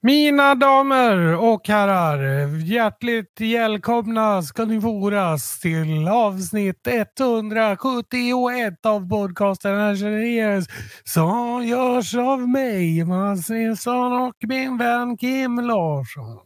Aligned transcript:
Mina 0.00 0.54
damer 0.54 1.36
och 1.36 1.68
herrar, 1.68 2.48
hjärtligt 2.64 3.40
välkomna 3.40 4.42
ska 4.42 4.64
ni 4.64 4.78
voras 4.78 5.60
till 5.60 6.08
avsnitt 6.08 6.86
171 6.86 8.86
av 8.86 9.08
podcasten 9.08 9.78
Angeliers 9.78 10.64
som 11.04 11.66
görs 11.66 12.14
av 12.14 12.48
mig, 12.48 13.04
Mats 13.04 13.50
Nilsson 13.50 14.12
och 14.12 14.36
min 14.40 14.78
vän 14.78 15.16
Kim 15.16 15.58
Larsson. 15.58 16.38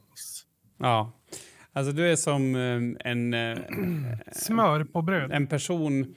Ja, 0.79 1.13
alltså 1.73 1.93
du 1.93 2.13
är 2.13 2.17
som 2.17 2.55
eh, 2.55 3.11
en... 3.11 3.35
eh, 3.35 3.59
Smör 4.33 4.85
på 4.85 5.03
bröd. 5.03 5.33
En 5.33 5.47
person 5.47 6.15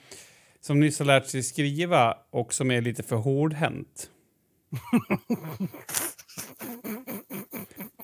som 0.61 0.79
nyss 0.79 0.99
har 0.99 1.05
lärt 1.05 1.27
sig 1.27 1.43
skriva 1.43 2.13
och 2.31 2.53
som 2.53 2.71
är 2.71 2.81
lite 2.81 3.03
för 3.03 3.15
hårdhänt. 3.15 4.09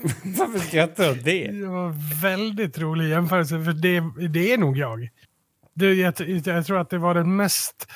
Varför 0.23 0.59
skrattar 0.59 1.03
du 1.03 1.11
åt 1.11 1.23
det? 1.23 1.51
Det 1.51 1.67
var 1.67 2.21
väldigt 2.21 2.77
rolig 2.77 3.09
jämförelse, 3.09 3.63
för 3.63 3.73
det, 3.73 4.27
det 4.27 4.53
är 4.53 4.57
nog 4.57 4.77
jag. 4.77 5.09
Det, 5.73 5.93
jag, 5.93 6.13
jag 6.45 6.65
tror 6.65 6.79
att 6.79 6.89
det 6.89 6.97
var 6.97 7.13
den 7.13 7.35
mest... 7.35 7.91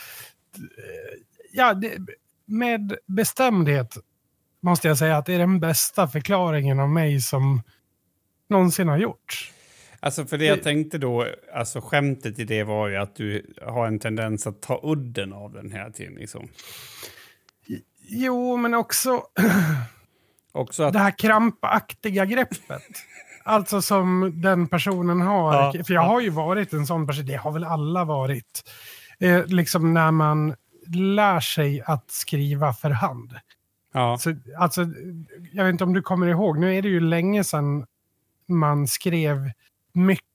Ja, 1.51 1.73
det, 1.73 1.97
med 2.45 2.95
bestämdhet 3.05 3.97
måste 4.61 4.87
jag 4.87 4.97
säga 4.97 5.17
att 5.17 5.25
det 5.25 5.33
är 5.33 5.39
den 5.39 5.59
bästa 5.59 6.07
förklaringen 6.07 6.79
av 6.79 6.89
mig 6.89 7.21
som 7.21 7.61
någonsin 8.49 8.87
har 8.87 8.97
gjorts. 8.97 9.51
Alltså 9.99 10.25
för 10.25 10.37
det 10.37 10.45
jag 10.45 10.63
tänkte 10.63 10.97
då, 10.97 11.27
alltså 11.53 11.81
skämtet 11.81 12.39
i 12.39 12.43
det 12.43 12.63
var 12.63 12.87
ju 12.87 12.95
att 12.95 13.15
du 13.15 13.53
har 13.61 13.87
en 13.87 13.99
tendens 13.99 14.47
att 14.47 14.61
ta 14.61 14.79
udden 14.83 15.33
av 15.33 15.53
den 15.53 15.71
hela 15.71 15.91
tiden 15.91 16.15
liksom. 16.15 16.47
Jo, 18.07 18.57
men 18.57 18.73
också 18.73 19.23
Också 20.55 20.83
att, 20.83 20.93
det 20.93 20.99
här 20.99 21.17
krampaktiga 21.17 22.25
greppet. 22.25 22.81
Alltså 23.43 23.81
som 23.81 24.31
den 24.35 24.67
personen 24.67 25.21
har. 25.21 25.53
Ja, 25.53 25.83
För 25.83 25.93
jag 25.93 26.03
ja. 26.03 26.07
har 26.07 26.21
ju 26.21 26.29
varit 26.29 26.73
en 26.73 26.85
sån 26.85 27.07
person, 27.07 27.25
det 27.25 27.35
har 27.35 27.51
väl 27.51 27.63
alla 27.63 28.03
varit. 28.03 28.63
Eh, 29.19 29.45
liksom 29.45 29.93
när 29.93 30.11
man 30.11 30.55
lär 30.95 31.39
sig 31.39 31.81
att 31.85 32.11
skriva 32.11 32.73
för 32.73 32.89
hand. 32.89 33.33
ja, 33.93 34.17
Så, 34.17 34.35
alltså, 34.57 34.85
jag 35.51 35.63
vet 35.63 35.71
inte 35.71 35.83
om 35.83 35.93
du 35.93 36.01
kommer 36.01 36.27
ihåg, 36.27 36.59
nu 36.59 36.75
är 36.77 36.81
det 36.81 36.89
ju 36.89 36.99
länge 36.99 37.43
sedan 37.43 37.85
man 38.47 38.87
skrev 38.87 39.51
mycket 39.93 40.25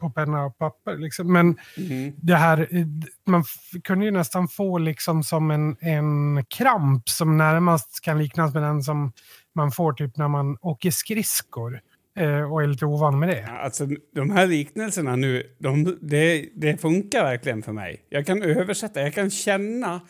på 0.00 0.10
penna 0.10 0.44
och 0.44 0.58
papper. 0.58 0.96
Liksom. 0.96 1.32
Men 1.32 1.58
mm, 1.76 2.12
det 2.16 2.34
här, 2.34 2.68
eh, 2.70 2.86
man 3.26 3.44
kunde 3.84 4.04
ju 4.04 4.10
nästan 4.10 4.48
få 4.48 4.78
liksom 4.78 5.22
som 5.22 5.50
en, 5.50 5.76
en 5.80 6.44
kramp 6.44 7.08
som 7.08 7.36
närmast 7.36 8.00
kan 8.00 8.18
liknas 8.18 8.54
med 8.54 8.62
den 8.62 8.82
som 8.82 9.12
man 9.54 9.72
får 9.72 9.92
typ 9.92 10.16
när 10.16 10.28
man 10.28 10.56
åker 10.60 10.90
skridskor 10.90 11.80
eh, 12.18 12.52
och 12.52 12.62
är 12.62 12.66
lite 12.66 12.86
ovan 12.86 13.18
med 13.18 13.28
det. 13.28 13.46
alltså 13.46 13.86
de 14.14 14.30
här 14.30 14.46
liknelserna 14.46 15.16
nu, 15.16 15.42
de, 15.58 15.98
det, 16.00 16.48
det 16.54 16.80
funkar 16.80 17.24
verkligen 17.24 17.62
för 17.62 17.72
mig. 17.72 18.06
Jag 18.08 18.26
kan 18.26 18.42
översätta, 18.42 19.00
jag 19.00 19.14
kan 19.14 19.30
känna 19.30 20.00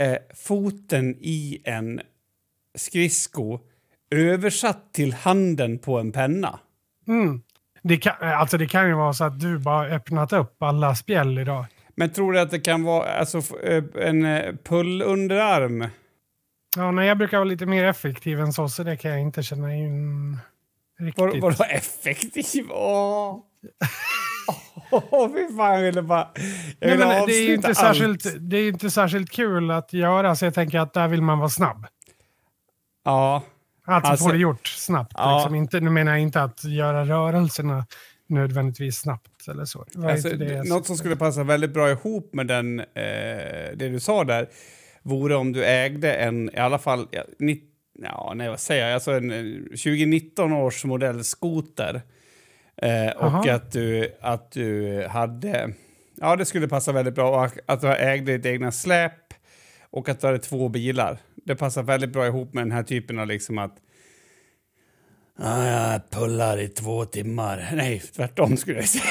eh, 0.00 0.16
foten 0.34 1.16
i 1.20 1.62
en 1.64 2.00
skridsko 2.74 3.58
översatt 4.10 4.92
till 4.92 5.12
handen 5.12 5.78
på 5.78 5.98
en 5.98 6.12
penna. 6.12 6.60
Mm. 7.08 7.42
Det, 7.82 7.96
kan, 7.96 8.12
alltså 8.20 8.58
det 8.58 8.66
kan 8.66 8.88
ju 8.88 8.94
vara 8.94 9.12
så 9.12 9.24
att 9.24 9.40
du 9.40 9.58
bara 9.58 9.86
öppnat 9.86 10.32
upp 10.32 10.62
alla 10.62 10.94
spjäll 10.94 11.38
idag. 11.38 11.64
Men 11.96 12.10
tror 12.10 12.32
du 12.32 12.40
att 12.40 12.50
det 12.50 12.60
kan 12.60 12.82
vara 12.82 13.12
alltså, 13.12 13.38
eh, 13.62 13.84
en 13.94 14.24
eh, 14.24 14.54
pullunderarm? 14.64 15.86
Ja, 16.76 16.90
nej, 16.90 17.08
jag 17.08 17.18
brukar 17.18 17.36
vara 17.38 17.48
lite 17.48 17.66
mer 17.66 17.84
effektiv 17.84 18.40
än 18.40 18.52
så, 18.52 18.68
så 18.68 18.82
det 18.82 18.96
kan 18.96 19.10
jag 19.10 19.20
inte 19.20 19.42
känna 19.42 19.74
in 19.74 20.38
riktigt. 21.00 21.20
Var, 21.20 21.40
vadå 21.40 21.64
effektiv? 21.64 22.66
Åh! 22.70 23.38
Åh, 24.90 25.28
fy 25.32 25.56
fan, 25.56 25.74
jag 25.74 25.82
ville 25.82 26.02
bara... 26.02 26.28
Jag 26.34 26.88
Nej, 26.88 26.90
ville 26.90 27.06
men 27.06 27.26
det 27.26 27.32
är 27.32 27.54
inte 27.54 27.68
allt. 27.68 27.76
särskilt, 27.78 28.24
det 28.40 28.56
är 28.56 28.68
inte 28.68 28.90
särskilt 28.90 29.30
kul 29.30 29.70
att 29.70 29.92
göra, 29.92 30.36
så 30.36 30.44
jag 30.44 30.54
tänker 30.54 30.78
att 30.78 30.92
där 30.94 31.08
vill 31.08 31.22
man 31.22 31.38
vara 31.38 31.48
snabb. 31.48 31.86
Ja, 33.04 33.42
Alltså, 33.94 34.10
Alltså- 34.10 34.24
få 34.24 34.32
det 34.32 34.38
gjort 34.38 34.66
snabbt. 34.66 35.12
Ja. 35.16 35.38
Liksom. 35.38 35.54
Inte, 35.54 35.80
nu 35.80 35.90
menar 35.90 36.12
jag 36.12 36.20
inte 36.20 36.42
att 36.42 36.64
göra 36.64 37.04
rörelserna 37.04 37.86
nödvändigtvis 38.26 38.96
snabbt 38.96 39.48
eller 39.48 39.64
så. 39.64 39.86
Alltså, 40.04 40.28
det 40.28 40.68
något 40.68 40.86
som 40.86 40.96
skulle 40.96 41.16
passa 41.16 41.44
väldigt 41.44 41.70
bra 41.70 41.90
ihop 41.90 42.34
med 42.34 42.46
den, 42.46 42.80
eh, 42.80 42.86
det 43.74 43.88
du 43.88 44.00
sa 44.00 44.24
där 44.24 44.48
vore 45.02 45.34
om 45.34 45.52
du 45.52 45.64
ägde 45.64 46.14
en, 46.14 46.50
i 46.54 46.56
alla 46.56 46.78
fall, 46.78 47.08
ja, 47.10 47.22
nitt, 47.38 47.64
ja, 48.02 48.32
nej, 48.36 48.48
vad 48.48 48.60
säger 48.60 48.86
jag, 48.86 48.94
alltså 48.94 49.12
en 49.12 49.30
eh, 49.30 49.62
2019 49.68 50.52
års 50.52 50.84
modell 50.84 51.24
skoter. 51.24 52.02
Eh, 52.76 53.16
och 53.16 53.24
Aha. 53.24 53.50
att 53.50 53.72
du, 53.72 54.16
att 54.20 54.52
du 54.52 55.06
hade, 55.10 55.70
ja 56.20 56.36
det 56.36 56.44
skulle 56.44 56.68
passa 56.68 56.92
väldigt 56.92 57.14
bra, 57.14 57.44
och 57.44 57.52
att 57.66 57.80
du 57.80 57.88
ägde 57.88 58.36
ditt 58.36 58.46
egna 58.46 58.72
släp 58.72 59.12
och 59.90 60.08
att 60.08 60.20
du 60.20 60.26
hade 60.26 60.38
två 60.38 60.68
bilar. 60.68 61.18
Det 61.34 61.56
passar 61.56 61.82
väldigt 61.82 62.10
bra 62.12 62.26
ihop 62.26 62.54
med 62.54 62.64
den 62.64 62.72
här 62.72 62.82
typen 62.82 63.18
av 63.18 63.26
liksom 63.26 63.58
att 63.58 63.76
Ja, 65.42 65.66
jag 65.66 66.10
pullar 66.10 66.58
i 66.60 66.68
två 66.68 67.04
timmar. 67.04 67.68
Nej, 67.74 67.98
tvärtom 67.98 68.56
skulle 68.56 68.78
jag 68.78 68.88
säga. 68.88 69.04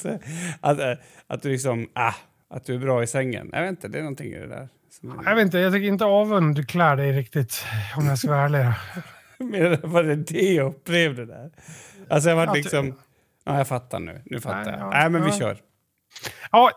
Att, 0.60 0.80
eh, 0.80 0.92
att 1.26 1.42
du 1.42 1.48
liksom, 1.50 1.88
ah, 1.92 2.14
att 2.50 2.64
du 2.64 2.74
är 2.74 2.78
bra 2.78 3.02
i 3.02 3.06
sängen. 3.06 3.50
Jag 3.52 3.62
vet 3.62 3.70
inte, 3.70 3.88
det 3.88 3.98
är 3.98 4.02
någonting 4.02 4.32
i 4.32 4.38
det 4.38 4.46
där. 4.46 4.68
Som, 4.90 5.22
Jag 5.26 5.34
vet 5.34 5.42
inte, 5.44 5.58
jag 5.58 5.72
tycker 5.72 5.88
inte 5.88 6.04
avund 6.04 6.68
klär 6.68 6.96
dig 6.96 7.12
riktigt, 7.12 7.64
om 7.96 8.06
jag 8.06 8.18
ska 8.18 8.28
vara 8.30 8.40
ärlig. 8.44 8.64
men 9.38 9.90
var 9.90 10.02
det 10.02 10.16
det 10.16 10.52
jag 10.52 10.66
upplevde 10.66 11.26
där? 11.26 11.50
Alltså 12.08 12.28
jag 12.28 12.36
var 12.36 12.54
liksom, 12.54 12.98
ja 13.44 13.58
jag 13.58 13.68
fattar 13.68 14.00
nu, 14.00 14.22
nu 14.24 14.40
fattar 14.40 14.64
Nej, 14.64 14.74
jag. 14.80 14.80
ja, 14.80 14.90
Nej 14.90 15.10
men 15.10 15.24
vi 15.24 15.32
kör. 15.32 15.58
Ja, 16.52 16.70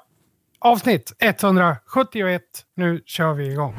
avsnitt 0.61 1.13
171. 1.19 2.41
Nu 2.75 3.01
kör 3.05 3.33
vi 3.33 3.51
igång. 3.51 3.75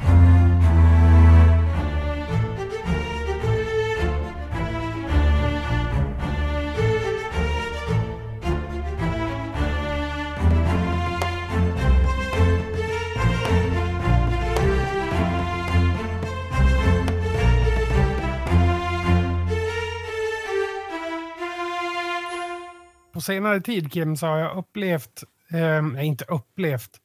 På 23.12 23.20
senare 23.20 23.60
tid, 23.60 23.92
Kim, 23.92 24.16
så 24.16 24.26
har 24.26 24.38
jag 24.38 24.56
upplevt, 24.56 25.24
eh, 25.54 26.06
inte 26.06 26.24
upplevt, 26.24 27.00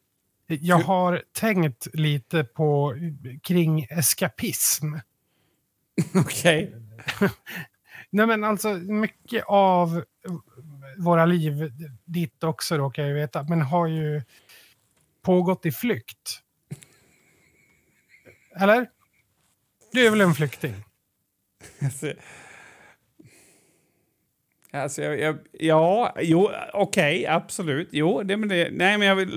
jag 0.47 0.79
har 0.79 1.23
tänkt 1.31 1.87
lite 1.93 2.43
på 2.43 2.95
kring 3.43 3.87
eskapism. 3.89 4.93
Okej. 6.15 6.75
Nej 8.09 8.27
men 8.27 8.43
alltså 8.43 8.73
mycket 8.73 9.43
av 9.47 10.03
våra 10.97 11.25
liv, 11.25 11.71
ditt 12.05 12.43
också 12.43 12.77
då 12.77 12.89
kan 12.89 13.07
jag 13.07 13.13
veta, 13.13 13.43
men 13.43 13.61
har 13.61 13.87
ju 13.87 14.21
pågått 15.21 15.65
i 15.65 15.71
flykt. 15.71 16.41
Eller? 18.55 18.89
Du 19.91 20.07
är 20.07 20.11
väl 20.11 20.21
en 20.21 20.33
flykting? 20.33 20.73
Alltså, 24.83 25.01
alltså 25.01 25.01
jag, 25.01 25.19
jag, 25.19 25.37
ja, 25.51 26.15
jo, 26.21 26.51
okej, 26.73 27.27
absolut. 27.27 27.89
Jo, 27.91 28.23
det, 28.23 28.37
men 28.37 28.49
det, 28.49 28.69
nej, 28.71 28.97
men 28.97 29.07
jag, 29.07 29.29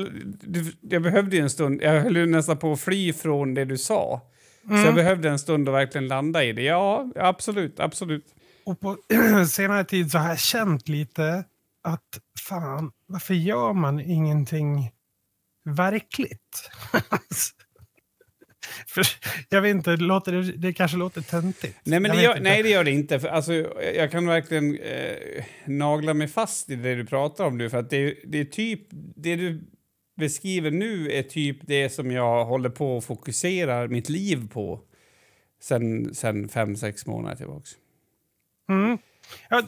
jag 0.80 1.02
behövde 1.02 1.36
ju 1.36 1.42
en 1.42 1.50
stund. 1.50 1.82
Jag 1.82 2.00
höll 2.00 2.16
ju 2.16 2.26
nästan 2.26 2.58
på 2.58 2.72
att 2.72 2.80
fly 2.80 3.12
från 3.12 3.54
det 3.54 3.64
du 3.64 3.78
sa. 3.78 4.20
Så 4.68 4.74
jag 4.74 4.94
behövde 4.94 5.28
en 5.28 5.38
stund 5.38 5.68
att 5.68 5.74
verkligen 5.74 6.08
landa 6.08 6.44
i 6.44 6.52
det. 6.52 6.62
Ja, 6.62 7.06
absolut, 7.16 7.81
absolut. 7.81 8.25
Och 8.64 8.81
på 8.81 8.96
senare 9.48 9.84
tid 9.84 10.10
så 10.10 10.19
har 10.19 10.28
jag 10.28 10.38
känt 10.38 10.88
lite 10.88 11.44
att 11.82 12.20
fan, 12.48 12.90
varför 13.06 13.34
gör 13.34 13.72
man 13.72 14.00
ingenting 14.00 14.90
verkligt? 15.64 16.70
För, 18.87 19.06
jag 19.49 19.62
vet 19.62 19.76
inte, 19.76 19.96
låter 19.96 20.32
det, 20.32 20.43
det 20.43 20.72
kanske 20.72 20.96
låter 20.96 21.20
töntigt. 21.20 21.78
Nej, 21.84 22.00
men 22.00 22.17
det 22.17 22.22
gör, 22.22 22.40
nej, 22.40 22.62
det 22.62 22.69
gör 22.69 22.84
det 22.84 22.90
inte. 22.90 23.20
För, 23.20 23.28
alltså, 23.28 23.52
jag 23.94 24.11
kan 24.11 24.26
verkligen 24.26 24.78
eh, 24.78 25.44
nagla 25.64 26.14
mig 26.14 26.28
fast 26.28 26.70
i 26.70 26.76
det 26.76 26.94
du 26.94 27.06
pratar 27.06 27.44
om 27.44 27.58
nu. 27.58 27.70
För 27.70 27.78
att 27.78 27.90
det, 27.90 28.17
det 28.25 28.40
är 28.40 28.44
typ 28.44 28.81
det 29.17 29.37
du 29.37 29.61
beskriver 30.17 30.70
nu 30.70 31.12
är 31.12 31.22
typ 31.22 31.58
det 31.62 31.90
som 31.90 32.11
jag 32.11 32.44
håller 32.44 32.70
på 32.70 32.96
och 32.96 33.05
fokuserar 33.05 33.88
mitt 33.88 34.08
liv 34.08 34.49
på 34.52 34.81
sen, 35.62 36.14
sen 36.14 36.49
fem, 36.49 36.76
sex 36.76 37.06
månader 37.06 37.37
tillbaks. 37.37 37.70
Mm. 38.69 38.99
Ja, 39.49 39.62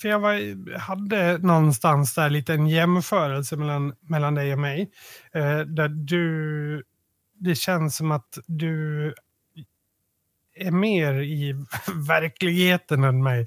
för 0.00 0.08
jag 0.08 0.18
var, 0.18 0.78
hade 0.78 1.38
någonstans 1.38 2.14
där 2.14 2.30
lite 2.30 2.54
en 2.54 2.68
jämförelse 2.68 3.56
mellan, 3.56 3.94
mellan 4.00 4.34
dig 4.34 4.52
och 4.52 4.58
mig. 4.58 4.90
Eh, 5.32 5.60
där 5.60 5.88
du, 5.88 6.84
det 7.38 7.54
känns 7.54 7.96
som 7.96 8.10
att 8.10 8.38
du 8.46 9.14
är 10.54 10.70
mer 10.70 11.14
i 11.14 11.52
verkligheten 12.08 13.04
än 13.04 13.22
mig. 13.22 13.46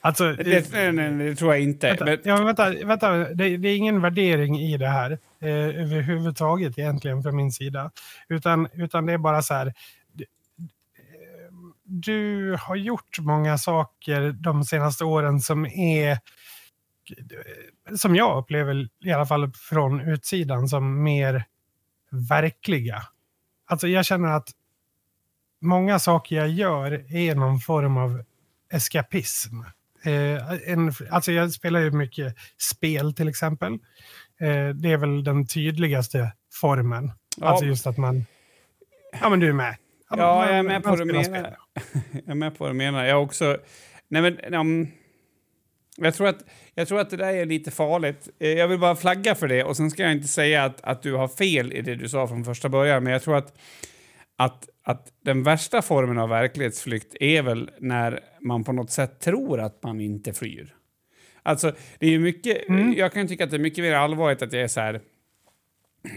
Alltså, 0.00 0.32
det, 0.32 0.72
nej, 0.72 0.92
nej, 0.92 1.28
det 1.28 1.36
tror 1.36 1.54
jag 1.54 1.62
inte. 1.62 1.88
Vänta, 1.88 2.04
men... 2.04 2.18
ja, 2.24 2.44
vänta, 2.44 2.70
vänta. 2.70 3.10
Det, 3.34 3.56
det, 3.56 3.68
är 3.68 3.76
ingen 3.76 4.00
värdering 4.00 4.60
i 4.60 4.76
det 4.76 4.88
här 4.88 5.10
eh, 5.40 5.48
överhuvudtaget 5.50 6.78
egentligen 6.78 7.22
från 7.22 7.36
min 7.36 7.52
sida. 7.52 7.90
Utan, 8.28 8.68
utan 8.72 9.06
det 9.06 9.12
är 9.12 9.18
bara 9.18 9.42
så 9.42 9.54
här. 9.54 9.74
Du 11.84 12.56
har 12.60 12.76
gjort 12.76 13.18
många 13.18 13.58
saker 13.58 14.32
de 14.32 14.64
senaste 14.64 15.04
åren 15.04 15.40
som 15.40 15.66
är 15.66 16.18
som 17.96 18.16
jag 18.16 18.38
upplever, 18.38 18.88
i 19.04 19.12
alla 19.12 19.26
fall 19.26 19.52
från 19.52 20.00
utsidan, 20.00 20.68
som 20.68 21.02
mer 21.02 21.44
verkliga. 22.10 23.02
Alltså 23.66 23.88
jag 23.88 24.04
känner 24.04 24.28
att 24.28 24.48
många 25.60 25.98
saker 25.98 26.36
jag 26.36 26.48
gör 26.48 27.14
är 27.14 27.34
någon 27.34 27.58
form 27.58 27.96
av 27.96 28.22
eskapism. 28.72 29.60
Eh, 30.04 30.70
en, 30.72 30.92
alltså 31.10 31.32
jag 31.32 31.52
spelar 31.52 31.80
ju 31.80 31.90
mycket 31.90 32.36
spel 32.58 33.14
till 33.14 33.28
exempel. 33.28 33.72
Eh, 34.40 34.68
det 34.74 34.92
är 34.92 34.96
väl 34.96 35.24
den 35.24 35.46
tydligaste 35.46 36.32
formen. 36.52 37.12
Ja. 37.36 37.46
Alltså 37.46 37.64
just 37.64 37.86
att 37.86 37.96
man... 37.96 38.24
Ja 39.20 39.28
men 39.28 39.40
du 39.40 39.48
är 39.48 39.52
med. 39.52 39.76
Ja, 40.10 40.16
man, 40.16 40.26
jag 40.26 40.58
är 40.58 40.62
med 40.62 40.82
på 40.82 40.96
du 40.96 41.04
menar. 41.04 41.56
jag 42.12 42.28
är 42.28 42.34
med 42.34 42.58
på 42.58 42.64
vad 42.64 42.70
du 42.70 42.76
menar. 42.76 43.04
Jag 43.04 43.22
också... 43.22 43.58
Nej 44.08 44.22
men... 44.22 44.54
Um, 44.54 44.88
jag, 45.98 46.14
tror 46.14 46.28
att, 46.28 46.44
jag 46.74 46.88
tror 46.88 47.00
att 47.00 47.10
det 47.10 47.16
där 47.16 47.34
är 47.34 47.46
lite 47.46 47.70
farligt. 47.70 48.28
Eh, 48.38 48.52
jag 48.52 48.68
vill 48.68 48.78
bara 48.78 48.96
flagga 48.96 49.34
för 49.34 49.48
det 49.48 49.64
och 49.64 49.76
sen 49.76 49.90
ska 49.90 50.02
jag 50.02 50.12
inte 50.12 50.28
säga 50.28 50.64
att, 50.64 50.80
att 50.80 51.02
du 51.02 51.14
har 51.14 51.28
fel 51.28 51.72
i 51.72 51.82
det 51.82 51.94
du 51.94 52.08
sa 52.08 52.28
från 52.28 52.44
första 52.44 52.68
början 52.68 53.04
men 53.04 53.12
jag 53.12 53.22
tror 53.22 53.36
att, 53.36 53.58
att 54.36 54.68
att 54.86 55.12
den 55.20 55.42
värsta 55.42 55.82
formen 55.82 56.18
av 56.18 56.28
verklighetsflykt 56.28 57.16
är 57.20 57.42
väl 57.42 57.70
när 57.78 58.20
man 58.40 58.64
på 58.64 58.72
något 58.72 58.90
sätt 58.90 59.20
tror 59.20 59.60
att 59.60 59.82
man 59.82 60.00
inte 60.00 60.32
flyr. 60.32 60.74
Alltså, 61.42 61.72
det 61.98 62.14
är 62.14 62.18
mycket, 62.18 62.68
mm. 62.68 62.94
jag 62.96 63.12
kan 63.12 63.28
tycka 63.28 63.44
att 63.44 63.50
det 63.50 63.56
är 63.56 63.60
mycket 63.60 63.84
mer 63.84 63.94
allvarligt 63.94 64.42
att 64.42 64.52
jag 64.52 64.62
är 64.62 64.68
så 64.68 64.80
här, 64.80 65.00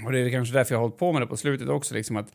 och 0.05 0.11
det 0.11 0.19
är 0.19 0.29
kanske 0.29 0.53
därför 0.53 0.73
jag 0.73 0.79
har 0.79 0.81
hållit 0.81 0.97
på 0.97 1.11
med 1.11 1.21
det 1.21 1.27
på 1.27 1.37
slutet 1.37 1.69
också, 1.69 1.95
liksom 1.95 2.17
att 2.17 2.33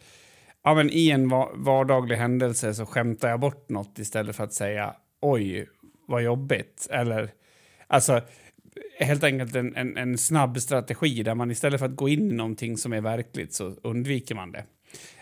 ja, 0.65 0.75
men 0.75 0.91
i 0.91 1.11
en 1.11 1.29
vardaglig 1.55 2.17
händelse 2.17 2.75
så 2.75 2.87
skämtar 2.87 3.29
jag 3.29 3.41
bort 3.41 3.69
något 3.69 3.99
istället 3.99 4.37
för 4.37 4.45
att 4.45 4.53
säga 4.53 4.95
oj, 5.21 5.67
var 6.07 6.21
jobbigt. 6.21 6.87
Eller, 6.91 7.31
alltså, 7.87 8.21
helt 8.99 9.25
enkelt 9.25 9.55
en, 9.55 9.77
en, 9.77 9.97
en 9.97 10.19
snabb 10.19 10.61
strategi 10.61 11.23
där 11.23 11.35
man 11.35 11.51
istället 11.51 11.81
för 11.81 11.87
att 11.87 11.97
gå 11.97 12.09
in 12.09 12.31
i 12.31 12.35
någonting 12.35 12.77
som 12.77 12.93
är 12.93 13.01
verkligt 13.01 13.55
så 13.55 13.75
undviker 13.83 14.35
man 14.35 14.53
det. 14.53 14.65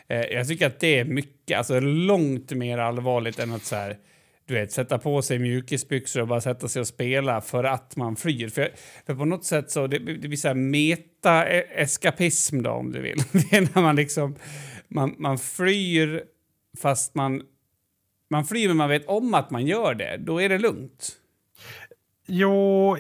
Eh, 0.08 0.20
jag 0.20 0.48
tycker 0.48 0.66
att 0.66 0.80
det 0.80 0.98
är 0.98 1.04
mycket, 1.04 1.58
alltså 1.58 1.80
långt 1.80 2.52
mer 2.52 2.78
allvarligt 2.78 3.38
än 3.38 3.52
att 3.52 3.64
så 3.64 3.76
här, 3.76 3.98
du 4.46 4.54
vet, 4.54 4.72
sätta 4.72 4.98
på 4.98 5.22
sig 5.22 5.38
mjukisbyxor 5.38 6.20
och 6.20 6.28
bara 6.28 6.40
sätta 6.40 6.68
sig 6.68 6.80
och 6.80 6.86
spela 6.86 7.40
för 7.40 7.64
att 7.64 7.96
man 7.96 8.16
flyr. 8.16 8.48
För, 8.48 8.70
för 9.06 9.14
på 9.14 9.24
något 9.24 9.44
sätt 9.44 9.70
så 9.70 9.86
det, 9.86 9.98
det 9.98 10.28
blir 10.28 10.36
så 10.36 10.48
här 10.48 10.54
meta-eskapism 10.54 12.62
då 12.62 12.70
om 12.70 12.92
du 12.92 13.00
vill. 13.00 13.18
Det 13.32 13.56
är 13.56 13.68
när 13.74 13.82
man 13.82 13.96
liksom, 13.96 14.36
man, 14.88 15.14
man 15.18 15.38
flyr 15.38 16.22
fast 16.78 17.14
man, 17.14 17.42
man 18.32 18.44
flyr 18.44 18.68
men 18.68 18.76
man 18.76 18.88
vet 18.88 19.06
om 19.06 19.34
att 19.34 19.50
man 19.50 19.66
gör 19.66 19.94
det. 19.94 20.16
Då 20.16 20.42
är 20.42 20.48
det 20.48 20.58
lugnt. 20.58 21.12
Jo, 22.26 22.96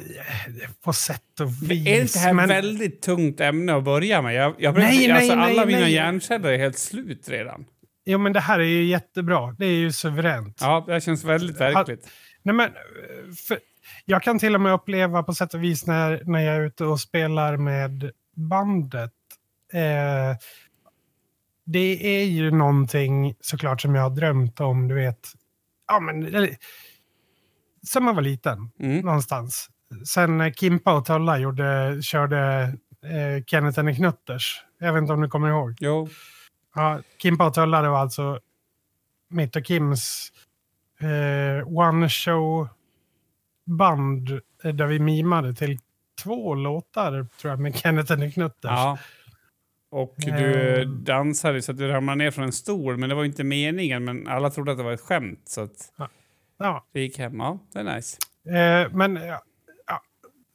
på 0.84 0.92
sätt 0.92 1.40
och 1.40 1.70
vis. 1.70 1.86
Är 1.86 2.00
inte 2.00 2.18
det 2.18 2.18
här 2.18 2.32
men... 2.32 2.48
väldigt 2.48 3.02
tungt 3.02 3.40
ämne 3.40 3.74
att 3.74 3.84
börja 3.84 4.22
med? 4.22 4.34
Jag, 4.34 4.54
jag 4.58 4.78
nej, 4.78 5.10
alltså, 5.10 5.34
nej, 5.34 5.50
alla 5.50 5.64
nej, 5.64 5.74
mina 5.74 5.88
hjärnceller 5.88 6.48
är 6.48 6.58
helt 6.58 6.78
slut 6.78 7.28
redan. 7.28 7.64
Jo, 8.04 8.18
men 8.18 8.32
det 8.32 8.40
här 8.40 8.58
är 8.60 8.64
ju 8.64 8.84
jättebra. 8.84 9.56
Det 9.58 9.66
är 9.66 9.74
ju 9.74 9.92
suveränt. 9.92 10.58
Ja, 10.60 10.84
det 10.88 11.00
känns 11.00 11.24
väldigt 11.24 11.60
verkligt. 11.60 12.10
nej, 12.42 12.54
men, 12.54 12.70
för, 13.48 13.58
jag 14.04 14.22
kan 14.22 14.38
till 14.38 14.54
och 14.54 14.60
med 14.60 14.72
uppleva 14.72 15.22
på 15.22 15.34
sätt 15.34 15.54
och 15.54 15.64
vis 15.64 15.86
när, 15.86 16.22
när 16.24 16.40
jag 16.40 16.56
är 16.56 16.60
ute 16.60 16.84
och 16.84 17.00
spelar 17.00 17.56
med 17.56 18.10
bandet. 18.34 19.12
Eh, 19.72 20.36
det 21.64 22.20
är 22.20 22.24
ju 22.24 22.50
någonting 22.50 23.34
såklart 23.40 23.80
som 23.80 23.94
jag 23.94 24.02
har 24.02 24.10
drömt 24.10 24.60
om, 24.60 24.88
du 24.88 24.94
vet. 24.94 25.28
Ja, 25.88 26.00
men, 26.00 26.48
sen 27.86 28.04
man 28.04 28.14
var 28.14 28.22
liten, 28.22 28.70
mm. 28.78 29.04
någonstans. 29.04 29.68
Sen 30.06 30.54
Kimpa 30.54 30.94
och 30.94 31.04
Tulla 31.04 31.38
gjorde, 31.38 31.98
körde 32.02 32.62
eh, 33.02 33.44
Kenneth 33.46 33.78
and 33.78 33.96
Knutters. 33.96 34.64
Jag 34.78 34.92
vet 34.92 35.00
inte 35.00 35.12
om 35.12 35.20
du 35.20 35.28
kommer 35.28 35.48
ihåg? 35.48 35.76
Jo. 35.80 36.08
Ja, 36.74 37.00
Kimpa 37.18 37.46
och 37.46 37.54
Tulla 37.54 37.82
det 37.82 37.88
var 37.88 37.98
alltså 37.98 38.40
mitt 39.28 39.56
och 39.56 39.66
Kims 39.66 40.32
eh, 41.00 41.68
one-show-band 41.68 44.30
eh, 44.64 44.74
där 44.74 44.86
vi 44.86 44.98
mimade 44.98 45.54
till 45.54 45.78
två 46.22 46.54
låtar 46.54 47.26
tror 47.40 47.50
jag 47.50 47.60
med 47.60 47.76
Kenneth 47.76 48.12
and 48.12 48.34
Knutters. 48.34 48.70
Ja. 48.70 48.98
Och 49.92 50.14
du 50.16 50.80
eh. 50.80 50.88
dansade 50.88 51.62
så 51.62 51.72
att 51.72 51.78
du 51.78 51.88
ramlade 51.88 52.18
ner 52.18 52.30
från 52.30 52.44
en 52.44 52.52
stol, 52.52 52.96
men 52.96 53.08
det 53.08 53.14
var 53.14 53.24
inte 53.24 53.44
meningen. 53.44 54.04
Men 54.04 54.28
alla 54.28 54.50
trodde 54.50 54.72
att 54.72 54.78
det 54.78 54.84
var 54.84 54.92
ett 54.92 55.00
skämt. 55.00 55.42
Så 55.44 55.60
att... 55.60 55.92
ja. 55.96 56.08
Ja. 56.58 56.86
Det 56.92 57.00
gick 57.00 57.18
hem, 57.18 57.36
ja. 57.36 57.58
Det 57.72 57.78
är 57.78 57.96
nice. 57.96 58.18
Eh, 58.46 58.92
men 58.92 59.14
ja, 59.14 59.42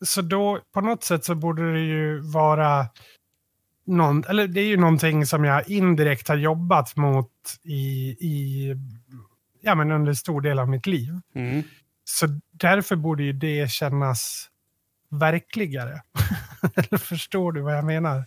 så 0.05 0.21
då 0.21 0.59
på 0.73 0.81
något 0.81 1.03
sätt 1.03 1.25
så 1.25 1.35
borde 1.35 1.73
det 1.73 1.79
ju 1.79 2.19
vara 2.19 2.85
någon, 3.85 4.23
eller 4.23 4.47
det 4.47 4.61
är 4.61 4.65
ju 4.65 4.77
någonting 4.77 5.25
som 5.25 5.43
jag 5.43 5.69
indirekt 5.69 6.27
har 6.27 6.35
jobbat 6.35 6.95
mot 6.95 7.31
i, 7.63 8.09
i 8.19 8.75
ja, 9.61 9.75
men 9.75 9.91
under 9.91 10.13
stor 10.13 10.41
del 10.41 10.59
av 10.59 10.69
mitt 10.69 10.85
liv. 10.85 11.13
Mm. 11.35 11.63
Så 12.03 12.27
därför 12.51 12.95
borde 12.95 13.23
ju 13.23 13.33
det 13.33 13.71
kännas 13.71 14.49
verkligare. 15.09 16.01
eller 16.75 16.97
förstår 16.97 17.51
du 17.51 17.61
vad 17.61 17.77
jag 17.77 17.85
menar? 17.85 18.25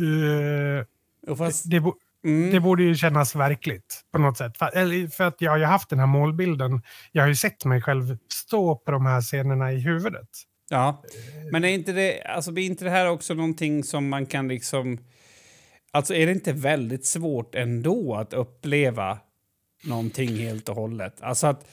Uh, 0.00 1.36
fast, 1.36 1.70
det, 1.70 1.82
Mm. 2.24 2.50
Det 2.50 2.60
borde 2.60 2.82
ju 2.82 2.94
kännas 2.94 3.34
verkligt 3.34 4.00
på 4.12 4.18
något 4.18 4.38
sätt. 4.38 4.58
För, 4.58 5.08
för 5.10 5.24
att 5.24 5.40
jag 5.40 5.50
har 5.50 5.58
ju 5.58 5.64
haft 5.64 5.88
den 5.88 5.98
här 5.98 6.06
målbilden. 6.06 6.82
Jag 7.12 7.22
har 7.22 7.28
ju 7.28 7.34
sett 7.34 7.64
mig 7.64 7.82
själv 7.82 8.18
stå 8.32 8.76
på 8.76 8.90
de 8.90 9.06
här 9.06 9.20
scenerna 9.20 9.72
i 9.72 9.80
huvudet. 9.80 10.28
Ja, 10.70 11.02
men 11.52 11.64
är 11.64 11.68
inte 11.68 11.92
det, 11.92 12.22
alltså 12.22 12.52
blir 12.52 12.66
inte 12.66 12.84
det 12.84 12.90
här 12.90 13.10
också 13.10 13.34
någonting 13.34 13.84
som 13.84 14.08
man 14.08 14.26
kan 14.26 14.48
liksom... 14.48 14.98
Alltså 15.90 16.14
är 16.14 16.26
det 16.26 16.32
inte 16.32 16.52
väldigt 16.52 17.06
svårt 17.06 17.54
ändå 17.54 18.14
att 18.14 18.32
uppleva 18.32 19.18
någonting 19.84 20.36
helt 20.36 20.68
och 20.68 20.76
hållet? 20.76 21.20
Alltså 21.20 21.46
att, 21.46 21.66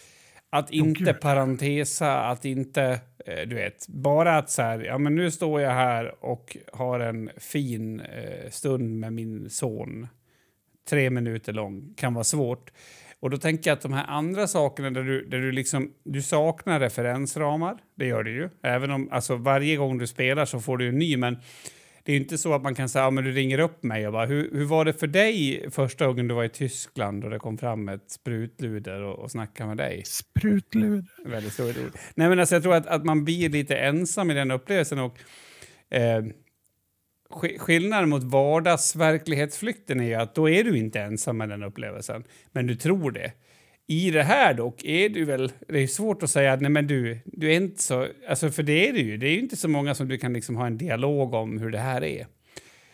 att 0.52 0.72
inte 0.72 1.12
oh, 1.12 1.18
parentesa, 1.18 2.18
att 2.18 2.46
inte... 2.46 3.00
Eh, 3.26 3.48
du 3.48 3.56
vet, 3.56 3.88
bara 3.88 4.38
att 4.38 4.50
så 4.50 4.62
här, 4.62 4.80
ja 4.80 4.98
men 4.98 5.16
nu 5.16 5.32
står 5.32 5.62
jag 5.62 5.72
här 5.72 6.26
och 6.26 6.58
har 6.74 7.00
en 7.00 7.30
fin 7.38 8.00
eh, 8.00 8.50
stund 8.50 9.00
med 9.00 9.14
min 9.14 9.50
son 9.50 10.08
tre 10.90 11.10
minuter 11.10 11.54
lång 11.54 11.94
kan 11.98 12.14
vara 12.14 12.24
svårt. 12.24 12.72
Och 13.20 13.30
då 13.30 13.38
tänker 13.38 13.70
jag 13.70 13.76
att 13.76 13.82
de 13.82 13.94
här 13.94 14.06
andra 14.08 14.48
sakerna 14.48 14.90
där 14.90 15.04
du, 15.04 15.26
där 15.26 15.40
du, 15.40 15.52
liksom, 15.52 15.92
du 16.04 16.22
saknar 16.22 16.80
referensramar, 16.80 17.78
det 17.96 18.06
gör 18.06 18.24
du 18.24 18.32
ju. 18.32 18.50
Även 18.64 18.92
om 18.92 19.10
alltså, 19.12 19.36
varje 19.36 19.76
gång 19.76 19.98
du 19.98 20.08
spelar 20.08 20.46
så 20.46 20.60
får 20.60 20.78
du 20.78 20.90
en 20.90 20.98
ny, 20.98 21.18
men 21.18 21.38
det 22.04 22.14
är 22.14 22.18
inte 22.18 22.38
så 22.38 22.54
att 22.54 22.62
man 22.62 22.76
kan 22.76 22.90
säga 22.90 23.06
ja, 23.06 23.22
du 23.22 23.32
ringer 23.32 23.60
upp 23.60 23.84
mig 23.84 24.08
och 24.08 24.14
bara 24.14 24.26
hur, 24.26 24.50
hur 24.54 24.66
var 24.66 24.86
det 24.86 24.94
för 24.94 25.08
dig 25.08 25.66
första 25.72 26.08
gången 26.08 26.28
du 26.28 26.36
var 26.36 26.44
i 26.44 26.50
Tyskland 26.50 27.24
och 27.24 27.30
det 27.30 27.40
kom 27.40 27.58
fram 27.58 27.90
ett 27.90 28.12
sprutluder 28.12 29.02
och, 29.02 29.20
och 29.20 29.32
snackade 29.32 29.68
med 29.68 29.78
dig? 29.78 30.04
Sprutluder? 30.06 31.30
Väldigt 31.30 31.60
roligt 31.60 31.78
ord. 31.78 31.92
Nej, 32.16 32.30
men 32.30 32.40
alltså, 32.40 32.56
jag 32.56 32.64
tror 32.64 32.74
att, 32.74 32.88
att 32.88 33.06
man 33.06 33.26
blir 33.26 33.50
lite 33.50 33.78
ensam 33.78 34.32
i 34.32 34.34
den 34.34 34.52
upplevelsen 34.52 35.00
och 35.00 35.18
eh, 35.90 36.24
Skillnaden 37.58 38.10
mot 38.10 38.24
vardagsverklighetsflykten 38.24 40.00
är 40.00 40.06
ju 40.06 40.14
att 40.14 40.36
då 40.36 40.50
är 40.50 40.64
du 40.64 40.78
inte 40.78 41.02
ensam 41.02 41.38
med 41.38 41.50
den 41.50 41.64
upplevelsen, 41.64 42.24
men 42.52 42.68
du 42.68 42.76
tror 42.76 43.12
det. 43.12 43.32
I 43.88 44.12
det 44.12 44.24
här 44.24 44.54
dock 44.54 44.84
är 44.84 45.10
du 45.10 45.26
väl, 45.26 45.52
det 45.68 45.80
är 45.80 45.88
svårt 45.88 46.24
att 46.24 46.30
säga 46.30 46.56
nej 46.56 46.72
men 46.72 46.88
du, 46.88 47.20
du 47.26 47.52
är 47.52 47.56
inte 47.56 47.84
så, 47.84 48.08
alltså 48.28 48.50
för 48.50 48.64
det 48.64 48.90
är 48.90 48.94
det 48.94 49.00
ju, 49.00 49.18
det 49.18 49.28
är 49.28 49.32
ju 49.32 49.40
inte 49.40 49.58
så 49.58 49.68
många 49.68 49.96
som 49.96 50.08
du 50.08 50.18
kan 50.18 50.34
liksom 50.34 50.56
ha 50.56 50.68
en 50.68 50.78
dialog 50.78 51.34
om 51.34 51.60
hur 51.60 51.72
det 51.72 51.80
här 51.80 52.04
är. 52.04 52.28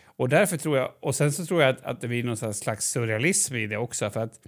Och 0.04 0.28
därför 0.28 0.56
tror 0.56 0.76
jag, 0.76 0.92
och 1.00 1.14
sen 1.14 1.32
så 1.32 1.46
tror 1.46 1.62
jag 1.62 1.70
att, 1.70 1.82
att 1.82 2.00
det 2.00 2.08
blir 2.08 2.24
någon 2.24 2.54
slags 2.54 2.86
surrealism 2.86 3.54
i 3.54 3.66
det 3.66 3.76
också, 3.76 4.10
för 4.10 4.20
att 4.20 4.40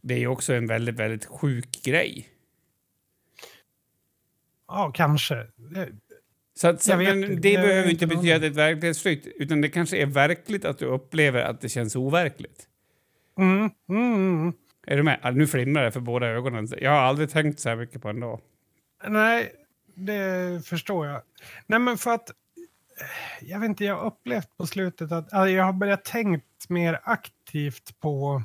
det 0.00 0.14
är 0.14 0.18
ju 0.18 0.26
också 0.26 0.54
en 0.54 0.66
väldigt, 0.66 0.94
väldigt 0.94 1.24
sjuk 1.24 1.82
grej. 1.84 2.28
Ja, 4.68 4.92
kanske. 4.94 5.46
Så, 6.54 6.68
att, 6.68 6.82
så 6.82 6.96
men 6.96 7.40
det 7.40 7.52
jag 7.52 7.66
behöver 7.66 7.90
inte 7.90 8.06
betyda 8.06 8.34
att 8.34 8.40
det 8.40 8.46
är 8.46 8.50
ett 8.50 8.56
verklighetsflykt, 8.56 9.26
utan 9.26 9.60
det 9.60 9.68
kanske 9.68 9.96
är 9.96 10.06
verkligt 10.06 10.64
att 10.64 10.78
du 10.78 10.84
upplever 10.84 11.42
att 11.42 11.60
det 11.60 11.68
känns 11.68 11.96
overkligt. 11.96 12.68
Mm, 13.38 13.70
mm, 13.88 14.14
mm. 14.14 14.52
Är 14.86 14.96
du 14.96 15.02
med? 15.02 15.36
nu 15.36 15.46
flimrar 15.46 15.84
det 15.84 15.92
för 15.92 16.00
båda 16.00 16.26
ögonen. 16.26 16.68
Jag 16.78 16.90
har 16.90 16.98
aldrig 16.98 17.30
tänkt 17.30 17.60
så 17.60 17.68
här 17.68 17.76
mycket 17.76 18.02
på 18.02 18.08
en 18.08 18.20
dag. 18.20 18.40
Nej, 19.06 19.52
det 19.94 20.66
förstår 20.66 21.06
jag. 21.06 21.22
Nej, 21.66 21.78
men 21.78 21.98
för 21.98 22.10
att... 22.14 22.30
Jag 23.40 23.60
vet 23.60 23.68
inte, 23.68 23.84
jag 23.84 23.96
har 23.96 24.06
upplevt 24.06 24.56
på 24.56 24.66
slutet 24.66 25.12
att 25.12 25.32
alltså, 25.32 25.48
jag 25.48 25.64
har 25.64 25.72
börjat 25.72 26.04
tänkt 26.04 26.68
mer 26.68 27.00
aktivt 27.04 28.00
på 28.00 28.42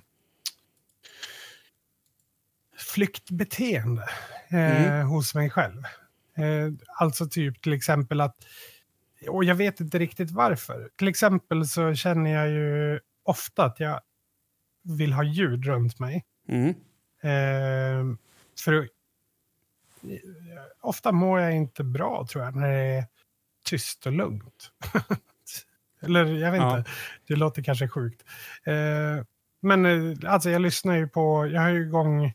flyktbeteende 2.77 4.10
eh, 4.50 4.88
Mm. 4.93 5.07
hos 5.07 5.36
mig 5.36 5.50
själv. 5.50 5.83
Eh, 6.38 6.71
alltså 7.00 7.27
typ 7.27 7.62
till 7.62 7.74
exempel 7.74 8.21
att, 8.21 8.36
och 9.29 9.43
jag 9.43 9.55
vet 9.55 9.79
inte 9.79 10.00
riktigt 10.00 10.31
varför. 10.31 10.89
Till 10.95 11.07
exempel 11.07 11.67
så 11.67 11.95
känner 11.95 12.31
jag 12.31 12.50
ju 12.50 13.00
ofta 13.24 13.65
att 13.65 13.79
jag 13.79 14.01
vill 14.98 15.13
ha 15.13 15.24
ljud 15.24 15.65
runt 15.65 16.00
mig. 16.00 16.25
Mm. 16.51 16.70
Eh, 17.22 18.17
för 18.63 18.89
ofta 20.81 21.12
mår 21.12 21.39
jag 21.39 21.55
inte 21.55 21.84
bra 21.84 22.25
tror 22.29 22.43
jag 22.43 22.55
när 22.55 22.70
det 22.70 22.77
är 22.98 23.05
tyst 23.65 24.05
och 24.05 24.12
lugnt. 24.12 24.72
Eller 26.01 26.25
jag 26.25 26.51
vet 26.51 26.62
Ja. 26.62 26.77
inte, 26.77 26.89
det 27.27 27.36
låter 27.36 27.63
kanske 27.63 27.88
sjukt. 27.88 28.24
Eh, 28.63 29.25
men 29.62 29.86
alltså 30.27 30.50
jag 30.50 30.62
lyssnar 30.62 30.96
ju 30.98 31.08
på, 31.08 31.48
jag 31.48 31.62
har 31.62 31.70
ju 31.70 31.81
igång 31.81 32.34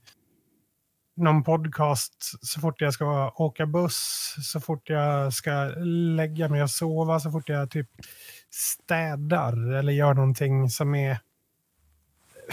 någon 1.17 1.45
podcast 1.45 2.47
så 2.47 2.61
fort 2.61 2.81
jag 2.81 2.95
ska 2.95 3.31
åka 3.31 3.67
buss, 3.67 4.35
så 4.43 4.61
fort 4.61 4.89
jag 4.91 5.33
ska 5.33 5.51
lägga 6.17 6.49
mig 6.49 6.63
och 6.63 6.71
sova, 6.71 7.21
så 7.21 7.31
fort 7.31 7.49
jag 7.49 7.71
typ 7.71 7.91
städar 8.51 9.73
eller 9.75 9.93
gör 9.93 10.15
någonting 10.15 10.71
som 10.71 10.95
är 10.95 11.19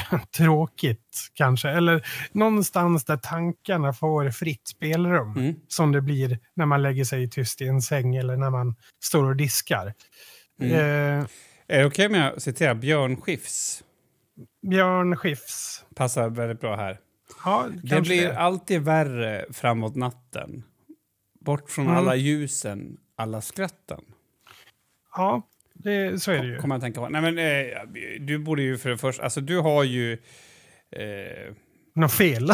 tråkigt 0.38 1.29
kanske. 1.33 1.69
Eller 1.69 2.05
någonstans 2.31 3.05
där 3.05 3.17
tankarna 3.17 3.93
får 3.93 4.29
fritt 4.29 4.67
spelrum. 4.67 5.31
Mm. 5.38 5.55
Som 5.67 5.91
det 5.91 6.01
blir 6.01 6.39
när 6.53 6.65
man 6.65 6.81
lägger 6.81 7.03
sig 7.05 7.29
tyst 7.29 7.62
i 7.62 7.67
en 7.67 7.81
säng 7.81 8.15
eller 8.15 8.38
när 8.38 8.50
man 8.50 8.75
står 9.03 9.23
och 9.23 9.35
diskar. 9.35 9.93
Mm. 10.62 10.71
Eh, 11.19 11.25
Är 11.67 11.79
det 11.79 11.85
okej 11.85 12.05
om 12.07 12.13
jag 12.13 12.41
citerar 12.41 12.73
Björn 12.75 13.21
Skifs? 13.21 13.83
Björn 14.69 15.15
Skifs. 15.17 15.85
Passar 15.95 16.29
väldigt 16.29 16.59
bra 16.62 16.75
här. 16.75 17.00
Ja, 17.45 17.67
Det 17.83 18.01
blir 18.01 18.21
det. 18.27 18.39
alltid 18.39 18.81
värre 18.81 19.45
framåt 19.53 19.95
natten. 19.95 20.63
Bort 21.39 21.69
från 21.69 21.85
Mm. 21.85 21.97
alla 21.97 22.15
ljusen, 22.15 22.97
alla 23.15 23.41
skratten. 23.41 24.01
Ja, 25.15 25.41
det, 25.84 26.22
så 26.22 26.32
är 26.32 26.44
det 26.44 26.48
ju. 26.48 26.58
Kommer 26.58 26.75
jag 26.75 26.82
tänka 26.82 27.02
på. 27.02 27.10
Nej, 27.10 27.22
men, 27.22 27.38
eh, 27.38 27.80
du 28.20 28.38
borde 28.38 28.62
ju 28.62 28.78
för 28.78 28.90
det 28.90 28.98
första... 28.98 29.24
Alltså, 29.24 29.42
du 29.42 29.60
har 29.60 29.84
ju... 29.84 30.13
Eh, 30.92 31.54
Något 31.96 32.13
fel. 32.13 32.44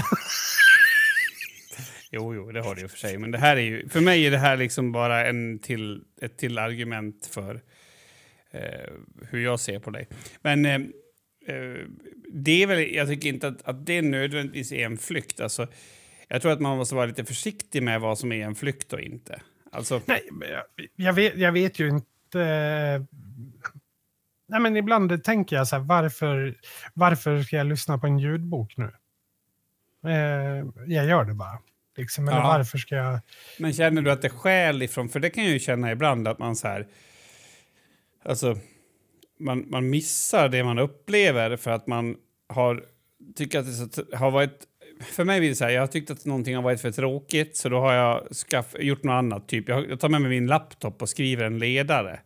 jo, 2.12 2.36
jo, 2.36 2.52
det 2.52 2.62
har 2.62 2.76
du 2.76 2.82
ju 2.82 2.88
för 2.88 2.98
sig. 2.98 3.18
Men 3.18 3.32
det 3.32 3.38
här 3.38 3.58
är 3.58 3.62
ju... 3.62 3.90
För 3.90 4.02
mig 4.02 4.26
är 4.26 4.32
det 4.32 4.38
här 4.38 4.58
liksom 4.58 4.92
bara 4.92 5.28
en 5.28 5.60
till, 5.60 6.02
ett 6.22 6.38
till 6.38 6.58
argument 6.58 7.30
för 7.32 7.62
eh, 8.52 8.92
hur 9.30 9.44
jag 9.44 9.60
ser 9.60 9.80
på 9.80 9.90
dig. 9.90 10.08
Men 10.42 10.66
eh, 10.66 10.76
eh, 11.56 11.78
det 12.34 12.64
är 12.64 12.68
väl... 12.68 12.96
Jag 12.96 13.08
tycker 13.08 13.30
inte 13.30 13.48
att, 13.48 13.68
att 13.68 13.86
det 13.86 14.02
nödvändigtvis 14.02 14.72
är 14.72 14.86
en 14.86 14.98
flykt. 14.98 15.40
Alltså, 15.40 15.68
jag 16.28 16.42
tror 16.42 16.52
att 16.52 16.62
man 16.62 16.78
måste 16.78 16.96
vara 16.96 17.06
lite 17.06 17.26
försiktig 17.26 17.84
med 17.84 18.02
vad 18.02 18.20
som 18.20 18.32
är 18.32 18.46
en 18.46 18.56
flykt 18.56 18.94
och 18.94 19.02
inte. 19.02 19.42
Alltså, 19.72 20.02
Nej, 20.06 20.30
jag, 20.42 20.64
jag, 20.96 21.14
vet, 21.14 21.38
jag 21.38 21.52
vet 21.52 21.80
ju 21.80 21.90
inte. 21.90 22.06
Nej, 24.48 24.60
men 24.62 24.78
ibland 24.78 25.24
tänker 25.24 25.56
jag 25.56 25.68
så 25.68 25.76
här, 25.76 25.84
varför, 25.84 26.56
varför 26.94 27.44
ska 27.44 27.56
jag 27.56 27.68
lyssna 27.68 27.98
på 27.98 28.08
en 28.08 28.20
ljudbok 28.20 28.78
nu? 28.78 28.92
Eh, 30.06 30.66
jag 30.86 31.06
gör 31.06 31.26
det 31.26 31.34
bara. 31.34 31.60
Liksom, 31.98 32.28
eller 32.28 32.38
Ja. 32.38 32.48
varför 32.48 32.78
ska 32.78 32.96
jag... 32.96 33.20
Men 33.60 33.74
känner 33.74 34.02
du 34.02 34.12
att 34.12 34.22
det 34.22 34.30
skäl 34.30 34.82
ifrån, 34.82 35.10
för 35.10 35.20
det 35.20 35.30
kan 35.30 35.44
jag 35.44 35.54
ju 35.54 35.60
känna 35.60 35.92
ibland 35.92 36.28
att 36.28 36.40
man 36.40 36.56
så 36.56 36.68
här, 36.68 36.88
alltså 38.26 38.58
man, 39.40 39.66
man 39.70 39.90
missar 39.90 40.50
det 40.50 40.64
man 40.64 40.80
upplever 40.80 41.58
för 41.58 41.72
att 41.72 41.88
man 41.88 42.18
har 42.50 42.84
tycker 43.36 43.60
att 43.60 43.66
det 43.96 44.16
har 44.18 44.32
varit, 44.32 44.64
för 45.00 45.24
mig 45.24 45.40
blir 45.40 45.50
det 45.50 45.56
så 45.56 45.64
här, 45.64 45.72
jag 45.72 45.82
har 45.82 45.88
tyckt 45.88 46.12
att 46.12 46.26
någonting 46.26 46.56
har 46.56 46.64
varit 46.64 46.82
för 46.82 46.92
tråkigt 46.92 47.58
så 47.58 47.70
då 47.70 47.80
har 47.80 47.94
jag 47.94 48.36
skaff, 48.36 48.76
gjort 48.80 49.04
något 49.04 49.14
annat, 49.14 49.48
typ 49.48 49.70
jag, 49.70 49.90
jag 49.90 50.00
tar 50.00 50.10
med 50.10 50.22
mig 50.22 50.30
min 50.30 50.48
laptop 50.48 51.02
och 51.02 51.10
skriver 51.10 51.46
en 51.46 51.60
ledare. 51.60 52.20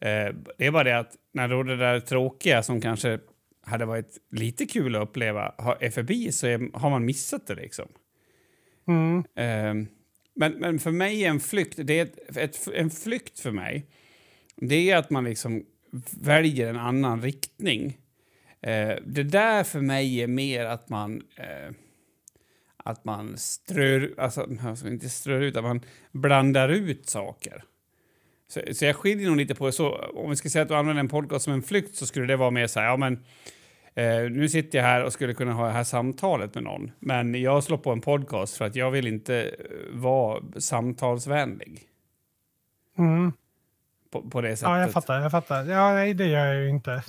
Eh, 0.00 0.34
det 0.58 0.66
är 0.66 0.70
bara 0.70 0.84
det 0.84 0.98
att 0.98 1.12
när 1.32 1.48
då 1.48 1.62
det 1.62 1.76
där 1.76 2.00
tråkiga 2.00 2.62
som 2.62 2.80
kanske 2.80 3.18
hade 3.66 3.84
varit 3.84 4.18
lite 4.30 4.66
kul 4.66 4.96
att 4.96 5.02
uppleva 5.02 5.54
är 5.80 5.90
förbi 5.90 6.32
så 6.32 6.46
är, 6.46 6.78
har 6.78 6.90
man 6.90 7.04
missat 7.04 7.46
det 7.46 7.54
liksom. 7.54 7.88
Mm, 8.88 9.24
Ehm, 9.34 9.86
men, 10.34 10.52
men 10.52 10.78
för 10.78 10.90
mig 10.90 11.24
är 11.24 11.28
en 11.28 11.40
flykt, 11.40 11.78
det 11.84 11.98
är 11.98 12.02
ett, 12.02 12.36
ett, 12.36 12.68
en 12.74 12.90
flykt 12.90 13.40
för 13.40 13.50
mig, 13.50 13.86
det 14.56 14.90
är 14.90 14.96
att 14.96 15.10
man 15.10 15.24
liksom 15.24 15.64
väljer 16.20 16.68
en 16.68 16.76
annan 16.76 17.22
riktning. 17.22 17.98
Eh, 18.60 18.96
det 19.06 19.22
där 19.22 19.64
för 19.64 19.80
mig 19.80 20.22
är 20.22 20.26
mer 20.26 20.64
att 20.64 20.88
man 20.88 21.22
eh, 21.36 21.74
att 22.86 23.04
man 23.04 23.36
strör, 23.36 24.14
alltså, 24.18 24.48
alltså 24.62 24.88
inte 24.88 25.08
strör 25.08 25.40
ut, 25.40 25.56
att 25.56 25.64
man 25.64 25.80
blandar 26.12 26.68
ut 26.68 27.08
saker. 27.08 27.64
Så, 28.48 28.60
så 28.72 28.84
jag 28.84 28.96
skiljer 28.96 29.28
nog 29.28 29.36
lite 29.36 29.54
på 29.54 29.66
det. 29.66 29.72
Så 29.72 29.94
om 30.14 30.30
vi 30.30 30.36
ska 30.36 30.48
säga 30.48 30.62
att 30.62 30.68
du 30.68 30.74
använder 30.74 31.00
en 31.00 31.08
podcast 31.08 31.44
som 31.44 31.52
en 31.52 31.62
flykt 31.62 31.96
så 31.96 32.06
skulle 32.06 32.26
det 32.26 32.36
vara 32.36 32.50
mer 32.50 32.66
så 32.66 32.80
här, 32.80 32.86
ja 32.86 32.96
men 32.96 33.24
Eh, 33.96 34.30
nu 34.30 34.48
sitter 34.48 34.78
jag 34.78 34.84
här 34.84 35.04
och 35.04 35.12
skulle 35.12 35.34
kunna 35.34 35.52
ha 35.52 35.66
det 35.66 35.72
här 35.72 35.84
samtalet 35.84 36.54
med 36.54 36.64
någon. 36.64 36.90
Men 36.98 37.34
jag 37.34 37.64
slår 37.64 37.78
på 37.78 37.92
en 37.92 38.00
podcast 38.00 38.56
för 38.56 38.64
att 38.64 38.76
jag 38.76 38.90
vill 38.90 39.06
inte 39.06 39.42
eh, 39.42 39.50
vara 39.92 40.42
samtalsvänlig. 40.58 41.82
mm. 42.98 43.32
På, 44.10 44.30
på 44.30 44.40
det 44.40 44.56
sättet. 44.56 44.68
Ja, 44.70 44.80
jag 44.80 44.92
fattar. 44.92 45.20
Jag 45.20 45.30
fattar. 45.30 45.64
Ja, 45.64 45.92
nej, 45.94 46.14
det 46.14 46.26
gör 46.26 46.46
jag 46.46 46.62
ju 46.62 46.68
inte. 46.68 46.90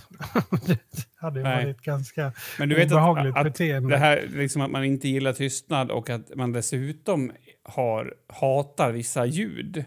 det 0.66 0.80
hade 1.16 1.40
ju 1.40 1.44
Nej. 1.44 1.66
varit 1.66 1.82
ganska 1.82 2.32
Men 2.60 2.70
du 2.70 2.76
vet 2.76 2.92
obehagligt 2.92 3.34
att, 3.34 3.38
att 3.38 3.44
beteende. 3.44 3.90
det 3.90 3.98
här 3.98 4.28
liksom 4.30 4.62
att 4.62 4.72
man 4.72 4.84
inte 4.84 5.08
gillar 5.08 5.34
tystnad 5.34 5.92
och 5.92 6.10
att 6.10 6.36
man 6.36 6.52
dessutom 6.52 7.32
har, 7.64 8.14
hatar 8.28 8.92
vissa 8.92 9.26
ljud, 9.26 9.86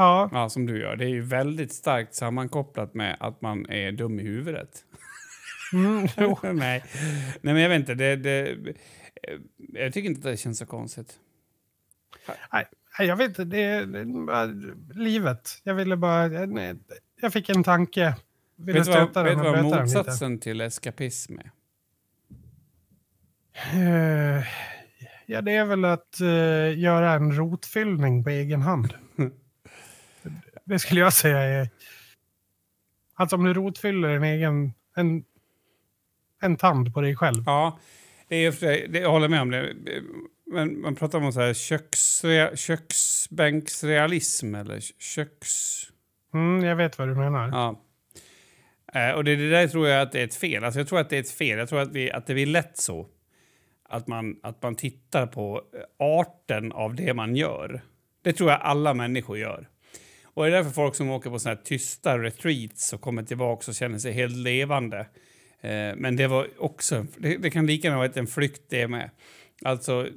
Ja, 0.00 0.30
ja, 0.32 0.48
som 0.48 0.66
du 0.66 0.80
gör, 0.80 0.96
det 0.96 1.04
är 1.04 1.08
ju 1.08 1.20
väldigt 1.20 1.72
starkt 1.72 2.14
sammankopplat 2.14 2.94
med 2.94 3.16
att 3.20 3.40
man 3.40 3.70
är 3.70 3.92
dum 3.92 4.20
i 4.20 4.22
huvudet. 4.22 4.84
mm. 5.72 6.08
Nej. 6.58 6.84
Nej, 7.40 7.54
men 7.54 7.56
jag 7.56 7.68
vet 7.68 7.80
inte. 7.80 7.94
Det, 7.94 8.16
det, 8.16 8.56
jag 9.56 9.92
tycker 9.92 10.08
inte 10.08 10.18
att 10.18 10.34
det 10.34 10.36
känns 10.36 10.58
så 10.58 10.66
konstigt. 10.66 11.18
Nej, 12.52 12.66
jag 13.04 13.16
vet 13.16 13.28
inte. 13.28 13.44
Det 13.44 13.62
är, 13.62 14.94
livet. 14.94 15.60
Jag 15.62 15.74
ville 15.74 15.96
bara... 15.96 16.28
Nej, 16.28 16.74
jag 17.20 17.32
fick 17.32 17.48
en 17.48 17.64
tanke. 17.64 18.14
Ville 18.56 18.78
Vet 18.78 18.86
du 18.86 18.92
vad, 18.92 19.24
vet 19.24 19.38
vad 19.38 19.64
motsatsen 19.64 20.38
till 20.38 20.60
eskapism 20.60 21.38
är? 21.38 21.50
Eh, 23.74 24.44
Ja, 25.30 25.42
det 25.42 25.52
är 25.52 25.64
väl 25.64 25.84
att 25.84 26.20
eh, 26.20 26.78
göra 26.78 27.12
en 27.12 27.36
rotfyllning 27.36 28.24
på 28.24 28.30
egen 28.30 28.62
hand. 28.62 28.94
det 30.64 30.78
skulle 30.78 31.00
jag 31.00 31.12
säga 31.12 31.38
är... 31.38 31.68
Alltså 33.14 33.36
om 33.36 33.44
du 33.44 33.54
rotfyller 33.54 34.08
en 34.08 34.24
egen... 34.24 34.72
En, 34.96 35.24
en 36.40 36.56
tand 36.56 36.94
på 36.94 37.00
dig 37.00 37.16
själv. 37.16 37.42
Ja, 37.46 37.78
det 38.28 38.36
är, 38.36 38.88
det, 38.88 38.98
jag 38.98 39.10
håller 39.10 39.28
med 39.28 39.42
om 39.42 39.50
det. 39.50 39.74
Men 40.50 40.80
man 40.80 40.94
pratar 40.94 41.18
om 41.18 41.32
så 41.32 41.40
här 41.40 41.54
köksrea, 41.54 42.56
köksbänksrealism 42.56 44.54
eller 44.54 44.80
köks... 44.98 45.80
Mm, 46.34 46.64
jag 46.64 46.76
vet 46.76 46.98
vad 46.98 47.08
du 47.08 47.14
menar. 47.14 47.48
Ja. 47.48 47.80
Eh, 48.94 49.10
och 49.10 49.24
det, 49.24 49.36
det 49.36 49.50
där 49.50 49.68
tror 49.68 49.88
jag 49.88 50.02
att 50.02 50.12
det 50.12 50.20
är 50.20 50.24
ett 50.24 50.34
fel. 50.34 50.64
Alltså 50.64 50.80
jag 50.80 50.88
tror 50.88 51.00
att 51.00 51.10
det 51.10 51.16
är 51.16 51.20
ett 51.20 51.30
fel. 51.30 51.58
Jag 51.58 51.68
tror 51.68 51.80
att, 51.80 51.92
vi, 51.92 52.10
att 52.10 52.26
det 52.26 52.34
blir 52.34 52.46
lätt 52.46 52.78
så. 52.78 53.06
Att 53.88 54.06
man, 54.06 54.36
att 54.42 54.62
man 54.62 54.76
tittar 54.76 55.26
på 55.26 55.62
eh, 55.74 55.80
arten 55.98 56.72
av 56.72 56.94
det 56.94 57.14
man 57.14 57.36
gör. 57.36 57.80
Det 58.22 58.32
tror 58.32 58.50
jag 58.50 58.60
alla 58.60 58.94
människor 58.94 59.38
gör. 59.38 59.68
Och 60.24 60.44
det 60.44 60.50
är 60.50 60.52
därför 60.52 60.70
folk 60.70 60.94
som 60.94 61.10
åker 61.10 61.30
på 61.30 61.38
såna 61.38 61.54
här 61.54 61.62
tysta 61.62 62.18
retreats 62.18 62.92
och 62.92 63.00
kommer 63.00 63.22
tillbaka 63.22 63.70
och 63.70 63.74
känner 63.74 63.98
sig 63.98 64.12
helt 64.12 64.36
levande. 64.36 64.98
Eh, 65.60 65.94
men 65.96 66.16
det 66.16 66.26
var 66.26 66.48
också, 66.58 67.06
det, 67.18 67.36
det 67.36 67.50
kan 67.50 67.66
lika 67.66 67.88
gärna 67.88 67.96
ha 67.96 68.06
varit 68.06 68.16
en 68.16 68.26
flykt 68.26 68.62
det 68.68 68.88
med. 68.88 69.10
Alltså 69.64 70.08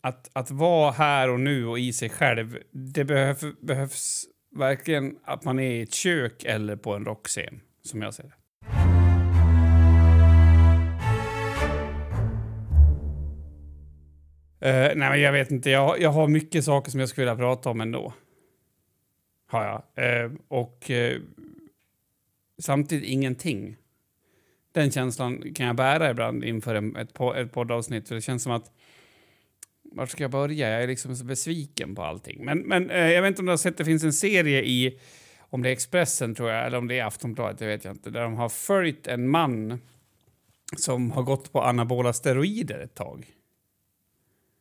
att, 0.00 0.30
att 0.32 0.50
vara 0.50 0.90
här 0.90 1.30
och 1.30 1.40
nu 1.40 1.66
och 1.66 1.78
i 1.78 1.92
sig 1.92 2.08
själv, 2.08 2.58
det 2.72 3.04
behöv, 3.04 3.36
behövs 3.60 4.24
verkligen 4.56 5.16
att 5.24 5.44
man 5.44 5.58
är 5.58 5.70
i 5.70 5.82
ett 5.82 5.94
kök 5.94 6.44
eller 6.44 6.76
på 6.76 6.94
en 6.94 7.04
rockscen, 7.04 7.60
som 7.82 8.02
jag 8.02 8.14
ser 8.14 8.22
det. 8.22 8.32
Uh, 14.66 14.72
nej, 14.96 15.10
men 15.10 15.20
jag 15.20 15.32
vet 15.32 15.50
inte. 15.50 15.70
Jag, 15.70 16.00
jag 16.00 16.10
har 16.10 16.28
mycket 16.28 16.64
saker 16.64 16.90
som 16.90 17.00
jag 17.00 17.08
skulle 17.08 17.24
vilja 17.24 17.36
prata 17.36 17.70
om 17.70 17.80
ändå. 17.80 18.12
Har 19.46 19.82
jag. 19.96 20.24
Uh, 20.24 20.36
och 20.48 20.90
uh, 20.90 21.20
samtidigt 22.58 23.08
ingenting. 23.08 23.76
Den 24.72 24.90
känslan 24.90 25.54
kan 25.54 25.66
jag 25.66 25.76
bära 25.76 26.10
ibland 26.10 26.44
inför 26.44 26.74
en, 26.74 26.96
ett, 26.96 27.12
po- 27.12 27.36
ett 27.36 27.52
poddavsnitt. 27.52 28.08
För 28.08 28.14
det 28.14 28.20
känns 28.20 28.42
som 28.42 28.52
att 28.52 28.72
var 29.92 30.06
ska 30.06 30.24
jag 30.24 30.30
börja? 30.30 30.70
Jag 30.70 30.82
är 30.82 30.86
liksom 30.86 31.16
så 31.16 31.24
besviken 31.24 31.94
på 31.94 32.02
allting. 32.02 32.44
Men, 32.44 32.58
men 32.58 32.90
eh, 32.90 33.12
jag 33.12 33.22
vet 33.22 33.28
inte 33.28 33.42
om 33.42 33.46
du 33.46 33.52
har 33.52 33.56
sett, 33.56 33.76
det 33.76 33.84
finns 33.84 34.04
en 34.04 34.12
serie 34.12 34.62
i, 34.62 34.98
om 35.38 35.62
det 35.62 35.68
är 35.68 35.72
Expressen 35.72 36.34
tror 36.34 36.50
jag, 36.50 36.66
eller 36.66 36.78
om 36.78 36.88
det 36.88 36.98
är 36.98 37.04
Aftonbladet, 37.04 37.58
det 37.58 37.66
vet 37.66 37.84
jag 37.84 37.94
inte, 37.94 38.10
där 38.10 38.22
de 38.22 38.34
har 38.34 38.48
följt 38.48 39.06
en 39.06 39.28
man 39.28 39.80
som 40.76 41.10
har 41.10 41.22
gått 41.22 41.52
på 41.52 41.62
anabola 41.62 42.12
steroider 42.12 42.78
ett 42.78 42.94
tag. 42.94 43.26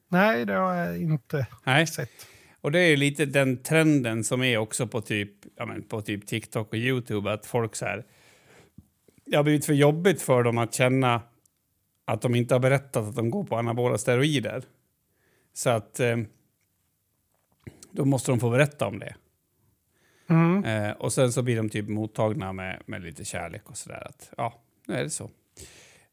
Nej, 0.08 0.46
det 0.46 0.54
har 0.54 0.76
jag 0.76 1.02
inte 1.02 1.48
Nej. 1.64 1.88
sett. 1.88 2.28
Och 2.62 2.72
det 2.72 2.80
är 2.80 2.98
lite 2.98 3.26
den 3.26 3.58
trenden 3.58 4.24
som 4.24 4.44
är 4.44 4.58
också 4.58 4.88
på 4.88 5.02
typ, 5.02 5.32
ja, 5.56 5.66
men 5.66 5.84
på 5.84 6.02
typ 6.02 6.28
TikTok 6.28 6.68
och 6.68 6.76
YouTube, 6.76 7.32
att 7.32 7.46
folk 7.46 7.76
så 7.76 7.86
här... 7.86 8.06
Det 9.26 9.38
har 9.38 9.44
blivit 9.44 9.66
för 9.66 9.74
jobbigt 9.74 10.22
för 10.22 10.44
dem 10.44 10.58
att 10.58 10.74
känna 10.74 11.22
att 12.06 12.22
de 12.22 12.36
inte 12.36 12.56
har 12.56 12.60
berättat 12.60 13.08
att 13.08 13.16
de 13.16 13.30
går 13.30 13.44
på 13.44 13.58
anabola 13.58 13.98
steroider. 13.98 14.64
Så 15.56 15.70
att 15.70 16.00
eh, 16.00 16.18
då 17.92 18.06
måste 18.06 18.32
de 18.32 18.40
få 18.40 18.50
berätta 18.50 18.88
om 18.88 19.00
det. 19.00 19.16
Mm. 20.28 20.64
Eh, 20.64 20.92
och 20.92 21.14
sen 21.14 21.32
så 21.32 21.42
blir 21.42 21.56
de 21.56 21.70
typ 21.70 21.90
mottagna 21.90 22.54
med, 22.54 22.82
med 22.86 23.04
lite 23.04 23.26
kärlek 23.26 23.70
och 23.70 23.78
sådär. 23.78 24.08
Att, 24.08 24.34
ja, 24.38 24.62
nu 24.88 24.96
är 24.96 25.04
det 25.04 25.10
så. 25.10 25.30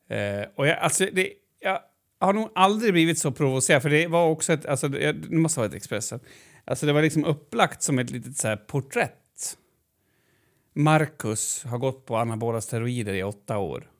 Eh, 0.09 0.45
och 0.55 0.67
jag, 0.67 0.79
alltså, 0.79 1.07
det, 1.13 1.33
jag 1.61 1.81
har 2.21 2.33
nog 2.33 2.51
aldrig 2.55 2.93
blivit 2.93 3.19
så 3.19 3.33
provocerad, 3.33 3.83
för 3.83 3.91
det 3.91 4.07
var 4.07 4.29
också 4.29 4.53
ett, 4.53 4.67
alltså, 4.67 4.89
det 4.89 5.13
det 5.13 5.37
måste 5.37 5.61
ha 5.61 5.67
varit 5.67 5.77
Expressen. 5.77 6.21
Alltså 6.65 6.87
det 6.87 6.93
var 6.93 7.03
liksom 7.03 7.25
upplagt 7.25 7.83
som 7.83 7.99
ett 7.99 8.11
litet 8.11 8.37
så 8.37 8.49
här 8.49 8.57
porträtt. 8.57 9.59
Marcus 10.73 11.65
har 11.65 11.79
gått 11.79 12.07
på 12.07 12.17
anabola 12.17 12.61
steroider 12.61 13.15
i 13.15 13.23
åtta 13.23 13.59
år. 13.59 13.91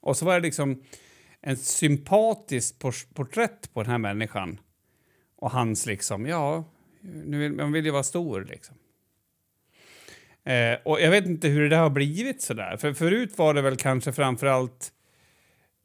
Och 0.00 0.16
så 0.16 0.24
var 0.24 0.34
det 0.34 0.40
liksom 0.40 0.82
en 1.42 1.56
sympatiskt 1.56 2.78
porträtt 3.14 3.74
på 3.74 3.82
den 3.82 3.90
här 3.90 3.98
människan. 3.98 4.60
Och 5.36 5.50
hans 5.50 5.86
liksom, 5.86 6.26
ja, 6.26 6.64
nu 7.00 7.38
vill, 7.38 7.52
man 7.52 7.72
vill 7.72 7.84
ju 7.84 7.90
vara 7.90 8.02
stor 8.02 8.44
liksom. 8.50 8.76
Eh, 10.44 10.78
och 10.84 11.00
jag 11.00 11.10
vet 11.10 11.26
inte 11.26 11.48
hur 11.48 11.62
det 11.62 11.68
där 11.68 11.78
har 11.78 11.90
blivit 11.90 12.42
så 12.42 12.54
där, 12.54 12.76
För 12.76 12.92
förut 12.92 13.38
var 13.38 13.54
det 13.54 13.62
väl 13.62 13.76
kanske 13.76 14.12
framförallt, 14.12 14.92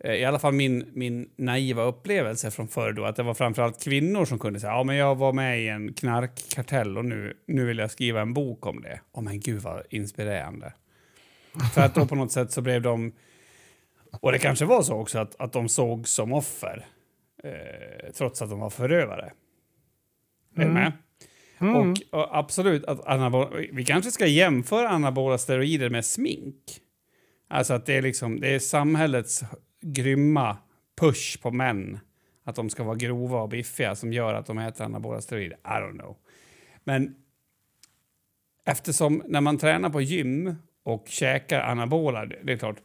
eh, 0.04 0.14
i 0.14 0.26
alla 0.26 0.40
fall 0.40 0.54
min, 0.54 0.86
min 0.94 1.30
naiva 1.36 1.84
upplevelse 1.84 2.52
från 2.52 2.68
förr 2.68 2.92
då, 2.92 3.06
att 3.06 3.16
det 3.16 3.24
var 3.24 3.34
framförallt 3.34 3.84
kvinnor 3.84 4.26
som 4.26 4.40
kunde 4.40 4.60
säga 4.60 4.74
ja 4.74 4.84
men 4.84 4.96
jag 4.96 5.16
var 5.16 5.34
med 5.34 5.62
i 5.62 5.68
en 5.68 5.94
knarkkartell 5.94 6.98
och 6.98 7.06
nu, 7.06 7.34
nu 7.48 7.66
vill 7.66 7.78
jag 7.78 7.92
skriva 7.92 8.22
en 8.22 8.34
bok 8.34 8.66
om 8.66 8.82
det. 8.82 9.00
Åh 9.12 9.24
men 9.24 9.40
gud 9.40 9.62
vad 9.62 9.84
inspirerande. 9.90 10.74
För 11.74 11.82
att 11.82 11.96
då 11.96 12.06
på 12.06 12.16
något 12.16 12.32
sätt 12.32 12.52
så 12.52 12.62
blev 12.62 12.82
de, 12.82 13.12
och 14.22 14.32
det 14.32 14.40
kanske 14.40 14.66
var 14.66 14.82
så 14.82 14.94
också 14.94 15.20
att, 15.20 15.36
att 15.42 15.54
de 15.54 15.70
såg 15.70 16.08
som 16.08 16.34
offer, 16.34 16.86
eh, 17.44 18.12
trots 18.14 18.42
att 18.42 18.50
de 18.50 18.60
var 18.60 18.70
förövare. 18.70 19.26
Är 20.56 20.60
du 20.60 20.62
Mm. 20.62 20.74
med? 20.74 20.92
Mm. 21.60 21.76
Och, 21.76 21.98
och 22.12 22.38
absolut, 22.38 22.86
att 22.86 23.06
anabola, 23.06 23.50
vi 23.72 23.86
kanske 23.86 24.12
ska 24.12 24.26
jämföra 24.28 24.90
anabola 24.90 25.38
steroider 25.38 25.90
med 25.90 26.06
smink. 26.06 26.82
Alltså 27.48 27.74
att 27.74 27.86
det 27.86 27.94
är, 27.94 28.02
liksom, 28.02 28.40
det 28.40 28.56
är 28.56 28.60
samhällets 28.60 29.44
grymma 29.82 30.58
push 31.00 31.42
på 31.42 31.52
män. 31.52 32.00
Att 32.44 32.56
de 32.56 32.70
ska 32.70 32.84
vara 32.84 32.96
grova 32.96 33.42
och 33.42 33.50
biffiga 33.50 33.96
som 33.96 34.14
gör 34.14 34.34
att 34.34 34.46
de 34.46 34.58
äter 34.58 34.86
anabola 34.86 35.22
steroider. 35.22 35.58
I 35.64 35.68
don't 35.70 36.00
know. 36.00 36.18
Men 36.84 37.16
eftersom 38.66 39.24
när 39.28 39.42
man 39.42 39.58
tränar 39.58 39.90
på 39.90 40.02
gym 40.02 40.56
och 40.84 41.08
käkar 41.08 41.62
anabola, 41.62 42.26
det 42.26 42.54
är 42.54 42.58
klart, 42.58 42.78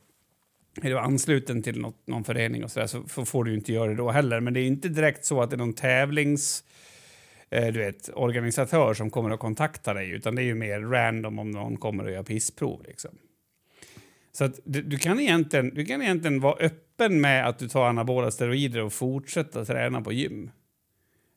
är 0.82 0.90
du 0.90 0.98
ansluten 0.98 1.62
till 1.62 1.80
något, 1.80 2.06
någon 2.06 2.24
förening 2.24 2.64
och 2.64 2.70
så, 2.70 2.80
där, 2.80 2.86
så 2.86 3.24
får 3.24 3.44
du 3.44 3.50
ju 3.50 3.56
inte 3.56 3.72
göra 3.72 3.90
det 3.90 3.96
då 3.96 4.10
heller. 4.10 4.40
Men 4.40 4.54
det 4.54 4.60
är 4.60 4.66
inte 4.66 4.88
direkt 4.88 5.24
så 5.24 5.42
att 5.42 5.50
det 5.50 5.56
är 5.56 5.58
någon 5.58 5.72
tävlings 5.72 6.64
eh, 7.50 7.66
du 7.66 7.78
vet, 7.78 8.10
organisatör 8.14 8.94
som 8.94 9.10
kommer 9.10 9.30
att 9.30 9.40
kontakta 9.40 9.94
dig, 9.94 10.10
utan 10.10 10.34
det 10.34 10.42
är 10.42 10.44
ju 10.44 10.54
mer 10.54 10.80
random 10.80 11.38
om 11.38 11.50
någon 11.50 11.76
kommer 11.76 12.04
och 12.04 12.10
gör 12.10 12.22
pissprov. 12.22 12.82
Liksom. 12.86 13.10
Så 14.32 14.44
att 14.44 14.60
du, 14.64 14.82
du, 14.82 14.98
kan 14.98 15.20
egentligen, 15.20 15.74
du 15.74 15.84
kan 15.84 16.02
egentligen 16.02 16.40
vara 16.40 16.56
öppen 16.56 17.20
med 17.20 17.48
att 17.48 17.58
du 17.58 17.68
tar 17.68 17.88
anabola 17.88 18.30
steroider 18.30 18.82
och 18.82 18.92
fortsätta 18.92 19.64
träna 19.64 20.02
på 20.02 20.12
gym. 20.12 20.50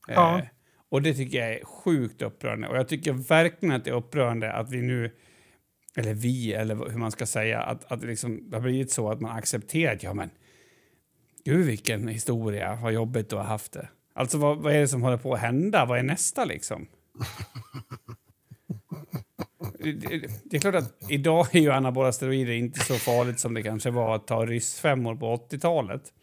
Ja. 0.08 0.40
Eh, 0.40 0.46
och 0.90 1.02
det 1.02 1.14
tycker 1.14 1.38
jag 1.38 1.54
är 1.54 1.66
sjukt 1.66 2.22
upprörande. 2.22 2.68
Och 2.68 2.78
jag 2.78 2.88
tycker 2.88 3.14
verkligen 3.14 3.76
att 3.76 3.86
det 3.86 3.90
är 3.90 3.96
upprörande 3.96 4.54
att 4.54 4.72
vi 4.72 4.82
nu, 4.82 5.12
eller 5.98 6.14
vi, 6.14 6.54
eller 6.54 6.76
hur 6.76 6.98
man 6.98 7.12
ska 7.12 7.26
säga, 7.26 7.62
att, 7.62 7.92
att 7.92 8.02
det, 8.02 8.08
liksom, 8.08 8.50
det 8.50 8.56
har 8.56 8.62
blivit 8.62 8.92
så 8.92 9.10
att 9.12 9.22
man 9.22 9.38
accepterar 9.38 9.94
att 9.96 10.04
ja 10.04 10.14
men, 10.14 10.30
gud 11.46 11.66
vilken 11.66 12.08
historia, 12.08 12.80
vad 12.82 12.94
jobbigt 12.94 13.30
du 13.30 13.36
har 13.36 13.44
haft 13.44 13.72
det. 13.72 13.88
Alltså 14.14 14.38
vad, 14.38 14.58
vad 14.58 14.74
är 14.76 14.80
det 14.80 14.88
som 14.88 15.02
håller 15.04 15.18
på 15.18 15.34
att 15.34 15.40
hända? 15.40 15.86
Vad 15.86 16.00
är 16.00 16.04
nästa 16.04 16.46
liksom? 16.46 16.88
det, 19.80 19.92
det- 19.92 20.30
det 20.44 20.58
är 20.58 20.62
klart 20.62 20.76
att 20.76 20.96
idag 21.10 21.56
är 21.56 21.60
ju 21.60 21.72
anabola 21.72 22.12
steroider 22.12 22.54
inte 22.54 22.80
så 22.80 22.94
farligt 22.96 23.40
som 23.40 23.54
det 23.54 23.64
kanske 23.64 23.90
var 23.92 24.16
att 24.16 24.28
ta 24.28 24.46
ryssfemmor 24.46 25.16
på 25.16 25.36
80-talet. 25.36 26.14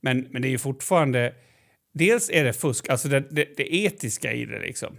Men, 0.00 0.28
men 0.30 0.42
det 0.42 0.48
är 0.48 0.50
ju 0.50 0.58
fortfarande... 0.58 1.34
Dels 1.92 2.30
är 2.30 2.44
det 2.44 2.52
fusk, 2.52 2.88
alltså 2.88 3.08
det, 3.08 3.20
det, 3.30 3.48
det 3.56 3.74
etiska 3.76 4.32
i 4.32 4.44
det 4.44 4.58
liksom. 4.60 4.96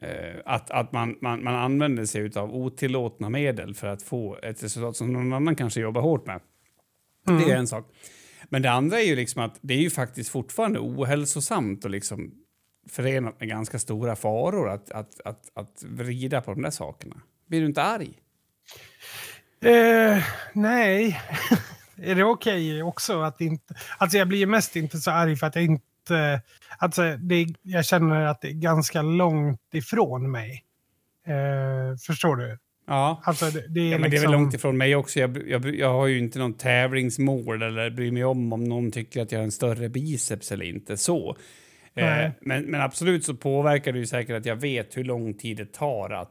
Eh, 0.00 0.40
att 0.44 0.70
att 0.70 0.92
man, 0.92 1.16
man, 1.20 1.44
man 1.44 1.54
använder 1.54 2.04
sig 2.04 2.30
av 2.36 2.54
otillåtna 2.54 3.30
medel 3.30 3.74
för 3.74 3.86
att 3.86 4.02
få 4.02 4.38
ett 4.42 4.62
resultat 4.62 4.96
som 4.96 5.12
någon 5.12 5.32
annan 5.32 5.56
kanske 5.56 5.80
jobbar 5.80 6.00
hårt 6.00 6.26
med. 6.26 6.40
Det 7.24 7.50
är 7.50 7.56
en 7.56 7.66
sak. 7.66 7.86
Men 8.48 8.62
det 8.62 8.70
andra 8.70 9.00
är 9.00 9.04
ju 9.04 9.16
liksom 9.16 9.42
att 9.42 9.58
det 9.60 9.74
är 9.74 9.78
ju 9.78 9.90
faktiskt 9.90 10.30
fortfarande 10.30 10.78
ohälsosamt 10.78 11.84
och 11.84 11.90
liksom 11.90 12.34
förenat 12.88 13.40
med 13.40 13.48
ganska 13.48 13.78
stora 13.78 14.16
faror 14.16 14.70
att, 14.70 14.90
att, 14.90 15.20
att, 15.24 15.50
att 15.54 15.82
vrida 15.82 16.40
på 16.40 16.50
de 16.50 16.62
där 16.62 16.70
sakerna. 16.70 17.20
Blir 17.46 17.60
du 17.60 17.66
inte 17.66 17.82
arg? 17.82 18.12
Eh, 19.60 20.24
nej. 20.52 21.20
är 21.96 22.14
det 22.14 22.24
okej 22.24 22.82
också 22.82 23.20
att 23.20 23.40
inte... 23.40 23.74
Alltså 23.98 24.18
jag 24.18 24.28
blir 24.28 24.46
mest 24.46 24.76
inte 24.76 24.98
så 24.98 25.10
arg 25.10 25.36
för 25.36 25.46
att 25.46 25.54
jag 25.54 25.64
inte... 25.64 25.84
Alltså 26.78 27.16
det, 27.16 27.46
jag 27.62 27.84
känner 27.84 28.26
att 28.26 28.40
det 28.40 28.48
är 28.48 28.52
ganska 28.52 29.02
långt 29.02 29.60
ifrån 29.72 30.30
mig. 30.30 30.64
Eh, 31.26 31.96
förstår 32.06 32.36
du? 32.36 32.58
Ja. 32.86 33.22
Alltså 33.24 33.44
det, 33.44 33.64
det 33.68 33.80
är 33.80 33.90
Ja, 33.92 33.98
men 33.98 34.00
det 34.00 34.06
är 34.06 34.10
liksom... 34.10 34.32
väl 34.32 34.40
långt 34.40 34.54
ifrån 34.54 34.76
mig 34.76 34.96
också. 34.96 35.20
Jag, 35.20 35.48
jag, 35.48 35.74
jag 35.74 35.92
har 35.92 36.06
ju 36.06 36.18
inte 36.18 36.38
någon 36.38 36.54
tävlingsmål 36.54 37.62
eller 37.62 37.90
bryr 37.90 38.12
mig 38.12 38.24
om 38.24 38.52
om 38.52 38.64
någon 38.64 38.90
tycker 38.90 39.22
att 39.22 39.32
jag 39.32 39.38
har 39.38 39.44
en 39.44 39.52
större 39.52 39.88
biceps 39.88 40.52
eller 40.52 40.64
inte. 40.64 40.96
Så. 40.96 41.36
Eh, 41.94 42.30
men, 42.40 42.64
men 42.64 42.80
absolut 42.80 43.24
så 43.24 43.34
påverkar 43.34 43.92
det 43.92 43.98
ju 43.98 44.06
säkert 44.06 44.36
att 44.36 44.46
jag 44.46 44.56
vet 44.56 44.96
hur 44.96 45.04
lång 45.04 45.34
tid 45.34 45.56
det 45.56 45.72
tar 45.72 46.10
att 46.10 46.30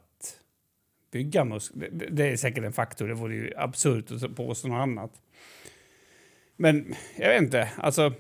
bygga 1.12 1.44
muskler. 1.44 1.90
Det, 1.92 2.06
det 2.06 2.30
är 2.30 2.38
säkert 2.38 2.63
en 2.63 2.74
faktor. 2.74 3.08
Det 3.08 3.13
vore 3.13 3.36
ju 3.36 3.54
absurt 3.58 4.12
att 4.12 4.36
påstå 4.36 4.68
något 4.68 4.82
annat. 4.82 5.12
Men 6.58 6.96
jag 7.18 7.30
vet 7.30 7.42
inte. 7.42 7.70
Alltså. 7.78 8.13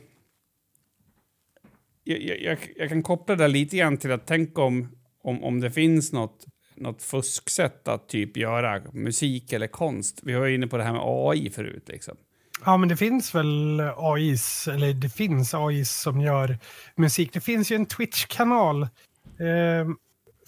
Jag, 2.09 2.41
jag, 2.41 2.57
jag, 2.75 2.89
kan 2.89 3.03
koppla 3.03 3.35
det 3.35 3.47
lite 3.47 3.77
grann 3.77 3.97
till 3.97 4.11
att 4.11 4.27
tänka 4.27 4.61
om, 4.61 4.89
om, 5.23 5.43
om 5.43 5.59
det 5.59 5.71
finns 5.71 6.13
något 6.13 6.45
något 6.75 7.03
fusksätt 7.03 7.87
att 7.87 8.09
typ 8.09 8.37
göra 8.37 8.81
musik 8.93 9.53
eller 9.53 9.67
konst. 9.67 10.19
Vi 10.23 10.33
var 10.33 10.45
ju 10.45 10.55
inne 10.55 10.67
på 10.67 10.77
det 10.77 10.83
här 10.83 10.93
med 10.93 11.01
AI 11.03 11.49
förut. 11.49 11.83
Liksom. 11.87 12.17
Ja, 12.65 12.77
men 12.77 12.89
det 12.89 12.97
finns 12.97 13.35
väl 13.35 13.81
AIs, 13.97 14.67
eller 14.67 14.93
det 14.93 15.09
finns 15.09 15.53
AIs 15.53 15.91
som 15.91 16.21
gör 16.21 16.57
musik. 16.95 17.33
Det 17.33 17.41
finns 17.41 17.71
ju 17.71 17.75
en 17.75 17.85
Twitch-kanal. 17.85 18.83
Eh, 18.83 19.87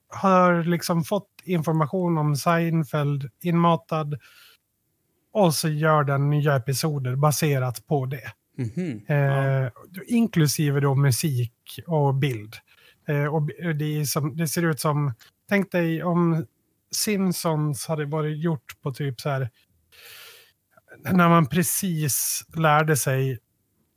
har 0.09 0.65
liksom 0.65 1.05
fått 1.05 1.29
information 1.45 2.19
om 2.19 2.37
Seinfeld 2.37 3.31
inmatad 3.43 4.19
och 5.33 5.55
så 5.55 5.69
gör 5.69 6.05
den 6.05 6.31
nya 6.31 6.57
episoder 6.57 7.17
baserat 7.17 7.87
på 7.87 8.07
det. 8.07 8.33
Mhm. 8.61 9.01
Ja. 9.07 9.15
Eh, 9.65 9.71
inklusive 10.07 10.81
då 10.81 10.95
musik 10.95 11.53
och 11.87 12.15
bild. 12.15 12.55
Eh, 13.09 13.25
och 13.25 13.43
b- 13.43 13.73
det, 13.73 13.85
är 14.01 14.05
som, 14.05 14.37
det 14.37 14.49
ser 14.49 14.63
ut 14.63 14.81
som, 14.81 15.15
tänk 15.49 15.73
dig 15.73 16.03
om 16.03 16.47
Simpsons 16.95 17.87
hade 17.87 18.05
varit 18.05 18.39
gjort 18.39 18.81
på 18.83 18.93
typ 18.93 19.21
så 19.21 19.29
här, 19.29 19.51
när 21.11 21.29
man 21.29 21.47
precis 21.47 22.45
lärde 22.57 22.97
sig 22.97 23.39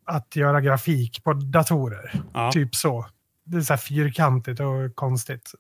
att 0.05 0.35
göra 0.35 0.61
grafik 0.61 1.23
på 1.23 1.33
datorer. 1.33 2.21
Ja. 2.33 2.51
Typ 2.51 2.75
så. 2.75 3.05
Det 3.45 3.57
är 3.57 3.61
så 3.61 3.73
här 3.73 3.77
fyrkantigt 3.77 4.59
och 4.59 4.95
konstigt. 4.95 5.51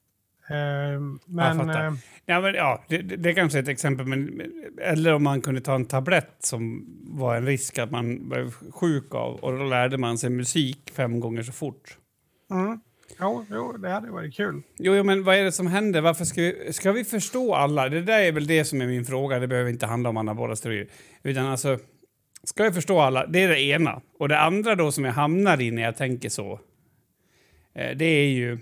Eh, 0.49 0.99
men... 1.25 1.57
fattar. 1.57 1.85
Eh, 1.85 1.93
Ja, 2.25 2.41
men, 2.41 2.55
ja 2.55 2.83
det, 2.87 2.97
det 2.97 3.15
det 3.15 3.29
är 3.29 3.33
kanske 3.33 3.59
är 3.59 3.63
ett 3.63 3.69
exempel. 3.69 4.05
Men, 4.05 4.41
eller 4.81 5.13
om 5.13 5.23
man 5.23 5.41
kunde 5.41 5.61
ta 5.61 5.75
en 5.75 5.85
tablett 5.85 6.35
som 6.39 6.85
var 7.03 7.35
en 7.35 7.45
risk 7.45 7.77
att 7.77 7.91
man 7.91 8.29
blev 8.29 8.51
sjuk 8.51 9.15
av 9.15 9.35
och 9.35 9.57
då 9.57 9.63
lärde 9.63 9.97
man 9.97 10.17
sig 10.17 10.29
musik 10.29 10.91
fem 10.95 11.19
gånger 11.19 11.43
så 11.43 11.51
fort. 11.51 11.97
mm. 12.51 12.79
jo, 13.19 13.45
jo, 13.49 13.77
det 13.77 13.89
hade 13.89 14.11
varit 14.11 14.35
kul. 14.35 14.61
Jo, 14.77 14.95
jo, 14.95 15.03
men 15.03 15.23
vad 15.23 15.35
är 15.35 15.43
det 15.43 15.51
som 15.51 15.67
händer? 15.67 16.01
Varför 16.01 16.25
ska 16.25 16.41
vi, 16.41 16.73
ska 16.73 16.91
vi 16.91 17.03
förstå 17.03 17.55
alla? 17.55 17.89
Det 17.89 18.01
där 18.01 18.19
är 18.19 18.31
väl 18.31 18.47
det 18.47 18.65
som 18.65 18.81
är 18.81 18.87
min 18.87 19.05
fråga. 19.05 19.39
Det 19.39 19.47
behöver 19.47 19.69
inte 19.69 19.85
handla 19.85 20.09
om 20.09 20.17
anabola 20.17 20.55
steroider. 20.55 20.87
Utan 21.23 21.45
alltså, 21.45 21.79
ska 22.43 22.63
vi 22.63 22.71
förstå 22.71 22.99
alla? 22.99 23.25
Det 23.27 23.43
är 23.43 23.47
det 23.47 23.61
ena. 23.61 24.01
Och 24.19 24.29
det 24.29 24.39
andra 24.39 24.75
då 24.75 24.91
som 24.91 25.05
jag 25.05 25.13
hamnar 25.13 25.61
i 25.61 25.71
när 25.71 25.81
jag 25.81 25.97
tänker 25.97 26.29
så. 26.29 26.59
Eh, 27.75 27.97
det 27.97 28.05
är 28.05 28.27
ju, 28.27 28.59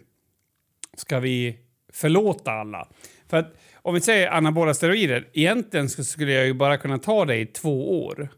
ska 0.98 1.20
vi 1.20 1.58
förlåta 1.91 2.51
alla? 2.51 2.88
För 3.30 3.38
att 3.38 3.54
om 3.75 3.93
vi 3.93 4.01
säger 4.01 4.32
anabola 4.32 4.73
steroider, 4.73 5.27
egentligen 5.34 5.89
skulle 5.89 6.32
jag 6.32 6.45
ju 6.45 6.54
bara 6.54 6.77
kunna 6.77 6.97
ta 6.97 7.25
det 7.25 7.38
i 7.38 7.45
två 7.45 8.06
år. 8.06 8.30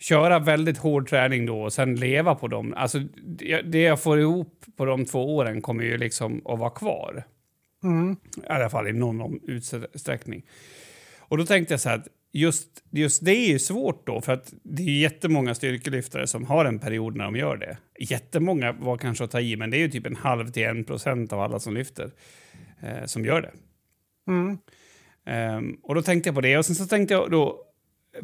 Köra 0.00 0.38
väldigt 0.38 0.78
hård 0.78 1.08
träning 1.08 1.46
då 1.46 1.62
och 1.62 1.72
sen 1.72 1.96
leva 1.96 2.34
på 2.34 2.48
dem. 2.48 2.74
Alltså 2.76 2.98
det 3.64 3.82
jag 3.82 4.02
får 4.02 4.20
ihop 4.20 4.64
på 4.76 4.84
de 4.84 5.04
två 5.04 5.36
åren 5.36 5.62
kommer 5.62 5.84
ju 5.84 5.98
liksom 5.98 6.42
att 6.46 6.58
vara 6.58 6.70
kvar. 6.70 7.24
Mm. 7.84 8.16
I 8.36 8.48
alla 8.48 8.70
fall 8.70 8.88
i 8.88 8.92
någon 8.92 9.40
utsträckning. 9.42 10.46
Och 11.18 11.38
då 11.38 11.46
tänkte 11.46 11.74
jag 11.74 11.80
så 11.80 11.88
här 11.88 11.96
att 11.96 12.08
just, 12.32 12.68
just 12.90 13.24
det 13.24 13.32
är 13.32 13.48
ju 13.48 13.58
svårt 13.58 14.06
då 14.06 14.20
för 14.20 14.32
att 14.32 14.54
det 14.62 14.82
är 14.82 15.00
jättemånga 15.00 15.54
styrkelyftare 15.54 16.26
som 16.26 16.44
har 16.44 16.64
en 16.64 16.78
period 16.78 17.16
när 17.16 17.24
de 17.24 17.36
gör 17.36 17.56
det. 17.56 17.78
Jättemånga 17.98 18.72
var 18.72 18.96
kanske 18.96 19.24
att 19.24 19.30
ta 19.30 19.40
i 19.40 19.56
men 19.56 19.70
det 19.70 19.76
är 19.76 19.78
ju 19.78 19.90
typ 19.90 20.06
en 20.06 20.16
halv 20.16 20.52
till 20.52 20.62
en 20.62 20.84
procent 20.84 21.32
av 21.32 21.40
alla 21.40 21.58
som 21.58 21.74
lyfter 21.74 22.10
eh, 22.84 23.04
som 23.04 23.24
gör 23.24 23.42
det. 23.42 23.52
Mm. 24.28 24.58
Ehm, 25.26 25.76
och 25.82 25.94
då 25.94 26.02
tänkte 26.02 26.28
jag 26.28 26.34
på 26.34 26.40
det 26.40 26.58
och 26.58 26.66
sen 26.66 26.76
så 26.76 26.86
tänkte 26.86 27.14
jag 27.14 27.30
då, 27.30 27.64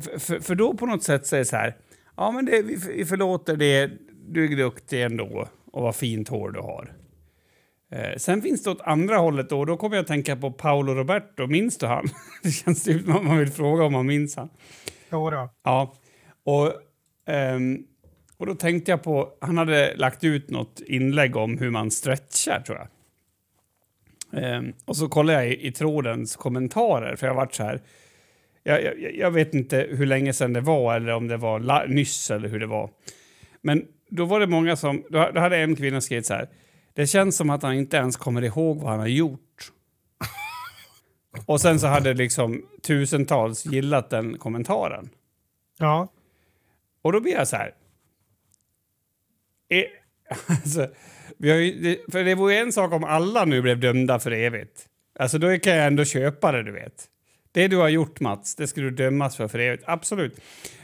för, 0.00 0.18
för, 0.18 0.40
för 0.40 0.54
då 0.54 0.74
på 0.74 0.86
något 0.86 1.02
sätt 1.02 1.30
det 1.30 1.44
så 1.44 1.56
här, 1.56 1.76
ja 2.16 2.30
men 2.30 2.44
det, 2.44 2.62
vi, 2.62 2.76
vi 2.96 3.04
förlåter 3.04 3.56
det, 3.56 3.90
du 4.28 4.52
är 4.52 4.56
duktig 4.56 5.02
ändå 5.02 5.48
och 5.72 5.82
vad 5.82 5.96
fint 5.96 6.28
hår 6.28 6.50
du 6.50 6.60
har. 6.60 6.92
Eh, 7.92 8.16
sen 8.16 8.42
finns 8.42 8.62
det 8.62 8.70
åt 8.70 8.80
andra 8.80 9.16
hållet 9.16 9.48
då, 9.48 9.60
och 9.60 9.66
då 9.66 9.76
kommer 9.76 9.96
jag 9.96 10.02
att 10.02 10.08
tänka 10.08 10.36
på 10.36 10.52
Paolo 10.52 10.94
Roberto, 10.94 11.46
minns 11.46 11.78
du 11.78 11.86
han? 11.86 12.04
det 12.42 12.50
känns 12.50 12.84
typ 12.84 13.04
som 13.04 13.16
att 13.16 13.24
man 13.24 13.38
vill 13.38 13.50
fråga 13.50 13.84
om 13.84 13.92
man 13.92 14.06
minns 14.06 14.36
han. 14.36 14.48
Jo 15.12 15.30
då. 15.30 15.50
Ja, 15.62 15.94
och, 16.44 16.72
ehm, 17.26 17.84
och 18.36 18.46
då 18.46 18.54
tänkte 18.54 18.90
jag 18.90 19.02
på, 19.02 19.28
han 19.40 19.58
hade 19.58 19.96
lagt 19.96 20.24
ut 20.24 20.50
något 20.50 20.80
inlägg 20.86 21.36
om 21.36 21.58
hur 21.58 21.70
man 21.70 21.90
stretchar 21.90 22.60
tror 22.60 22.78
jag. 22.78 22.88
Ehm, 24.32 24.72
och 24.84 24.96
så 24.96 25.08
kollade 25.08 25.38
jag 25.38 25.52
i, 25.52 25.66
i 25.66 25.72
trådens 25.72 26.36
kommentarer, 26.36 27.16
för 27.16 27.26
jag 27.26 27.34
varit 27.34 27.54
så 27.54 27.62
här, 27.62 27.80
jag, 28.62 28.84
jag, 28.84 29.14
jag 29.16 29.30
vet 29.30 29.54
inte 29.54 29.86
hur 29.90 30.06
länge 30.06 30.32
sedan 30.32 30.52
det 30.52 30.60
var 30.60 30.96
eller 30.96 31.12
om 31.12 31.28
det 31.28 31.36
var 31.36 31.60
la, 31.60 31.84
nyss 31.86 32.30
eller 32.30 32.48
hur 32.48 32.60
det 32.60 32.66
var. 32.66 32.90
Men 33.60 33.86
då 34.08 34.24
var 34.24 34.40
det 34.40 34.46
många 34.46 34.76
som, 34.76 35.04
då, 35.10 35.30
då 35.34 35.40
hade 35.40 35.56
en 35.56 35.76
kvinna 35.76 36.00
skrivit 36.00 36.26
så 36.26 36.34
här, 36.34 36.48
det 36.94 37.06
känns 37.06 37.36
som 37.36 37.50
att 37.50 37.62
han 37.62 37.74
inte 37.74 37.96
ens 37.96 38.16
kommer 38.16 38.42
ihåg 38.42 38.80
vad 38.80 38.90
han 38.90 39.00
har 39.00 39.06
gjort. 39.06 39.72
och 41.46 41.60
sen 41.60 41.80
så 41.80 41.86
hade 41.86 42.14
liksom 42.14 42.62
tusentals 42.82 43.66
gillat 43.66 44.10
den 44.10 44.38
kommentaren. 44.38 45.10
Ja. 45.78 46.08
Och 47.02 47.12
då 47.12 47.20
blir 47.20 47.32
jag 47.32 47.48
så 47.48 47.56
här... 47.56 47.74
Är, 49.68 49.86
alltså, 50.46 50.88
vi 51.42 51.50
har 51.50 51.59
ju, 51.59 51.96
för 52.12 52.24
det 52.24 52.35
vore 52.35 52.59
en 52.59 52.72
sak 52.72 52.92
om 52.92 53.05
alla 53.05 53.44
nu 53.44 53.62
blev 53.62 53.81
dömda 53.81 54.18
för 54.18 54.31
evigt. 54.31 54.87
Alltså 55.18 55.38
då 55.38 55.59
kan 55.59 55.76
jag 55.76 55.87
ändå 55.87 56.05
köpa 56.05 56.53
det, 56.53 56.62
du 56.62 56.72
vet. 56.72 57.07
Det 57.53 57.68
du 57.68 57.76
har 57.76 57.88
gjort, 57.88 58.20
Mats, 58.20 58.57
det 58.57 58.66
ska 58.66 58.81
du 58.81 58.90
dömas 58.90 59.37
för 59.37 59.48
för 59.48 59.59
evigt. 59.59 59.83
Absolut. 59.87 60.40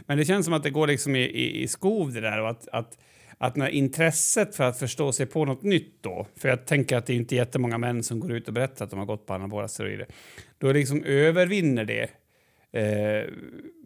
Men 0.06 0.18
det 0.18 0.24
känns 0.24 0.44
som 0.44 0.54
att 0.54 0.62
det 0.62 0.70
går 0.70 0.86
liksom 0.86 1.16
i, 1.16 1.20
i, 1.20 1.62
i 1.62 1.68
skov 1.68 2.12
det 2.12 2.20
där 2.20 2.40
och 2.40 2.50
att, 2.50 2.68
att, 2.68 2.98
att 3.38 3.56
när 3.56 3.68
intresset 3.68 4.56
för 4.56 4.64
att 4.64 4.78
förstå 4.78 5.12
sig 5.12 5.26
på 5.26 5.44
något 5.44 5.62
nytt 5.62 6.02
då, 6.02 6.26
för 6.36 6.48
jag 6.48 6.66
tänker 6.66 6.96
att 6.96 7.06
det 7.06 7.12
är 7.12 7.16
inte 7.16 7.36
jättemånga 7.36 7.78
män 7.78 8.02
som 8.02 8.20
går 8.20 8.32
ut 8.32 8.48
och 8.48 8.54
berättar 8.54 8.84
att 8.84 8.90
de 8.90 8.98
har 8.98 9.06
gått 9.06 9.26
på 9.26 9.34
anabola 9.34 9.68
steroider, 9.68 10.06
då 10.58 10.72
liksom 10.72 11.04
övervinner 11.04 11.84
det 11.84 12.10
eh, 12.80 13.32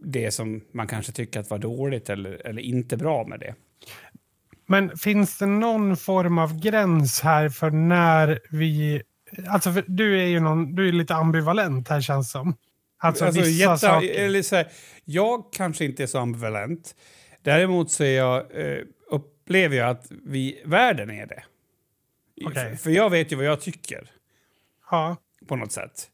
det 0.02 0.30
som 0.30 0.60
man 0.72 0.86
kanske 0.86 1.12
tycker 1.12 1.40
att 1.40 1.50
var 1.50 1.58
dåligt 1.58 2.10
eller, 2.10 2.46
eller 2.46 2.62
inte 2.62 2.96
bra 2.96 3.26
med 3.26 3.40
det. 3.40 3.54
Men 4.70 4.96
finns 4.98 5.38
det 5.38 5.46
någon 5.46 5.96
form 5.96 6.38
av 6.38 6.60
gräns 6.60 7.20
här 7.20 7.48
för 7.48 7.70
när 7.70 8.40
vi... 8.50 9.02
Alltså 9.48 9.82
du 9.86 10.20
är 10.22 10.26
ju 10.26 10.40
någon, 10.40 10.74
du 10.74 10.88
är 10.88 10.92
lite 10.92 11.14
ambivalent 11.14 11.88
här 11.88 12.00
känns 12.00 12.30
som. 12.30 12.56
Alltså, 12.98 13.24
Alltså, 13.24 13.40
vissa 13.40 13.50
jätte, 13.50 13.78
saker. 13.78 14.14
eller 14.20 14.42
så 14.42 14.56
här, 14.56 14.68
jag 15.04 15.52
kanske 15.52 15.84
inte 15.84 16.02
är 16.02 16.06
så 16.06 16.18
ambivalent. 16.18 16.94
Däremot 17.42 17.90
så 17.90 18.04
är 18.04 18.16
jag, 18.16 18.36
eh, 18.60 18.78
upplever 19.10 19.76
jag 19.76 19.90
att 19.90 20.06
vi, 20.26 20.62
världen 20.64 21.10
är 21.10 21.26
det. 21.26 21.42
Okej. 22.46 22.70
För, 22.70 22.76
för 22.76 22.90
jag 22.90 23.10
vet 23.10 23.32
ju 23.32 23.36
vad 23.36 23.44
jag 23.46 23.60
tycker 23.60 24.10
Ja. 24.90 25.16
på 25.48 25.56
något 25.56 25.72
sätt. 25.72 26.08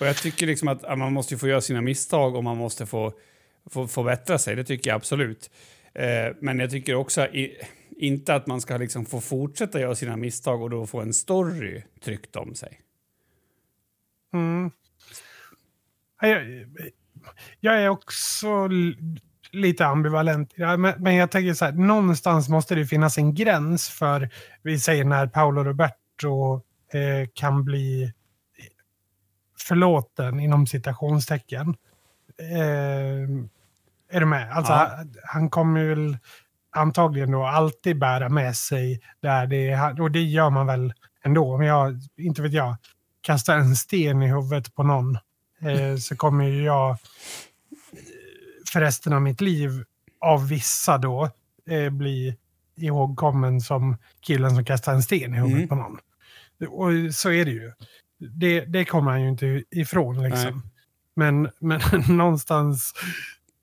Och 0.00 0.06
jag 0.06 0.16
tycker 0.16 0.46
liksom 0.46 0.68
att, 0.68 0.84
att 0.84 0.98
man 0.98 1.12
måste 1.12 1.38
få 1.38 1.48
göra 1.48 1.60
sina 1.60 1.80
misstag 1.80 2.36
och 2.36 2.44
man 2.44 2.56
måste 2.56 2.86
få, 2.86 3.12
få, 3.70 3.88
få 3.88 4.02
bättra 4.02 4.38
sig. 4.38 4.56
Det 4.56 4.64
tycker 4.64 4.90
jag 4.90 4.96
absolut. 4.96 5.50
Eh, 5.94 6.34
men 6.40 6.58
jag 6.58 6.70
tycker 6.70 6.94
också 6.94 7.26
i, 7.26 7.56
inte 8.00 8.34
att 8.34 8.46
man 8.46 8.60
ska 8.60 8.76
liksom 8.76 9.06
få 9.06 9.20
fortsätta 9.20 9.80
göra 9.80 9.94
sina 9.94 10.16
misstag 10.16 10.62
och 10.62 10.70
då 10.70 10.86
få 10.86 11.00
en 11.00 11.14
story 11.14 11.82
tryckt 12.04 12.36
om 12.36 12.54
sig. 12.54 12.80
Mm. 14.32 14.70
Jag, 16.20 16.66
jag 17.60 17.82
är 17.82 17.88
också 17.88 18.68
lite 19.52 19.86
ambivalent 19.86 20.52
men, 20.56 20.94
men 20.98 21.14
jag 21.14 21.30
tänker 21.30 21.54
så 21.54 21.64
här, 21.64 21.72
någonstans 21.72 22.48
måste 22.48 22.74
det 22.74 22.86
finnas 22.86 23.18
en 23.18 23.34
gräns 23.34 23.88
för, 23.88 24.30
vi 24.62 24.78
säger 24.78 25.04
när 25.04 25.26
Paolo 25.26 25.64
Roberto 25.64 26.54
eh, 26.92 27.28
kan 27.34 27.64
bli 27.64 28.12
förlåten 29.58 30.40
inom 30.40 30.66
citationstecken. 30.66 31.68
Eh, 32.38 33.46
är 34.12 34.20
du 34.20 34.26
med? 34.26 34.50
Alltså, 34.52 34.72
Ja. 34.72 34.92
han, 34.96 35.14
han 35.24 35.50
kommer 35.50 35.80
ju 35.80 35.88
väl 35.88 36.18
antagligen 36.70 37.30
då 37.30 37.44
alltid 37.44 37.98
bära 37.98 38.28
med 38.28 38.56
sig 38.56 39.00
där 39.20 39.46
det 39.46 39.70
är, 39.70 40.00
och 40.00 40.10
det 40.10 40.22
gör 40.22 40.50
man 40.50 40.66
väl 40.66 40.92
ändå. 41.24 41.58
Men 41.58 41.66
jag, 41.66 42.00
inte 42.16 42.42
vet 42.42 42.52
jag, 42.52 42.76
kastar 43.20 43.56
en 43.56 43.76
sten 43.76 44.22
i 44.22 44.28
huvudet 44.28 44.74
på 44.74 44.82
någon 44.82 45.18
eh, 45.60 45.96
så 46.00 46.16
kommer 46.16 46.44
ju 46.44 46.62
jag 46.62 46.90
eh, 46.90 46.96
för 48.72 48.80
resten 48.80 49.12
av 49.12 49.22
mitt 49.22 49.40
liv 49.40 49.84
av 50.20 50.48
vissa 50.48 50.98
då 50.98 51.30
eh, 51.70 51.90
bli 51.90 52.36
ihågkommen 52.76 53.60
som 53.60 53.96
killen 54.20 54.50
som 54.54 54.64
kastar 54.64 54.92
en 54.92 55.02
sten 55.02 55.34
i 55.34 55.36
huvudet 55.36 55.56
Mm. 55.56 55.68
på 55.68 55.74
någon. 55.74 55.98
Och 56.68 57.14
så 57.14 57.30
är 57.30 57.44
det 57.44 57.50
ju. 57.50 57.72
Det, 58.18 58.60
det 58.60 58.84
kommer 58.84 59.10
han 59.10 59.22
ju 59.22 59.28
inte 59.28 59.62
ifrån 59.70 60.22
liksom. 60.22 60.62
Men, 61.16 61.50
men 61.58 61.80
någonstans, 62.16 62.92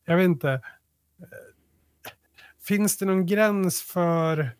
jag 0.06 0.17
vet 0.17 0.26
inte. 0.26 0.62
Eh, 2.71 2.75
Finns 2.77 2.97
det 2.97 3.06
någon 3.06 3.25
gräns 3.25 3.82
för 3.82 4.51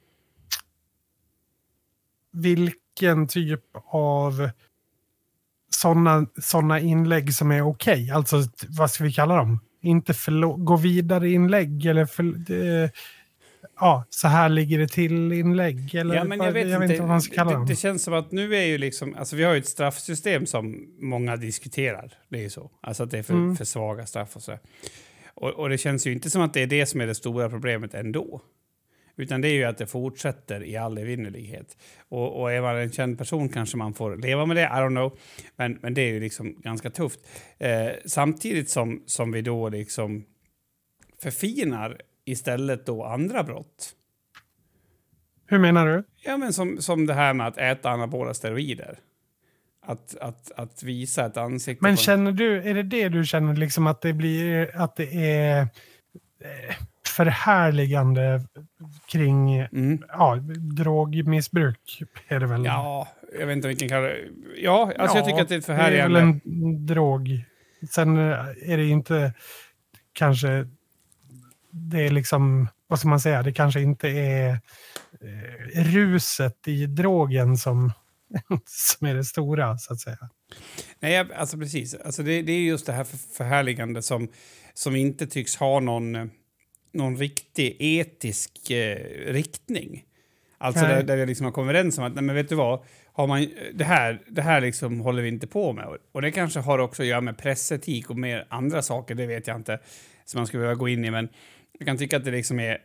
vilken 2.32 3.28
typ 3.28 3.64
av 3.92 4.50
sådana 5.70 6.26
såna 6.42 6.80
inlägg 6.80 7.34
som 7.34 7.52
är 7.52 7.62
okej? 7.62 8.12
Alltså, 8.12 8.44
t- 8.44 8.68
vad 8.70 8.92
ska 8.92 9.04
vi 9.04 9.14
kalla 9.14 9.36
dem? 9.36 9.60
Inte 9.82 10.14
gå 10.58 10.78
vidare-inlägg 10.78 11.86
eller 11.86 12.06
för, 12.06 12.24
det, 12.24 12.92
ja, 13.80 14.06
så 14.10 14.28
här 14.28 14.50
ligger 14.50 14.80
det 14.80 14.88
till-inlägg? 14.88 15.96
Eller 15.96 16.16
Ja, 16.16 16.24
men 16.24 16.40
jag 16.40 16.52
vet, 16.52 16.70
jag 16.70 16.80
vet 16.80 16.90
inte 16.90 17.02
vad 17.02 17.10
man 17.10 17.22
ska 17.22 17.36
kalla 17.36 17.50
det, 17.52 17.56
dem. 17.58 17.66
det, 17.66 17.72
det 17.72 17.76
känns 17.78 18.04
som 18.04 18.14
att 18.14 18.32
nu 18.32 18.56
är 18.56 18.66
ju 18.66 18.78
liksom, 18.78 19.16
alltså 19.16 19.36
vi 19.36 19.44
har 19.44 19.54
ju 19.54 19.60
ett 19.60 19.68
straffsystem 19.68 20.46
som 20.46 20.88
många 21.00 21.36
diskuterar. 21.36 22.14
Det 22.30 22.38
är 22.38 22.42
ju 22.44 22.50
så. 22.50 22.72
Alltså 22.82 23.04
att 23.04 23.12
det 23.12 23.18
är 23.20 23.24
för, 23.24 23.34
Mm. 23.34 23.56
för 23.58 23.66
svaga 23.66 24.06
straff 24.06 24.36
och 24.36 24.42
så. 24.44 24.58
Och, 25.38 25.50
och 25.50 25.70
det 25.70 25.78
känns 25.78 26.08
ju 26.08 26.12
inte 26.12 26.30
som 26.30 26.42
att 26.42 26.54
det 26.54 26.62
är 26.62 26.68
det 26.68 26.86
som 26.86 27.02
är 27.02 27.08
det 27.08 27.16
stora 27.16 27.50
problemet 27.50 27.94
ändå. 27.94 28.42
Utan 29.16 29.42
det 29.42 29.48
är 29.48 29.54
ju 29.54 29.64
att 29.64 29.78
det 29.78 29.88
fortsätter 29.88 30.64
i 30.64 30.78
all 30.78 30.98
evinnerlighet. 30.98 31.78
Och, 32.10 32.42
och 32.42 32.52
är 32.52 32.62
man 32.62 32.78
en 32.78 32.92
känd 32.92 33.18
person 33.18 33.50
kanske 33.50 33.78
man 33.78 33.94
får 33.94 34.16
leva 34.18 34.46
med 34.46 34.58
det, 34.58 34.62
I 34.62 34.66
don't 34.66 34.90
know. 34.90 35.20
Men, 35.56 35.80
men 35.82 35.94
det 35.94 36.02
är 36.02 36.14
ju 36.14 36.20
liksom 36.20 36.62
ganska 36.62 36.90
tufft. 36.90 37.20
Eh, 37.58 37.90
samtidigt 38.06 38.70
som, 38.70 39.04
som 39.06 39.32
vi 39.32 39.42
då 39.42 39.70
liksom 39.70 40.26
förfinar 41.22 42.02
istället 42.26 42.86
då 42.86 43.04
andra 43.04 43.44
brott. 43.44 43.94
Hur 45.46 45.60
menar 45.60 45.88
du? 45.88 46.04
Ja, 46.24 46.38
men 46.38 46.54
som, 46.54 46.82
som 46.82 47.06
det 47.06 47.14
här 47.14 47.34
med 47.34 47.48
att 47.48 47.58
äta 47.58 47.90
anabola 47.90 48.34
steroider. 48.34 49.00
Att, 49.90 50.16
att, 50.22 50.52
att 50.56 50.84
visa 50.84 51.26
ett 51.26 51.38
ansikte. 51.38 51.84
Men 51.84 51.98
känner 51.98 52.32
du, 52.32 52.62
är 52.70 52.74
det 52.74 52.84
det 52.84 53.10
du 53.10 53.26
känner 53.26 53.56
liksom 53.56 53.88
att 53.88 54.02
det 54.02 54.14
blir, 54.14 54.72
att 54.82 54.96
det 54.96 55.32
är 55.32 55.62
eh, 55.62 56.76
förhärligande 57.08 58.42
kring 59.12 59.56
Mm. 59.60 60.04
ja, 60.10 60.36
drogmissbruk? 60.78 62.04
Är 62.28 62.40
det 62.40 62.48
väl? 62.48 62.66
Ja, 62.66 63.08
jag 63.40 63.48
vet 63.48 63.56
inte 63.56 63.68
vilken 63.68 63.90
kallar 63.90 64.18
Ja, 64.58 64.92
alltså 65.00 65.18
Ja, 65.18 65.20
jag 65.22 65.26
tycker 65.26 65.42
att 65.42 65.50
det 65.50 65.56
är 65.56 65.60
ett 65.60 65.66
Det 65.68 65.74
är 65.74 65.78
förhärligande. 65.78 66.20
väl 66.20 66.24
en 66.46 66.86
drog. 66.86 67.44
Sen 67.92 68.18
eh, 68.18 68.34
är 68.66 68.78
det 68.78 68.86
inte 68.86 69.34
kanske... 70.14 70.68
Det 71.72 72.06
är 72.06 72.10
liksom, 72.10 72.68
vad 72.88 73.00
ska 73.00 73.08
man 73.08 73.20
säga, 73.20 73.44
det 73.44 73.54
kanske 73.54 73.82
inte 73.82 74.10
är 74.10 74.50
eh, 75.22 75.84
ruset 75.84 76.68
i 76.68 76.86
drogen 76.86 77.58
som, 77.58 77.92
som 78.66 79.08
är 79.08 79.16
det 79.16 79.24
stora, 79.24 79.78
så 79.78 79.94
att 79.94 80.00
säga. 80.00 80.30
Nej, 81.00 81.18
alltså 81.36 81.58
precis. 81.58 81.96
Alltså 81.96 82.24
det, 82.24 82.42
det 82.42 82.52
är 82.52 82.62
just 82.62 82.86
det 82.86 82.94
här 82.94 83.04
för, 83.04 83.18
förhärligande 83.18 84.02
som, 84.02 84.28
som 84.74 84.96
inte 84.96 85.28
tycks 85.28 85.56
ha 85.56 85.80
någon, 85.80 86.32
någon 86.94 87.18
riktig 87.18 87.78
etisk 87.80 88.72
eh, 88.72 88.98
riktning. 89.28 90.04
Alltså 90.58 90.86
Nej. 90.86 90.96
där, 90.96 91.04
där 91.04 91.18
vi 91.18 91.26
liksom 91.26 91.46
har 91.46 91.52
kommit 91.52 91.70
överens 91.70 91.98
om 91.98 92.04
att 92.04 92.16
nej, 92.16 92.24
men 92.24 92.36
vet 92.36 92.50
du 92.50 92.56
vad, 92.56 92.84
har 93.14 93.28
man, 93.28 93.48
det 93.74 93.84
här, 93.84 94.22
det 94.28 94.42
här 94.42 94.62
liksom 94.62 95.00
håller 95.00 95.22
vi 95.22 95.30
inte 95.30 95.48
på 95.48 95.74
med. 95.74 95.86
Och 96.12 96.22
det 96.22 96.32
kanske 96.32 96.60
har 96.60 96.80
också 96.80 97.02
att 97.02 97.08
göra 97.08 97.22
med 97.22 97.38
pressetik 97.38 98.10
och 98.10 98.18
mer 98.18 98.48
andra 98.50 98.82
saker, 98.82 99.16
det 99.16 99.26
vet 99.26 99.48
jag 99.48 99.56
inte, 99.56 99.80
som 100.26 100.40
man 100.40 100.48
skulle 100.48 100.62
behöva 100.62 100.80
gå 100.80 100.88
in 100.88 101.06
i. 101.06 101.12
Men 101.12 101.30
jag 101.80 101.88
kan 101.88 101.98
tycka 101.98 102.18
att 102.18 102.26
det 102.26 102.32
liksom 102.32 102.60
är 102.60 102.78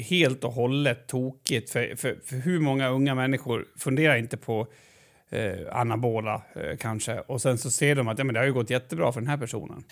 helt 0.00 0.44
och 0.44 0.52
hållet 0.52 1.06
tokigt. 1.06 1.70
För, 1.70 1.96
för, 1.96 2.18
för 2.24 2.36
hur 2.36 2.60
många 2.60 2.88
unga 2.88 3.14
människor 3.14 3.64
funderar 3.78 4.16
inte 4.16 4.36
på 4.36 4.66
eh, 5.30 5.76
anabola 5.76 6.42
eh, 6.54 6.76
kanske 6.76 7.20
och 7.20 7.42
sen 7.42 7.58
så 7.58 7.70
ser 7.70 7.94
de 7.94 8.08
att 8.08 8.18
ja, 8.18 8.24
men 8.24 8.34
det 8.34 8.40
har 8.40 8.46
ju 8.46 8.52
gått 8.52 8.70
jättebra 8.70 9.12
för 9.12 9.20
den 9.20 9.30
här 9.30 9.36
personen. 9.36 9.84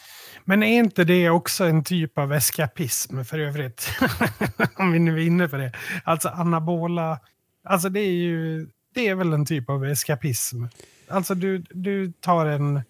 Men 0.45 0.63
är 0.63 0.79
inte 0.79 1.05
det 1.05 1.31
också 1.31 1.65
en 1.65 1.85
typ 1.85 2.19
av 2.19 2.33
eskapism 2.33 3.25
för 3.25 3.39
övrigt? 3.39 3.89
Om 4.77 4.93
vi 4.93 4.99
nu 4.99 5.15
är 5.15 5.27
inne 5.27 5.49
på 5.49 5.57
det. 5.57 5.73
Alltså 6.05 6.29
anabola, 6.29 7.21
alltså 7.65 7.89
det 7.89 8.01
är 8.01 8.13
ju, 8.13 8.69
det 8.95 9.09
är 9.09 9.15
väl 9.15 9.33
en 9.33 9.47
typ 9.47 9.71
av 9.71 9.85
eskapism. 9.85 10.65
Alltså 11.09 11.35
du, 11.35 11.59
du 11.59 12.13
tar 12.13 12.47
en, 12.47 12.83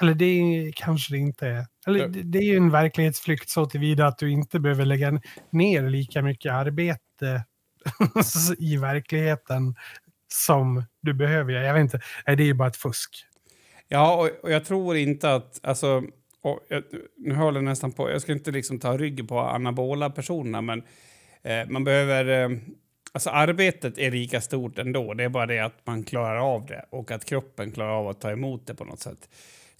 eller 0.00 0.14
det 0.14 0.24
är, 0.24 0.72
kanske 0.72 1.14
det 1.14 1.18
inte 1.18 1.46
är. 1.46 1.66
Eller 1.86 2.08
det, 2.08 2.22
det 2.22 2.38
är 2.38 2.42
ju 2.42 2.56
en 2.56 2.70
verklighetsflykt 2.70 3.48
så 3.48 3.66
tillvida 3.66 4.06
att 4.06 4.18
du 4.18 4.30
inte 4.30 4.60
behöver 4.60 4.84
lägga 4.84 5.20
ner 5.50 5.88
lika 5.88 6.22
mycket 6.22 6.52
arbete 6.52 7.44
i 8.58 8.76
verkligheten 8.76 9.74
som 10.28 10.84
du 11.02 11.14
behöver. 11.14 11.52
Jag 11.52 11.74
vet 11.74 11.80
inte, 11.80 12.00
det 12.24 12.32
är 12.32 12.46
ju 12.46 12.54
bara 12.54 12.68
ett 12.68 12.76
fusk. 12.76 13.24
Ja, 13.88 14.14
och, 14.16 14.44
och 14.44 14.50
jag 14.50 14.64
tror 14.64 14.96
inte 14.96 15.34
att... 15.34 15.60
Alltså, 15.62 16.02
jag, 16.68 16.82
nu 17.16 17.34
håller 17.34 17.58
jag 17.58 17.64
nästan 17.64 17.92
på... 17.92 18.10
Jag 18.10 18.22
ska 18.22 18.32
inte 18.32 18.50
liksom 18.50 18.78
ta 18.78 18.96
rygg 18.96 19.28
på 19.28 19.40
anabola 19.40 20.10
personerna, 20.10 20.60
men 20.60 20.82
eh, 21.42 21.68
man 21.68 21.84
behöver... 21.84 22.44
Eh, 22.44 22.58
alltså 23.12 23.30
arbetet 23.30 23.98
är 23.98 24.10
lika 24.10 24.40
stort 24.40 24.78
ändå. 24.78 25.14
Det 25.14 25.24
är 25.24 25.28
bara 25.28 25.46
det 25.46 25.58
att 25.58 25.86
man 25.86 26.04
klarar 26.04 26.54
av 26.54 26.66
det 26.66 26.84
och 26.90 27.10
att 27.10 27.24
kroppen 27.24 27.72
klarar 27.72 27.92
av 27.92 28.08
att 28.08 28.20
ta 28.20 28.30
emot 28.30 28.66
det 28.66 28.74
på 28.74 28.84
något 28.84 29.00
sätt. 29.00 29.28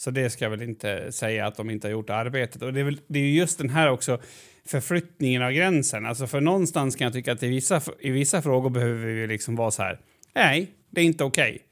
Så 0.01 0.11
det 0.11 0.31
ska 0.31 0.45
jag 0.45 0.51
väl 0.51 0.63
inte 0.63 1.13
säga 1.13 1.47
att 1.47 1.57
de 1.57 1.71
inte 1.71 1.87
har 1.87 1.93
gjort 1.93 2.11
arbetet. 2.11 2.63
Och 2.63 2.73
det 2.73 2.81
är, 2.81 2.85
väl, 2.85 3.01
det 3.07 3.19
är 3.19 3.23
ju 3.23 3.39
just 3.39 3.59
den 3.59 3.71
här 3.71 3.91
också 3.91 4.21
förflyttningen 4.67 5.43
av 5.43 5.53
gränsen. 5.53 6.07
Alltså 6.07 6.27
för 6.27 6.41
någonstans 6.41 6.97
kan 6.97 7.05
jag 7.05 7.13
tycka 7.13 7.33
att 7.33 7.43
i 7.43 7.49
vissa, 7.49 7.81
i 8.01 8.11
vissa 8.11 8.43
frågor 8.43 8.71
behöver 8.71 9.07
vi 9.07 9.27
liksom 9.27 9.57
vara 9.57 9.71
så 9.71 9.83
här. 9.83 10.01
Nej, 10.35 10.71
det 10.91 11.01
är 11.01 11.05
inte 11.05 11.25
okej. 11.25 11.63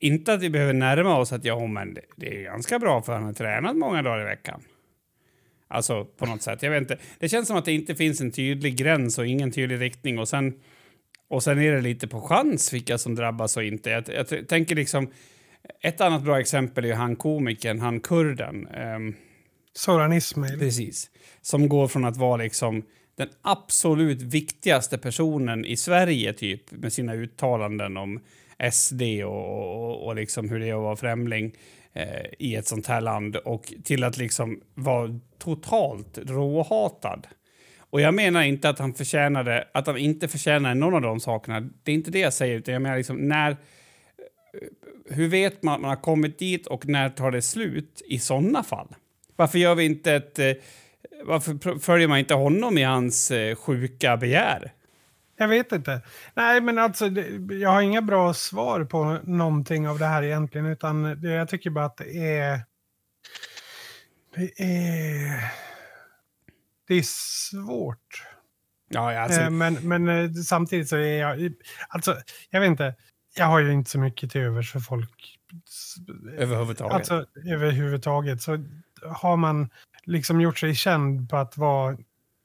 Inte 0.00 0.32
att 0.32 0.42
vi 0.42 0.50
behöver 0.50 0.72
närma 0.72 1.18
oss 1.18 1.32
att 1.32 1.44
ja, 1.44 1.66
men 1.66 1.94
det, 1.94 2.00
det 2.16 2.36
är 2.36 2.42
ganska 2.42 2.78
bra 2.78 3.02
för 3.02 3.12
han 3.12 3.24
har 3.24 3.32
tränat 3.32 3.76
många 3.76 4.02
dagar 4.02 4.20
i 4.20 4.24
veckan. 4.24 4.62
Alltså 5.68 6.04
på 6.04 6.26
något 6.26 6.42
sätt. 6.42 6.62
Jag 6.62 6.70
vet 6.70 6.80
inte. 6.80 6.98
Det 7.18 7.28
känns 7.28 7.48
som 7.48 7.56
att 7.56 7.64
det 7.64 7.72
inte 7.72 7.94
finns 7.94 8.20
en 8.20 8.30
tydlig 8.30 8.76
gräns 8.76 9.18
och 9.18 9.26
ingen 9.26 9.52
tydlig 9.52 9.80
riktning 9.80 10.18
och 10.18 10.28
sen 10.28 10.60
och 11.28 11.42
sen 11.42 11.58
är 11.58 11.72
det 11.72 11.80
lite 11.80 12.08
på 12.08 12.20
chans 12.20 12.72
vilka 12.72 12.98
som 12.98 13.14
drabbas 13.14 13.56
och 13.56 13.64
inte. 13.64 13.90
Jag, 13.90 14.04
jag 14.08 14.48
tänker 14.48 14.74
liksom 14.74 15.10
ett 15.82 16.00
annat 16.00 16.22
bra 16.22 16.40
exempel 16.40 16.84
är 16.84 16.94
han 16.94 17.16
komikern, 17.16 17.80
han 17.80 18.00
kurden. 18.00 18.66
ehm, 18.66 19.14
Soran 19.72 20.12
Ismail. 20.12 20.58
Precis. 20.58 21.10
Som 21.42 21.68
går 21.68 21.88
från 21.88 22.04
att 22.04 22.16
vara 22.16 22.36
liksom 22.36 22.82
den 23.16 23.28
absolut 23.42 24.22
viktigaste 24.22 24.98
personen 24.98 25.64
i 25.64 25.76
Sverige 25.76 26.32
typ 26.32 26.72
med 26.72 26.92
sina 26.92 27.14
uttalanden 27.14 27.96
om 27.96 28.20
SD 28.72 29.02
och, 29.24 29.84
och, 29.84 30.06
och 30.06 30.14
liksom 30.14 30.50
hur 30.50 30.58
det 30.58 30.68
är 30.68 30.74
att 30.74 30.82
vara 30.82 30.96
främling 30.96 31.52
eh, 31.92 32.26
i 32.38 32.54
ett 32.54 32.66
sånt 32.66 32.86
här 32.86 33.00
land 33.00 33.36
och 33.36 33.72
till 33.84 34.04
att 34.04 34.18
liksom 34.18 34.60
vara 34.74 35.20
totalt 35.38 36.18
råhatad. 36.18 37.26
Och 37.90 38.00
jag 38.00 38.14
menar 38.14 38.42
inte 38.42 38.68
att 38.68 38.78
han 38.78 38.94
förtjänade, 38.94 39.68
att 39.74 39.86
han 39.86 39.96
inte 39.96 40.28
förtjänar 40.28 40.74
någon 40.74 40.94
av 40.94 41.02
de 41.02 41.20
sakerna. 41.20 41.60
Det 41.60 41.90
är 41.90 41.94
inte 41.94 42.10
det 42.10 42.18
jag 42.18 42.32
säger, 42.32 42.56
utan 42.56 42.72
jag 42.74 42.82
menar 42.82 42.96
liksom 42.96 43.28
när 43.28 43.56
hur 45.10 45.28
vet 45.28 45.62
man 45.62 45.74
att 45.74 45.80
man 45.80 45.88
har 45.88 45.96
kommit 45.96 46.38
dit 46.38 46.66
och 46.66 46.86
när 46.86 47.08
tar 47.10 47.30
det 47.30 47.42
slut 47.42 48.02
i 48.06 48.18
sådana 48.18 48.62
fall? 48.62 48.94
Varför 49.36 49.58
gör 49.58 49.74
vi 49.74 49.84
inte 49.84 50.12
ett... 50.12 50.38
eh, 50.38 50.52
Varför 51.24 51.78
följer 51.78 52.08
man 52.08 52.18
inte 52.18 52.34
honom 52.34 52.78
i 52.78 52.82
hans 52.82 53.30
eh, 53.30 53.56
sjuka 53.56 54.16
begär? 54.16 54.72
Jag 55.36 55.48
vet 55.48 55.72
inte. 55.72 56.00
Nej, 56.34 56.60
men 56.60 56.78
alltså, 56.78 57.06
jag 57.50 57.70
har 57.70 57.82
inga 57.82 58.02
bra 58.02 58.34
svar 58.34 58.84
på 58.84 59.18
någonting 59.24 59.88
av 59.88 59.98
det 59.98 60.06
här 60.06 60.22
egentligen, 60.22 60.66
utan 60.66 61.18
jag 61.22 61.48
tycker 61.48 61.70
bara 61.70 61.84
att 61.84 61.96
det 61.96 62.18
är... 62.38 62.60
Det 64.34 64.62
är... 64.62 65.52
Det 66.88 66.94
är 66.94 67.02
svårt. 67.04 68.22
Ja, 68.88 69.18
alltså, 69.20 69.40
Eh, 69.40 69.50
men, 69.50 69.74
men 69.74 70.34
samtidigt 70.34 70.88
så 70.88 70.96
är 70.96 71.18
jag... 71.20 71.52
Alltså, 71.88 72.16
jag 72.50 72.60
vet 72.60 72.66
inte. 72.70 72.94
Jag 73.38 73.46
har 73.46 73.60
ju 73.60 73.72
inte 73.72 73.90
så 73.90 73.98
mycket 73.98 74.30
till 74.30 74.40
övers 74.40 74.72
för 74.72 74.80
folk. 74.80 75.38
överhuvudtaget. 76.36 76.94
Alltså 76.94 77.26
överhuvudtaget. 77.46 78.42
Så 78.42 78.64
har 79.02 79.36
man 79.36 79.68
liksom 80.04 80.40
gjort 80.40 80.58
sig 80.58 80.74
känd 80.74 81.30
på 81.30 81.36
att 81.36 81.56
vara 81.56 81.92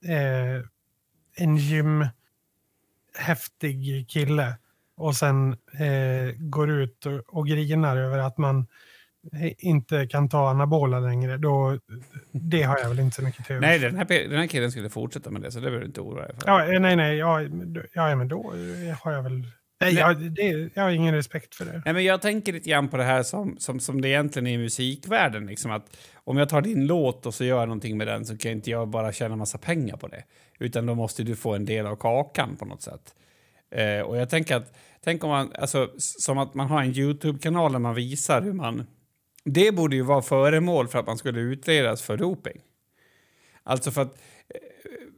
eh, 0.06 0.62
en 1.36 1.58
gymhäftig 1.58 2.10
kille 4.10 4.56
och 4.98 5.16
sen 5.16 5.58
eh, 5.80 6.36
går 6.38 6.72
ut 6.72 7.06
och, 7.06 7.38
och 7.38 7.48
grinar 7.48 7.98
över 7.98 8.18
att 8.18 8.38
man 8.38 8.68
eh, 9.34 9.52
inte 9.58 10.08
kan 10.08 10.30
ta 10.30 10.50
anabola 10.50 11.00
längre, 11.00 11.38
då, 11.38 11.80
det 12.32 12.64
har 12.64 12.80
jag 12.80 12.90
väl 12.90 13.00
inte 13.00 13.16
så 13.16 13.22
mycket 13.22 13.46
till 13.46 13.56
Nej, 13.56 13.80
den 13.80 13.98
här, 13.98 14.06
den 14.06 14.40
här 14.40 14.48
killen 14.48 14.72
skulle 14.72 14.90
fortsätta 14.90 15.32
med 15.32 15.42
det, 15.42 15.52
så 15.52 15.60
det 15.60 15.66
behöver 15.66 15.80
du 15.80 15.86
inte 15.86 16.02
oroa 16.02 16.26
dig 16.26 16.36
för. 16.40 16.48
Ja, 16.48 16.74
eh, 16.74 16.80
nej, 16.80 16.96
nej, 16.96 17.18
ja, 17.18 17.42
ja, 17.94 18.16
men 18.16 18.28
då 18.28 18.54
eh, 18.54 18.98
har 18.98 19.12
jag 19.12 19.24
väl... 19.24 19.48
Nej, 19.82 19.94
jag, 19.94 20.32
det, 20.32 20.70
jag 20.74 20.84
har 20.84 20.92
ingen 20.92 21.16
respekt 21.16 21.56
för 21.56 21.66
det. 21.66 21.82
Nej, 21.86 21.94
men 21.94 22.04
jag 22.04 22.22
tänker 22.22 22.54
lite 22.54 22.70
grann 22.70 22.90
på 22.90 22.98
det 22.98 23.04
här 23.04 23.24
som, 23.24 23.56
som, 23.60 23.80
som 23.80 24.02
det 24.02 24.10
egentligen 24.10 24.48
är 24.48 24.54
i 24.54 24.58
musikvärlden. 24.58 25.46
Liksom 25.46 25.72
att 25.72 25.98
om 26.14 26.38
jag 26.38 26.50
tar 26.50 26.62
din 26.62 26.88
låt 26.88 27.26
och 27.26 27.34
så 27.34 27.44
gör 27.46 27.60
jag 27.60 27.68
någonting 27.68 27.98
med 27.98 28.08
den 28.08 28.26
så 28.26 28.38
kan 28.38 28.52
inte 28.52 28.70
jag 28.70 28.88
bara 28.88 29.14
tjäna 29.14 29.36
massa 29.36 29.58
pengar 29.58 29.98
på 29.98 30.08
det. 30.08 30.24
Utan 30.60 30.86
då 30.86 30.96
måste 30.96 31.24
du 31.24 31.36
få 31.36 31.56
en 31.56 31.66
del 31.66 31.86
av 31.86 31.96
kakan 31.96 32.56
på 32.56 32.66
något 32.66 32.82
sätt. 32.82 33.16
Eh, 33.72 34.02
och 34.02 34.18
jag 34.18 34.30
tänker 34.30 34.56
att, 34.56 34.78
tänk 35.04 35.24
om 35.24 35.30
man, 35.30 35.52
alltså 35.56 35.90
som 35.98 36.38
att 36.38 36.54
man 36.54 36.68
har 36.68 36.82
en 36.82 36.98
YouTube-kanal 36.98 37.72
där 37.72 37.80
man 37.80 37.96
visar 37.96 38.42
hur 38.42 38.54
man... 38.54 38.88
Det 39.46 39.72
borde 39.72 39.96
ju 39.96 40.02
vara 40.02 40.22
föremål 40.22 40.88
för 40.88 41.00
att 41.00 41.08
man 41.08 41.18
skulle 41.18 41.40
utredas 41.40 42.02
för 42.02 42.18
doping. 42.18 42.62
Alltså 43.64 43.92
för 43.92 44.02
att, 44.02 44.14
eh, 44.50 44.60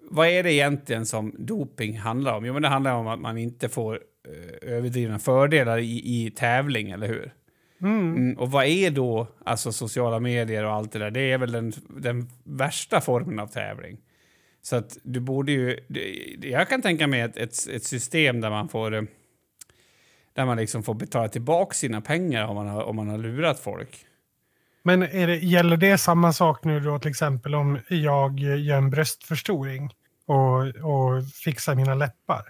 vad 0.10 0.28
är 0.28 0.44
det 0.44 0.54
egentligen 0.54 1.06
som 1.06 1.36
doping 1.38 1.98
handlar 1.98 2.38
om? 2.38 2.46
Jo, 2.46 2.54
men 2.54 2.62
det 2.62 2.68
handlar 2.68 2.94
om 2.94 3.08
att 3.08 3.20
man 3.20 3.38
inte 3.38 3.70
får 3.70 4.00
överdrivna 4.62 5.20
fördelar 5.20 5.78
i, 5.78 6.02
i 6.26 6.32
tävling, 6.32 6.92
eller 6.92 7.08
hur? 7.08 7.34
Mm. 7.82 8.16
Mm, 8.16 8.38
och 8.38 8.52
vad 8.52 8.66
är 8.66 8.92
då 8.92 9.28
alltså 9.46 9.72
sociala 9.72 10.20
medier 10.20 10.66
och 10.66 10.72
allt 10.74 10.92
det 10.92 11.00
där? 11.00 11.12
Det 11.12 11.32
är 11.32 11.38
väl 11.38 11.52
den, 11.52 11.74
den 11.90 12.30
värsta 12.44 13.02
formen 13.02 13.40
av 13.40 13.48
tävling. 13.48 13.98
Så 14.62 14.76
att 14.76 14.98
du 15.04 15.20
borde 15.20 15.52
ju... 15.52 15.80
Jag 16.42 16.70
kan 16.70 16.82
tänka 16.82 17.08
mig 17.08 17.22
ett, 17.22 17.38
ett, 17.38 17.68
ett 17.70 17.84
system 17.84 18.42
där 18.42 18.50
man 18.50 18.70
får... 18.70 18.94
eh, 18.94 19.02
Där 20.34 20.46
man 20.46 20.58
liksom 20.58 20.84
får 20.84 20.94
betala 20.94 21.28
tillbaka 21.28 21.74
sina 21.74 22.02
pengar 22.02 22.48
om 22.48 22.56
man 22.56 22.68
har, 22.68 22.84
om 22.84 22.96
man 22.96 23.10
har 23.10 23.18
lurat 23.18 23.60
folk. 23.60 24.06
Men 24.84 25.00
det, 25.00 25.36
gäller 25.44 25.78
det 25.78 25.98
samma 25.98 26.34
sak 26.34 26.64
nu 26.64 26.80
då 26.80 27.00
till 27.00 27.10
exempel 27.10 27.56
om 27.56 27.80
jag 27.90 28.40
gör 28.40 28.78
en 28.78 28.90
bröstförstoring 28.90 29.90
och, 30.26 30.60
och 30.68 31.28
fixar 31.44 31.76
mina 31.76 31.96
läppar? 31.96 32.44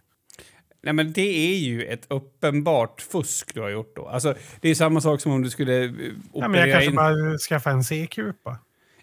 Nej, 0.84 0.93
men 0.93 1.13
det 1.13 1.54
är 1.54 1.58
ju 1.58 1.84
ett 1.84 2.06
uppenbart 2.08 3.02
fusk 3.02 3.54
du 3.54 3.62
har 3.62 3.69
gjort 3.69 3.96
då. 3.96 4.08
Alltså, 4.08 4.36
det 4.62 4.69
är 4.69 4.76
samma 4.76 5.02
sak 5.02 5.22
som 5.22 5.32
om 5.32 5.41
du 5.41 5.50
skulle 5.50 5.84
eh, 5.84 5.91
Ja, 5.91 5.91
men 5.91 6.13
jag 6.34 6.50
operera 6.50 6.72
kanske 6.72 6.89
in... 6.89 6.96
bara 6.96 7.38
skaffar 7.38 7.72
en 7.72 7.84
C-kupa. 7.84 8.58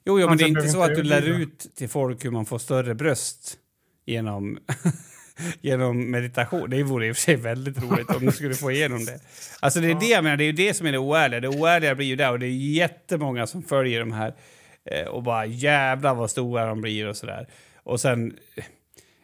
Jo, 0.04 0.20
jo 0.20 0.28
men 0.28 0.38
det 0.38 0.44
är 0.44 0.48
inte 0.48 0.68
så 0.68 0.82
att 0.82 0.94
du 0.94 1.02
lär 1.02 1.28
ut 1.28 1.66
till 1.76 1.88
folk 1.88 2.24
hur 2.24 2.30
man 2.30 2.46
får 2.46 2.58
större 2.58 2.94
bröst 2.94 3.56
genom, 4.06 4.58
genom 5.60 6.10
meditation. 6.10 6.70
Det 6.70 6.82
vore 6.82 7.06
i 7.06 7.12
och 7.12 7.16
för 7.16 7.22
sig 7.22 7.36
väldigt 7.36 7.82
roligt 7.82 8.10
om 8.10 8.26
du 8.26 8.32
skulle 8.32 8.54
få 8.54 8.70
igenom 8.70 9.04
det. 9.04 9.20
Alltså 9.60 9.80
det 9.80 9.90
är 9.90 10.00
det 10.00 10.06
jag 10.06 10.24
menar, 10.24 10.36
det 10.36 10.44
är 10.44 10.46
ju 10.46 10.52
det 10.52 10.74
som 10.74 10.86
är 10.86 10.92
det 10.92 10.98
oärliga. 10.98 11.40
Det 11.40 11.48
oärliga 11.48 11.94
blir 11.94 12.06
ju 12.06 12.16
där 12.16 12.32
och 12.32 12.38
det 12.38 12.46
är 12.46 12.74
jättemånga 12.74 13.46
som 13.46 13.62
följer 13.62 14.00
de 14.00 14.12
här 14.12 14.34
eh, 14.84 15.08
och 15.08 15.22
bara 15.22 15.46
jävlar 15.46 16.14
vad 16.14 16.30
stora 16.30 16.66
de 16.66 16.80
blir 16.80 17.06
och 17.06 17.16
sådär. 17.16 17.48
Och 17.82 18.00
sen, 18.00 18.36
eh, 18.56 18.64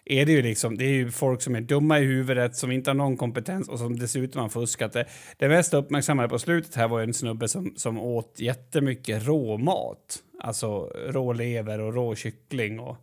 är 0.07 0.27
det 0.27 0.33
ju 0.33 0.43
liksom, 0.43 0.79
det 0.79 0.85
är 0.85 0.93
ju 0.95 1.11
folk 1.11 1.43
som 1.43 1.55
är 1.55 1.61
dumma 1.61 1.99
i 2.01 2.05
huvudet, 2.05 2.57
som 2.57 2.73
inte 2.73 2.91
har 2.91 2.95
någon 2.95 3.17
kompetens 3.17 3.69
och 3.69 3.79
som 3.79 3.99
dessutom 3.99 4.43
har 4.43 4.49
fuskat. 4.49 4.93
Det, 4.93 5.07
det 5.37 5.49
mest 5.49 5.75
uppmärksammade 5.75 6.29
på 6.29 6.39
slutet 6.39 6.75
här 6.75 6.89
var 6.89 7.01
en 7.01 7.15
snubbe 7.15 7.49
som, 7.49 7.73
som 7.77 7.99
åt 7.99 8.41
jättemycket 8.41 9.27
råmat. 9.27 10.23
Alltså 10.41 10.79
rå 11.09 11.33
lever 11.33 11.81
och 11.81 11.95
rå 11.95 12.15
kyckling 12.15 12.81
och 12.81 12.97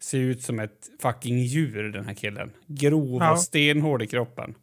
ser 0.00 0.18
ut 0.18 0.42
som 0.42 0.58
ett 0.58 0.88
fucking 1.02 1.38
djur 1.38 1.92
den 1.92 2.04
här 2.04 2.14
killen. 2.14 2.50
Grov 2.66 3.18
Ja. 3.22 3.32
och 3.32 3.40
stenhård 3.40 4.02
i 4.02 4.06
kroppen. 4.06 4.54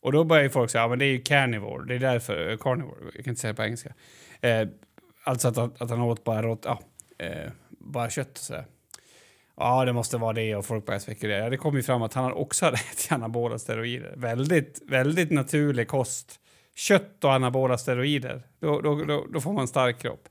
Och 0.00 0.12
då 0.12 0.24
börjar 0.24 0.42
ju 0.42 0.50
folk 0.50 0.70
säga, 0.70 0.82
ja 0.82 0.88
men 0.88 0.98
det 0.98 1.04
är 1.04 1.12
ju 1.12 1.20
carnivore, 1.20 1.86
det 1.86 1.94
är 1.94 1.98
därför, 1.98 2.50
eh, 2.50 2.56
carnivore, 2.56 2.96
jag 3.14 3.24
kan 3.24 3.30
inte 3.32 3.40
säga 3.40 3.52
det 3.52 3.56
på 3.56 3.62
engelska. 3.62 3.94
Eh, 4.40 4.68
alltså 5.24 5.48
att, 5.48 5.58
att, 5.58 5.82
att 5.82 5.90
han 5.90 6.00
åt 6.00 6.24
bara 6.24 6.42
rått, 6.42 6.62
ja, 6.64 6.80
eh, 7.18 7.50
bara 7.70 8.10
kött 8.10 8.30
och 8.32 8.38
sådär. 8.38 8.66
Ja, 9.64 9.84
det 9.84 9.92
måste 9.92 10.16
vara 10.18 10.32
det 10.32 10.56
och 10.56 10.66
folk 10.66 10.86
börjar 10.86 11.00
spekulera. 11.00 11.50
Det 11.50 11.56
kom 11.56 11.76
ju 11.76 11.82
fram 11.82 12.02
att 12.02 12.14
han 12.14 12.32
också 12.32 12.64
hade 12.64 12.76
ätit 12.76 13.12
anabola 13.12 13.58
steroider. 13.58 14.14
Väldigt, 14.16 14.82
väldigt 14.86 15.30
naturlig 15.30 15.88
kost. 15.88 16.40
Kött 16.76 17.24
och 17.24 17.32
anabola 17.32 17.78
steroider. 17.78 18.42
Då, 18.60 18.80
då, 18.80 19.04
då, 19.04 19.26
då 19.32 19.40
får 19.40 19.52
man 19.52 19.60
en 19.60 19.68
stark 19.68 19.98
kropp. 19.98 20.28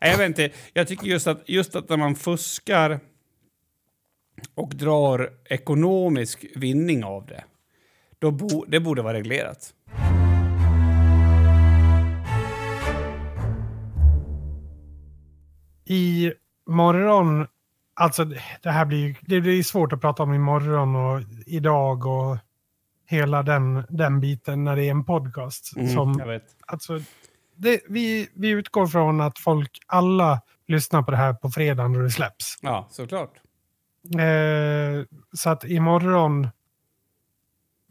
Nej, 0.00 0.10
Jag 0.10 0.18
vet 0.18 0.26
inte, 0.26 0.50
jag 0.72 0.88
tycker 0.88 1.06
just 1.06 1.26
att, 1.26 1.48
just 1.48 1.76
att 1.76 1.88
när 1.88 1.96
man 1.96 2.14
fuskar 2.14 3.00
och 4.54 4.74
drar 4.74 5.30
ekonomisk 5.44 6.46
vinning 6.54 7.04
av 7.04 7.26
det, 7.26 7.44
då 8.18 8.30
bo, 8.30 8.64
det 8.68 8.80
borde 8.80 9.02
vara 9.02 9.14
reglerat. 9.14 9.74
I 15.84 16.32
morgon, 16.66 17.46
alltså 17.98 18.24
det 18.62 18.70
här 18.70 18.84
blir, 18.84 19.16
det 19.20 19.40
blir 19.40 19.62
svårt 19.62 19.92
att 19.92 20.00
prata 20.00 20.22
om 20.22 20.34
imorgon 20.34 20.96
och 20.96 21.22
idag 21.46 22.06
och 22.06 22.38
hela 23.06 23.42
den, 23.42 23.84
den 23.88 24.20
biten 24.20 24.64
när 24.64 24.76
det 24.76 24.84
är 24.84 24.90
en 24.90 25.04
podcast. 25.04 25.66
Som, 25.94 26.16
jag 26.18 26.26
vet. 26.26 26.44
alltså, 26.66 27.00
det, 27.56 27.80
vi, 27.88 28.28
vi 28.34 28.48
utgår 28.48 28.86
från 28.86 29.20
att 29.20 29.38
folk, 29.38 29.78
alla 29.86 30.40
lyssnar 30.66 31.02
på 31.02 31.10
det 31.10 31.16
här 31.16 31.34
på 31.34 31.50
fredag 31.50 31.88
när 31.88 32.02
det 32.02 32.10
släpps. 32.10 32.58
Ja, 32.62 32.88
såklart. 32.90 33.32
Eh, 34.14 35.04
så 35.32 35.50
att 35.50 35.64
imorgon 35.64 36.48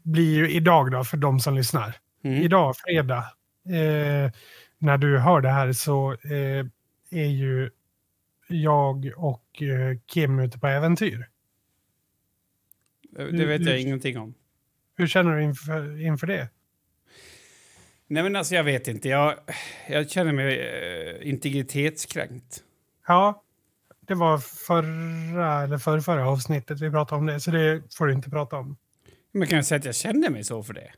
blir 0.02 0.36
ju 0.36 0.50
idag 0.50 0.90
då 0.90 1.04
för 1.04 1.16
de 1.16 1.40
som 1.40 1.54
lyssnar. 1.54 1.96
Mm. 2.24 2.42
Idag, 2.42 2.74
fredag, 2.76 3.24
eh, 3.66 4.32
när 4.78 4.98
du 4.98 5.18
hör 5.18 5.40
det 5.40 5.50
här 5.50 5.72
så 5.72 6.12
eh, 6.12 6.66
är 7.10 7.26
ju 7.26 7.70
jag 8.48 9.12
och 9.16 9.62
eh, 9.62 9.98
Kim 10.06 10.38
ute 10.38 10.58
på 10.58 10.66
äventyr. 10.66 11.28
Det 13.10 13.46
vet 13.46 13.66
jag 13.66 13.80
ingenting 13.80 14.18
om. 14.18 14.34
Hur 14.96 15.06
känner 15.06 15.36
du 15.36 15.42
inför, 15.42 16.00
inför 16.00 16.26
det? 16.26 16.48
Nej, 18.06 18.22
men 18.22 18.36
alltså 18.36 18.54
jag 18.54 18.64
vet 18.64 18.88
inte. 18.88 19.08
Jag, 19.08 19.34
jag 19.88 20.10
känner 20.10 20.32
mig 20.32 20.58
eh, 20.58 21.28
integritetskränkt. 21.28 22.62
Ja, 23.06 23.42
det 24.00 24.14
var 24.14 24.38
förra 24.38 25.62
eller 25.62 25.78
förra, 25.78 26.00
förra 26.00 26.28
avsnittet 26.28 26.80
vi 26.80 26.90
pratade 26.90 27.18
om 27.18 27.26
det, 27.26 27.40
så 27.40 27.50
det 27.50 27.82
får 27.94 28.06
du 28.06 28.12
inte 28.12 28.30
prata 28.30 28.56
om. 28.56 28.76
Men 29.32 29.48
kan 29.48 29.56
jag 29.56 29.66
säga 29.66 29.78
att 29.78 29.84
jag 29.84 29.94
känner 29.94 30.30
mig 30.30 30.44
så 30.44 30.62
för 30.62 30.74
det? 30.74 30.90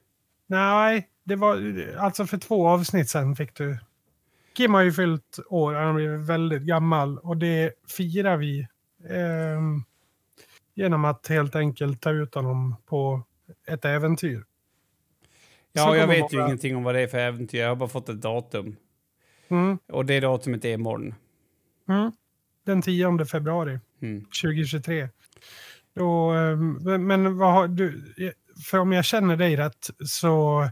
Nej, 0.47 1.09
det 1.25 1.37
var 1.37 1.85
alltså 1.99 2.27
för 2.27 2.39
två 2.39 2.69
avsnitt 2.69 3.09
sen 3.09 3.37
fick 3.37 3.55
du. 3.55 3.79
Kim 4.61 4.75
har 4.75 4.83
ju 4.83 4.93
fyllt 4.93 5.39
år, 5.47 5.75
han 5.75 5.87
har 5.87 5.95
blivit 5.95 6.29
väldigt 6.29 6.63
gammal 6.63 7.19
och 7.19 7.37
det 7.37 7.73
firar 7.89 8.37
vi 8.37 8.67
ehm, 9.11 9.83
genom 10.75 11.05
att 11.05 11.27
helt 11.27 11.57
enkelt 11.57 12.01
ta 12.01 12.11
ut 12.11 12.35
honom 12.35 12.77
på 12.87 13.23
ett 13.69 13.85
äventyr. 13.85 14.45
Ja, 15.73 15.97
jag 15.97 16.07
vet 16.07 16.33
ju 16.33 16.45
ingenting 16.45 16.77
om 16.77 16.83
vad 16.83 16.95
det 16.95 17.01
är 17.01 17.07
för 17.07 17.19
äventyr. 17.19 17.61
Jag 17.61 17.69
har 17.69 17.77
bara 17.77 17.89
fått 17.89 18.09
ett 18.09 18.21
datum. 18.23 18.77
Mm, 19.49 19.79
Och 19.93 20.07
det 20.07 20.21
datumet 20.21 20.65
är 20.65 20.73
imorgon. 20.75 21.15
mm. 21.89 22.13
Den 22.67 22.83
10 22.83 23.25
februari 23.25 23.79
Mm. 24.03 24.25
2023. 24.25 25.09
Då, 25.95 26.31
ehm, 26.31 27.07
men- 27.07 27.39
vad 27.39 27.53
har 27.53 27.69
du, 27.69 28.03
för 28.71 28.79
om 28.79 28.93
jag 28.93 29.05
känner 29.05 29.37
dig 29.37 29.57
rätt 29.57 29.91
så 30.07 30.63
eh, 30.63 30.69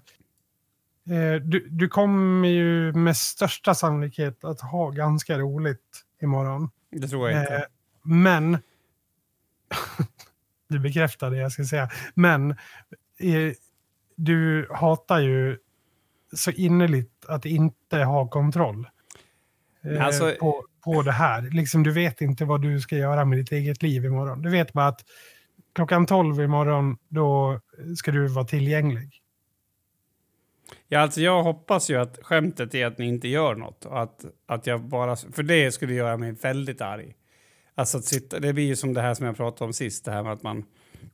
du, 1.43 1.69
du 1.71 1.89
kommer 1.89 2.49
ju 2.49 2.93
med 2.93 3.17
största 3.17 3.75
sannolikhet 3.75 4.45
att 4.45 4.61
ha 4.61 4.91
ganska 4.91 5.39
roligt 5.39 6.05
imorgon. 6.23 6.71
Det 6.91 7.09
tror 7.09 7.31
jag 7.31 7.43
inte. 7.43 7.57
Eh, 7.57 7.63
men, 8.03 8.59
du 10.69 10.79
bekräftar 10.79 11.31
det 11.31 11.37
jag 11.37 11.53
ska 11.53 11.65
säga, 11.65 11.91
men 12.15 12.51
eh, 12.51 13.53
du 14.17 14.69
hatar 14.71 15.19
ju 15.19 15.59
så 16.33 16.51
innerligt 16.51 17.25
att 17.29 17.45
inte 17.45 17.99
ha 17.99 18.29
kontroll 18.29 18.89
eh, 19.85 20.05
alltså- 20.05 20.35
på, 20.41 20.65
på 20.85 21.03
det 21.03 21.13
här. 21.13 21.43
Liksom, 21.43 21.83
du 21.83 21.93
vet 21.93 22.21
inte 22.21 22.45
vad 22.45 22.63
du 22.63 22.81
ska 22.81 22.97
göra 22.97 23.25
med 23.25 23.39
ditt 23.39 23.53
eget 23.53 23.83
liv 23.83 24.05
imorgon. 24.05 24.43
Du 24.43 24.51
vet 24.51 24.73
bara 24.73 24.87
att 24.87 25.01
klockan 25.75 26.07
12 26.07 26.41
imorgon, 26.41 26.97
då 27.09 27.61
ska 27.97 28.11
du 28.11 28.29
vara 28.29 28.45
tillgänglig. 28.45 29.23
Ja, 30.89 31.01
alltså 31.01 31.21
jag 31.21 31.43
hoppas 31.43 31.91
ju 31.91 32.01
att 32.01 32.19
skämtet 32.23 32.75
är 32.75 32.87
att 32.87 32.99
ni 32.99 33.09
inte 33.09 33.29
gör 33.29 33.55
något. 33.55 33.85
Och 33.85 34.03
att, 34.03 34.25
att 34.47 34.67
jag 34.67 34.81
bara, 34.81 35.17
för 35.17 35.43
det 35.43 35.73
skulle 35.73 35.95
göra 35.95 36.17
mig 36.17 36.33
väldigt 36.33 36.81
arg. 36.81 37.15
Alltså 37.75 37.99
att 37.99 38.05
sitta, 38.05 38.39
det 38.39 38.53
blir 38.53 38.65
ju 38.65 38.77
som 38.77 38.95
det 38.95 39.03
här 39.03 39.15
som 39.15 39.27
jag 39.27 39.37
pratade 39.37 39.65
om 39.65 39.73
sist, 39.73 40.05
det 40.05 40.11
här 40.11 40.23
med 40.23 40.33
att 40.33 40.43
man 40.43 40.65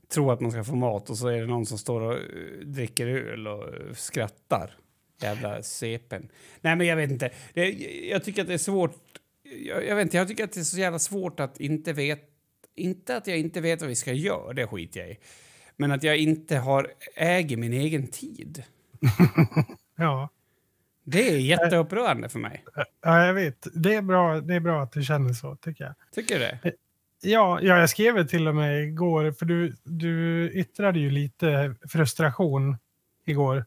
tror 0.09 0.33
att 0.33 0.41
man 0.41 0.51
ska 0.51 0.65
få 0.65 0.77
mat 0.77 1.11
och 1.11 1.19
så 1.19 1.29
är 1.29 1.41
det 1.41 1.47
någon 1.47 1.67
som 1.67 1.79
står 1.79 2.01
och 2.01 2.13
eh, 2.13 2.19
dricker 2.65 3.07
öl 3.07 3.47
och 3.47 3.69
eh, 3.69 3.93
skrattar. 3.95 4.77
Jävla 5.23 5.63
sepen. 5.63 6.29
Nej, 6.61 6.77
men 6.77 6.87
jag 6.87 6.97
vet 6.97 7.11
inte. 7.11 7.31
Det, 7.55 7.71
jag 8.11 8.25
tycker 8.25 8.43
att 8.43 8.49
det 8.49 8.55
är 8.55 8.59
svårt. 8.59 8.97
Jag, 9.67 9.87
jag 9.87 9.97
vet 9.97 10.03
inte, 10.03 10.17
jag 10.17 10.29
tycker 10.29 10.45
att 10.45 10.53
det 10.53 10.61
är 10.61 10.65
så 10.65 10.79
jävla 10.79 10.99
svårt 10.99 11.41
att 11.41 11.61
inte 11.61 11.93
veta. 11.93 12.23
Inte 12.77 13.17
att 13.17 13.27
jag 13.27 13.39
inte 13.39 13.61
vet 13.61 13.81
vad 13.81 13.89
vi 13.89 13.95
ska 13.95 14.13
göra, 14.13 14.53
det 14.53 14.67
skiter 14.67 15.01
jag 15.01 15.11
i. 15.11 15.19
Men 15.77 15.93
att 15.93 16.03
jag 16.03 16.17
inte 16.17 16.57
har, 16.57 16.93
äger 17.15 17.57
min 17.57 17.73
egen 17.73 18.07
tid. 18.07 18.63
Ja. 19.97 20.29
Det 21.05 21.29
är 21.31 21.39
jätteupprörande 21.39 22.29
för 22.29 22.39
mig. 22.39 22.65
ja, 23.03 23.27
jag 23.27 23.35
vet. 23.35 23.67
Det 23.75 23.95
är, 23.95 24.03
bra, 24.03 24.41
det 24.41 24.55
är 24.55 24.61
bra 24.61 24.83
att 24.83 24.93
du 24.93 25.03
känner 25.03 25.33
så, 25.33 25.57
tycker 25.57 25.85
jag. 25.85 25.95
Tycker 26.15 26.35
du 26.35 26.41
det? 26.41 26.59
Ja, 27.23 27.59
ja, 27.63 27.79
jag 27.79 27.91
skrev 27.91 28.15
det 28.15 28.25
till 28.25 28.49
och 28.49 28.55
med 28.55 28.85
igår, 28.85 29.33
för 29.33 29.47
du, 29.47 29.77
du 29.85 30.51
yttrade 30.51 30.99
ju 30.99 31.11
lite 31.11 31.75
frustration 31.89 32.77
igår. 33.27 33.65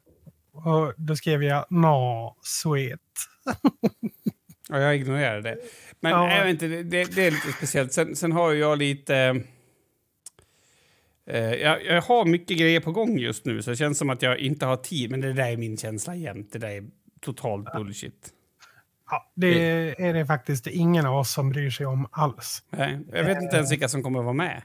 Och 0.52 0.94
då 0.98 1.16
skrev 1.16 1.44
jag 1.44 1.66
no, 1.70 2.36
sweet. 2.42 3.00
Ja, 4.70 4.80
jag 4.80 4.96
ignorerar 4.96 5.42
det. 5.42 5.58
Men 6.00 6.12
Ja. 6.12 6.32
jag 6.38 6.44
vet 6.44 6.54
inte, 6.54 6.68
det, 6.68 7.16
det, 7.16 7.28
är 7.28 7.32
lite 7.32 7.52
speciellt. 7.58 7.94
Sen, 7.94 8.16
sen 8.16 8.32
har 8.32 8.54
jag 8.54 8.78
lite... 8.78 9.44
Eh, 11.28 11.54
jag, 11.54 11.86
jag 11.86 12.02
har 12.02 12.26
mycket 12.26 12.58
grejer 12.58 12.80
på 12.80 12.92
gång 12.92 13.20
just 13.20 13.46
nu, 13.46 13.62
så 13.62 13.70
det 13.70 13.76
känns 13.76 13.98
som 13.98 14.10
att 14.10 14.22
jag 14.22 14.40
inte 14.40 14.66
har 14.66 14.78
tid. 14.78 15.12
Men 15.12 15.22
det 15.22 15.34
där 15.34 15.52
är 15.52 15.58
min 15.58 15.78
känsla 15.78 16.16
jämt. 16.16 16.52
Det 16.52 16.60
där 16.60 16.70
är 16.70 16.84
totalt 17.22 17.74
bullshit. 17.74 18.34
Ja, 19.10 19.32
det 19.36 19.92
är 20.02 20.14
det 20.14 20.26
faktiskt 20.26 20.68
ingen 20.68 21.06
av 21.06 21.16
oss 21.16 21.34
som 21.34 21.50
bryr 21.50 21.70
sig 21.70 21.86
om 21.86 22.08
alls. 22.12 22.64
Nej, 22.70 23.00
jag 23.14 23.24
vet 23.24 23.42
inte 23.42 23.56
ens 23.56 23.72
vilka 23.72 23.90
som 23.90 24.04
kommer 24.04 24.20
att 24.20 24.26
vara 24.26 24.34
med. 24.34 24.62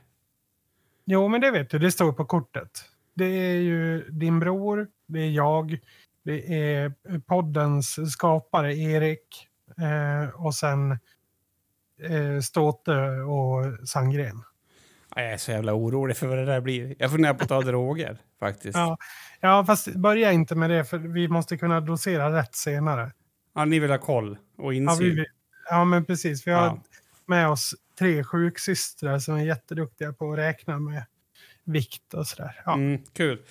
Jo, 1.05 1.29
men 1.29 1.41
det 1.41 1.51
vet 1.51 1.71
du, 1.71 1.79
det 1.79 1.93
står 1.93 2.13
på 2.13 2.25
kortet. 2.25 2.85
Det 3.15 3.25
är 3.25 3.61
ju 3.61 4.11
din 4.11 4.39
bror, 4.39 4.89
det 5.07 5.21
är 5.21 5.31
jag, 5.31 5.79
det 6.25 6.55
är 6.55 6.93
poddens 7.27 8.13
skapare 8.13 8.75
Erik 8.75 9.49
eh, 9.79 10.45
och 10.45 10.55
sen 10.55 10.91
eh, 12.03 12.41
Ståte 12.43 12.93
och 13.11 13.89
Sandgren. 13.89 14.43
Jag 15.17 15.33
är 15.33 15.37
så 15.37 15.51
jävla 15.51 15.75
orolig 15.75 16.17
för 16.17 16.27
vad 16.27 16.39
det 16.39 16.45
där 16.45 16.61
blir. 16.61 16.95
Jag 16.99 17.11
funderar 17.11 17.35
på 17.35 17.43
att 17.43 17.49
ta 17.49 17.61
droger, 17.71 18.19
faktiskt. 18.41 18.77
Ja, 18.79 18.99
ja, 19.41 19.65
fast 19.67 19.95
börja 19.95 20.33
inte 20.33 20.55
med 20.55 20.71
det 20.71 20.85
för 20.85 20.99
vi 20.99 21.29
måste 21.29 21.57
kunna 21.59 21.81
dosera 21.81 22.39
rätt 22.39 22.55
senare. 22.55 23.13
Ja, 23.55 23.65
ni 23.65 23.79
vill 23.79 23.91
ha 23.91 23.99
koll 23.99 24.39
och 24.59 24.75
Ja, 24.75 24.77
insyn. 24.77 25.15
vi, 25.17 25.25
ja 25.71 25.85
men 25.85 26.05
precis. 26.05 26.47
Vi 26.47 26.51
har 26.51 26.67
Ja. 26.67 26.83
med 27.27 27.49
oss 27.49 27.75
tre 27.99 28.25
sjuksystrar 28.25 29.19
som 29.19 29.35
är 29.37 29.45
jätteduktiga 29.45 30.13
på 30.13 30.33
att 30.33 30.39
räkna 30.39 30.79
med 30.79 31.05
vikt 31.65 32.15
och 32.15 32.27
sådär. 32.27 32.63
Ja. 32.65 32.75
Mm, 32.75 33.03
kul. 33.13 33.43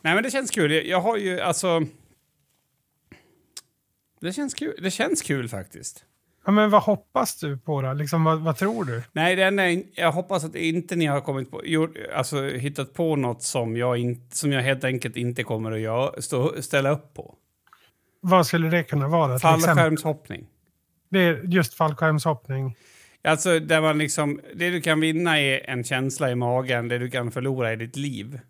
Nej, 0.00 0.14
men 0.14 0.22
det 0.22 0.30
känns 0.30 0.50
kul. 0.50 0.72
Jag- 0.72 0.86
Jag 0.86 1.00
har 1.00 1.16
ju 1.16 1.40
alltså... 1.40 1.80
Det 4.20 4.32
känns 4.32 4.54
kul, 4.54 4.78
det 4.82 4.90
känns 4.90 5.22
kul 5.22 5.48
faktiskt. 5.48 6.04
Ja, 6.46 6.52
men 6.52 6.70
vad 6.70 6.82
hoppas 6.82 7.40
du 7.40 7.58
på 7.58 7.82
då? 7.82 7.92
Liksom, 7.92 8.24
vad, 8.24 8.40
vad 8.40 8.56
tror 8.56 8.84
du? 8.84 9.02
Nej, 9.12 9.36
det 9.36 9.42
enda, 9.44 9.70
jag- 9.70 10.12
hoppas 10.12 10.44
att 10.44 10.54
inte 10.54 10.96
ni 10.96 11.06
har 11.06 11.20
kommit 11.20 11.50
på, 11.50 11.66
gjort, 11.66 11.96
alltså, 12.14 12.44
hittat 12.44 12.94
på 12.94 13.16
något 13.16 13.42
som 13.42 13.76
jag, 13.76 13.98
in, 13.98 14.28
som 14.30 14.52
jag 14.52 14.62
helt 14.62 14.84
enkelt 14.84 15.16
inte 15.16 15.42
kommer 15.42 15.72
att 15.72 15.80
göra, 15.80 16.22
stå, 16.22 16.62
ställa 16.62 16.90
upp 16.90 17.14
på. 17.14 17.34
Vad 18.20 18.46
skulle 18.46 18.68
det 18.70 18.82
kunna 18.82 19.08
vara? 19.08 19.38
Fallskärmshoppning. 19.38 20.46
Det 21.10 21.18
är 21.20 21.40
just 21.44 21.74
fallskärmshoppning. 21.74 22.76
Alltså, 23.24 23.60
där 23.60 23.80
man 23.80 23.98
liksom, 23.98 24.40
det 24.54 24.70
du 24.70 24.80
kan 24.80 25.00
vinna 25.00 25.40
är 25.40 25.70
en 25.70 25.84
känsla 25.84 26.30
i 26.30 26.34
magen, 26.34 26.88
det 26.88 26.98
du 26.98 27.10
kan 27.10 27.30
förlora 27.30 27.72
i 27.72 27.76
ditt 27.76 27.96
liv. 27.96 28.40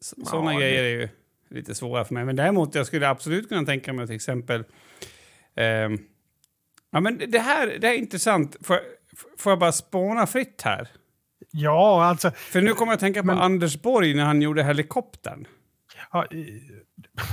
Så, 0.00 0.14
Ja, 0.18 0.24
sådana 0.26 0.50
det- 0.50 0.56
grejer 0.60 0.84
är 0.84 0.88
ju 0.88 1.08
lite 1.50 1.74
svåra 1.74 2.04
för 2.04 2.14
mig. 2.14 2.24
Men 2.24 2.36
däremot, 2.36 2.74
jag 2.74 2.86
skulle 2.86 3.08
absolut 3.08 3.48
kunna 3.48 3.64
tänka 3.64 3.92
mig 3.92 4.06
till 4.06 4.16
exempel... 4.16 4.64
ehm, 5.56 5.98
ja, 6.94 7.00
men 7.00 7.18
det 7.28 7.38
här, 7.38 7.66
det 7.80 7.86
här 7.86 7.94
är 7.94 7.98
intressant. 7.98 8.56
Får, 8.62 8.78
får 9.38 9.52
jag 9.52 9.58
bara 9.58 9.72
spåna 9.72 10.26
fritt 10.26 10.62
här? 10.64 10.88
Ja, 11.50 12.04
alltså... 12.04 12.30
För 12.30 12.60
nu 12.62 12.72
kommer 12.72 12.92
jag 12.92 12.94
att 12.94 13.00
tänka 13.00 13.20
på 13.20 13.26
Men- 13.26 13.38
Anders 13.38 13.82
Borg 13.82 14.14
när 14.14 14.24
han 14.24 14.42
gjorde 14.42 14.64
helikoptern. 14.64 15.46
Ja, 16.12 16.26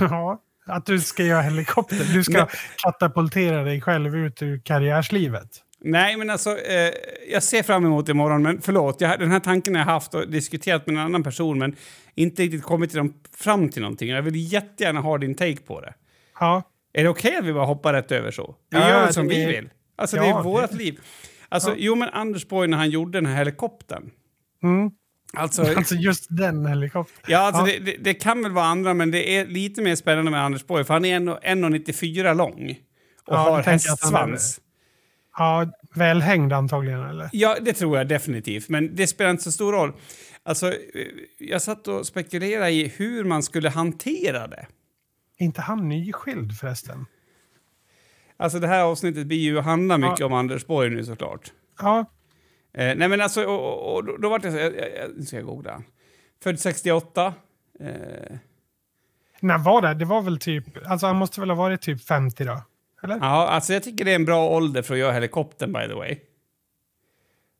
ja, 0.00 0.42
att 0.66 0.86
du 0.86 1.00
ska 1.00 1.22
göra 1.24 1.42
helikopter. 1.42 2.14
Du 2.14 2.24
ska 2.24 2.32
Men- 2.38 2.46
katapultera 2.84 3.62
dig 3.64 3.80
själv 3.80 4.16
ut 4.16 4.42
ur 4.42 4.58
karriärslivet. 4.60 5.48
Nej, 5.84 6.16
men 6.16 6.30
alltså, 6.30 6.50
eh, 6.58 6.90
jag 7.32 7.42
ser 7.42 7.62
fram 7.62 7.84
emot 7.84 8.08
imorgon, 8.08 8.42
men 8.42 8.60
förlåt, 8.60 9.00
jag, 9.00 9.18
den 9.18 9.30
här 9.30 9.40
tanken 9.40 9.74
har 9.74 9.80
jag 9.80 9.86
haft 9.86 10.14
och 10.14 10.28
diskuterat 10.30 10.86
med 10.86 10.94
en 10.96 11.02
annan 11.02 11.22
person, 11.22 11.58
men 11.58 11.76
inte 12.14 12.42
riktigt 12.42 12.62
kommit 12.62 12.90
till 12.90 12.98
dem, 12.98 13.14
fram 13.36 13.68
till 13.68 13.82
någonting. 13.82 14.08
Jag 14.08 14.22
vill 14.22 14.52
jättegärna 14.52 15.00
ha 15.00 15.18
din 15.18 15.34
take 15.34 15.56
på 15.56 15.80
det. 15.80 15.94
Ja, 16.40 16.62
Är 16.92 17.02
det 17.02 17.08
okej 17.08 17.36
att 17.36 17.44
vi 17.44 17.52
bara 17.52 17.64
hoppar 17.66 17.92
rätt 17.92 18.12
över 18.12 18.30
så? 18.30 18.56
Vi 18.70 18.78
Ja, 18.78 18.88
gör 18.88 19.06
det 19.06 19.12
som 19.12 19.28
det 19.28 19.34
vi 19.34 19.46
vill. 19.46 19.70
Alltså, 19.96 20.16
det 20.16 20.26
Ja, 20.26 20.38
är 20.38 20.42
vårt 20.42 20.70
det- 20.70 20.76
liv. 20.76 21.00
Alltså, 21.48 21.70
Ja. 21.70 21.76
jo, 21.78 21.94
men 21.94 22.08
Anders 22.08 22.48
Borg 22.48 22.68
när 22.68 22.76
han 22.78 22.90
gjorde 22.90 23.18
den 23.18 23.26
här 23.26 23.36
helikoptern. 23.36 24.10
mm. 24.62 24.90
Alltså, 25.36 25.62
alltså 25.76 25.94
just 25.94 26.26
den 26.30 26.66
helikoptern. 26.66 27.24
ja, 27.32 27.38
alltså 27.38 27.60
Ja. 27.72 27.78
Det, 27.80 27.92
det, 27.92 27.96
det 28.00 28.14
kan 28.14 28.42
väl 28.42 28.52
vara 28.52 28.64
andra, 28.64 28.94
men 28.94 29.10
det 29.10 29.36
är 29.36 29.46
lite 29.46 29.82
mer 29.82 29.94
spännande 29.96 30.30
med 30.30 30.40
Anders 30.44 30.66
Borg, 30.66 30.84
för 30.84 30.94
han 30.94 31.04
är 31.04 31.16
ändå 31.16 31.38
1,94 31.42 32.34
lång 32.34 32.70
och 33.26 33.34
Ja, 33.34 33.38
har 33.38 33.62
hästsvans. 33.62 34.60
Ja, 35.38 35.66
välhängd 35.94 36.52
antagligen 36.52 37.00
eller? 37.02 37.28
Ja, 37.32 37.56
det 37.60 37.72
tror 37.72 37.98
jag 37.98 38.08
definitivt, 38.08 38.68
men 38.68 38.94
det 38.96 39.06
spelar 39.06 39.30
inte 39.30 39.42
så 39.42 39.52
stor 39.52 39.72
roll. 39.72 39.92
Alltså, 40.42 40.68
eh, 40.68 40.74
jag 41.38 41.62
satt 41.62 41.88
och 41.88 42.06
spekulerade 42.06 42.70
i 42.70 42.92
hur 42.96 43.24
man 43.24 43.42
skulle 43.42 43.68
hantera 43.70 44.46
det. 44.46 44.66
Är 45.42 45.44
inte 45.44 45.60
han 45.60 45.88
nyskild 45.88 46.56
förresten? 46.58 47.06
Alltså 48.36 48.58
det 48.58 48.66
här 48.66 48.82
avsnittet 48.82 49.26
blir 49.26 49.38
ju 49.38 49.60
handla 49.60 49.98
mycket 49.98 50.20
Ja. 50.20 50.26
om 50.26 50.32
Anders 50.32 50.66
Borg 50.66 50.90
nu 50.90 51.04
såklart. 51.04 51.52
Ja, 51.78 52.04
Eh, 52.74 52.96
nej 52.96 53.08
men 53.08 53.20
alltså, 53.20 53.44
och, 53.44 53.94
och, 53.94 54.04
då, 54.04 54.16
då 54.16 54.28
var 54.28 54.38
det 54.38 54.50
så 54.52 54.58
jag, 54.58 54.76
jag, 54.76 54.94
jag, 54.96 55.10
nu 55.16 55.24
ska 55.24 55.36
jag 55.36 55.44
googla. 55.46 55.82
Född 56.42 56.60
68. 56.60 57.34
Eh, 57.80 58.36
när 59.40 59.58
var 59.58 59.82
det? 59.82 59.94
Det 59.94 60.04
var 60.04 60.22
väl 60.22 60.38
typ, 60.38 60.64
alltså 60.86 61.06
han 61.06 61.16
måste 61.16 61.40
väl 61.40 61.50
ha 61.50 61.56
varit 61.56 61.80
typ 61.82 62.04
50 62.04 62.44
då? 62.44 62.62
Eller? 63.02 63.16
ja, 63.16 63.48
alltså 63.48 63.72
jag 63.72 63.82
tycker 63.82 64.04
det 64.04 64.10
är 64.10 64.14
en 64.14 64.24
bra 64.24 64.48
ålder 64.50 64.82
för 64.82 64.94
att 64.94 65.00
göra 65.00 65.12
helikoptern 65.12 65.72
by 65.72 65.88
the 65.88 65.94
way. 65.94 66.18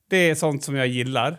Det 0.08 0.16
är 0.16 0.34
sånt 0.34 0.64
som 0.64 0.74
jag 0.74 0.86
gillar. 0.86 1.36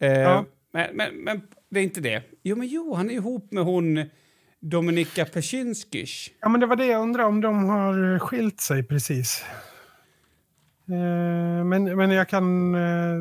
Eh, 0.00 0.12
Ja. 0.12 0.44
men, 0.72 0.96
men, 0.96 1.14
men 1.14 1.42
det 1.68 1.80
är 1.80 1.84
inte 1.84 2.00
det. 2.00 2.22
Jo, 2.42 2.56
men 2.56 2.66
jo, 2.68 2.94
han 2.94 3.10
är 3.10 3.14
ihop 3.14 3.52
med 3.52 3.64
hon 3.64 4.04
Dominika 4.60 5.24
Persinskis. 5.24 6.30
Ja, 6.40 6.48
men 6.48 6.60
det 6.60 6.66
var 6.66 6.76
det 6.76 6.86
jag 6.86 7.02
undrar 7.02 7.24
om 7.24 7.40
de 7.40 7.64
har 7.68 8.18
skilt 8.18 8.60
sig 8.60 8.82
precis. 8.82 9.44
Eh, 10.88 11.64
men, 11.64 11.96
men 11.96 12.10
jag 12.10 12.28
kan 12.28 12.74
eh, 12.74 13.18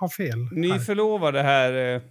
ha 0.00 0.08
fel. 0.08 0.38
Nyförlovade 0.52 1.42
här 1.42 1.94
eh, 1.94 2.02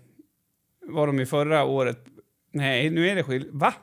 var 0.87 1.07
de 1.07 1.19
i 1.19 1.25
förra 1.25 1.63
året. 1.63 2.05
Nej, 2.53 2.89
nu 2.89 3.09
är 3.09 3.15
det 3.15 3.23
skil... 3.23 3.49
Va? 3.51 3.73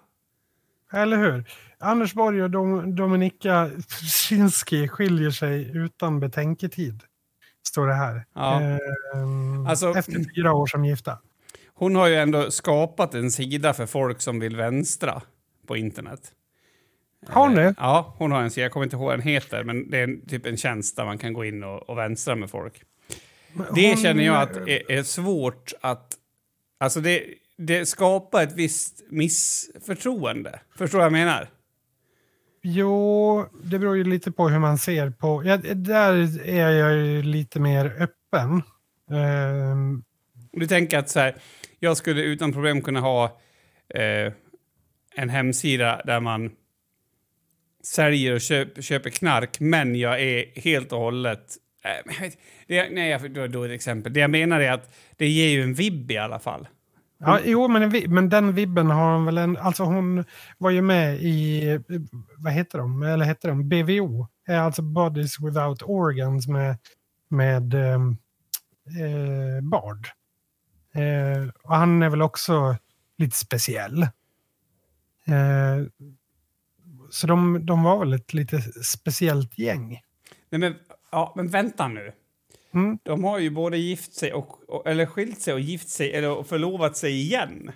Eller 0.92 1.16
hur? 1.16 1.44
Anders 1.78 2.14
Borg 2.14 2.42
och 2.42 2.50
Dom, 2.50 2.94
Dominika 2.96 3.70
Szynski 4.10 4.88
skiljer 4.88 5.30
sig 5.30 5.76
utan 5.76 6.20
betänketid. 6.20 7.02
Står 7.68 7.86
det 7.86 7.94
här. 7.94 8.24
Ja. 8.34 8.60
Ehm, 8.60 9.66
Alltså- 9.66 9.94
Efter 9.96 10.34
fyra 10.36 10.52
år 10.52 10.66
som 10.66 10.84
gifta. 10.84 11.18
Hon 11.78 11.96
har 11.96 12.06
ju 12.08 12.14
ändå 12.16 12.50
skapat 12.50 13.14
en 13.14 13.30
sida 13.30 13.74
för 13.74 13.86
folk 13.86 14.20
som 14.20 14.40
vill 14.40 14.56
vänstra 14.56 15.22
på 15.66 15.76
internet. 15.76 16.32
Har 17.26 17.42
hon 17.48 17.58
Eh, 17.58 17.64
det? 17.64 17.74
Ja, 17.78 18.14
hon 18.18 18.32
har 18.32 18.42
en 18.42 18.50
sida. 18.50 18.62
Jag 18.64 18.72
kommer 18.72 18.84
inte 18.86 18.96
ihåg 18.96 19.04
vad 19.06 19.18
den 19.18 19.28
heter, 19.28 19.64
men 19.64 19.90
det 19.90 19.98
är 19.98 20.26
typ 20.28 20.46
en 20.46 20.56
tjänst 20.56 20.96
där 20.96 21.04
man 21.04 21.18
kan 21.18 21.32
gå 21.32 21.44
in 21.44 21.64
och, 21.64 21.88
och 21.90 21.98
vänstra 21.98 22.34
med 22.36 22.50
folk. 22.50 22.82
Det 23.74 23.88
Hon- 23.88 23.96
känner 23.96 24.24
jag 24.24 24.36
att 24.42 24.56
är, 24.56 24.92
är 24.92 25.02
svårt 25.02 25.72
att... 25.80 26.14
Alltså 26.80 27.00
det, 27.00 27.24
det 27.58 27.86
skapar 27.86 28.42
ett 28.42 28.52
visst 28.56 29.02
missförtroende. 29.10 30.60
Förstår 30.76 30.98
du 30.98 31.00
vad 31.00 31.04
jag 31.06 31.12
menar? 31.12 31.48
Jo, 32.62 33.46
det 33.64 33.78
beror 33.78 33.96
ju 33.96 34.04
lite 34.04 34.32
på 34.32 34.48
hur 34.48 34.58
man 34.58 34.78
ser 34.78 35.10
på... 35.10 35.42
Ja, 35.44 35.56
där 35.74 36.46
är 36.48 36.70
jag 36.70 36.92
ju 36.96 37.22
lite 37.22 37.60
mer 37.60 37.86
öppen. 38.02 38.62
Ehm, 39.10 40.02
Du 40.52 40.66
tänker 40.66 40.98
att 40.98 41.08
så 41.08 41.20
här, 41.20 41.36
jag 41.80 41.96
skulle 41.96 42.22
utan 42.22 42.52
problem 42.52 42.80
kunna 42.82 43.00
ha 43.00 43.24
eh, 43.94 44.32
en 45.14 45.28
hemsida 45.28 46.02
där 46.04 46.20
man 46.20 46.50
säljer 47.84 48.34
och 48.34 48.40
köp, 48.40 48.84
köper 48.84 49.10
knark, 49.10 49.60
men 49.60 49.94
jag 49.94 50.20
är 50.22 50.60
helt 50.60 50.92
och 50.92 50.98
hållet... 50.98 51.56
Eh, 51.84 52.20
vet- 52.20 52.38
det, 52.66 52.88
nej, 52.90 53.10
jag- 53.10 53.30
då, 53.34 53.46
då 53.46 53.62
är 53.62 53.68
det 53.68 53.74
ett 53.74 53.78
exempel. 53.78 54.12
Det 54.12 54.20
jag 54.20 54.30
menar 54.30 54.60
är 54.60 54.72
att 54.72 54.94
det 55.16 55.28
ger 55.28 55.48
ju 55.48 55.62
en 55.62 55.74
vibb 55.74 56.10
i 56.10 56.16
alla 56.18 56.38
fall. 56.38 56.68
Ja, 57.20 57.38
jo, 57.44 57.68
men, 57.68 57.82
en 57.82 58.14
men 58.14 58.28
den 58.28 58.52
vibben 58.54 58.90
har 58.90 59.12
hon 59.14 59.24
väl 59.24 59.38
en... 59.38 59.56
Alltså 59.56 59.82
hon 59.84 60.24
var 60.58 60.70
ju 60.70 60.82
med 60.82 61.16
i, 61.22 61.80
vad 62.38 62.52
heter 62.52 62.78
de? 62.78 63.02
Eller 63.02 63.24
heter 63.24 63.48
de? 63.48 63.68
BVO. 63.68 64.26
Eh, 64.48 64.62
alltså 64.64 64.82
Bodies 64.82 65.40
Without 65.40 65.82
Organs 65.82 66.48
med, 66.48 66.76
med 67.28 67.74
ehm, 67.74 68.16
eh, 69.00 69.62
Bard. 69.62 70.06
Eh, 70.98 71.48
och 71.62 71.76
han 71.76 72.02
är 72.02 72.08
väl 72.08 72.22
också 72.22 72.76
lite 73.18 73.36
speciell. 73.36 74.02
Eh, 74.02 74.08
så 77.10 77.26
de, 77.26 77.66
de 77.66 77.82
var 77.82 77.98
väl 77.98 78.12
ett 78.12 78.34
lite 78.34 78.62
speciellt 78.84 79.58
gäng. 79.58 80.02
Nej, 80.50 80.60
men, 80.60 80.74
ja, 81.10 81.32
men 81.36 81.48
vänta 81.48 81.88
nu. 81.88 82.12
Mm. 82.74 82.98
De 83.02 83.24
har 83.24 83.38
ju 83.38 83.50
både 83.50 83.78
gift 83.78 84.14
sig 84.14 84.32
och, 84.32 84.68
och 84.68 84.86
eller 84.86 85.06
skilt 85.06 85.40
sig 85.40 85.54
och 85.54 85.60
gift 85.60 85.88
sig 85.88 86.12
eller 86.12 86.42
förlovat 86.42 86.96
sig 86.96 87.20
igen. 87.20 87.70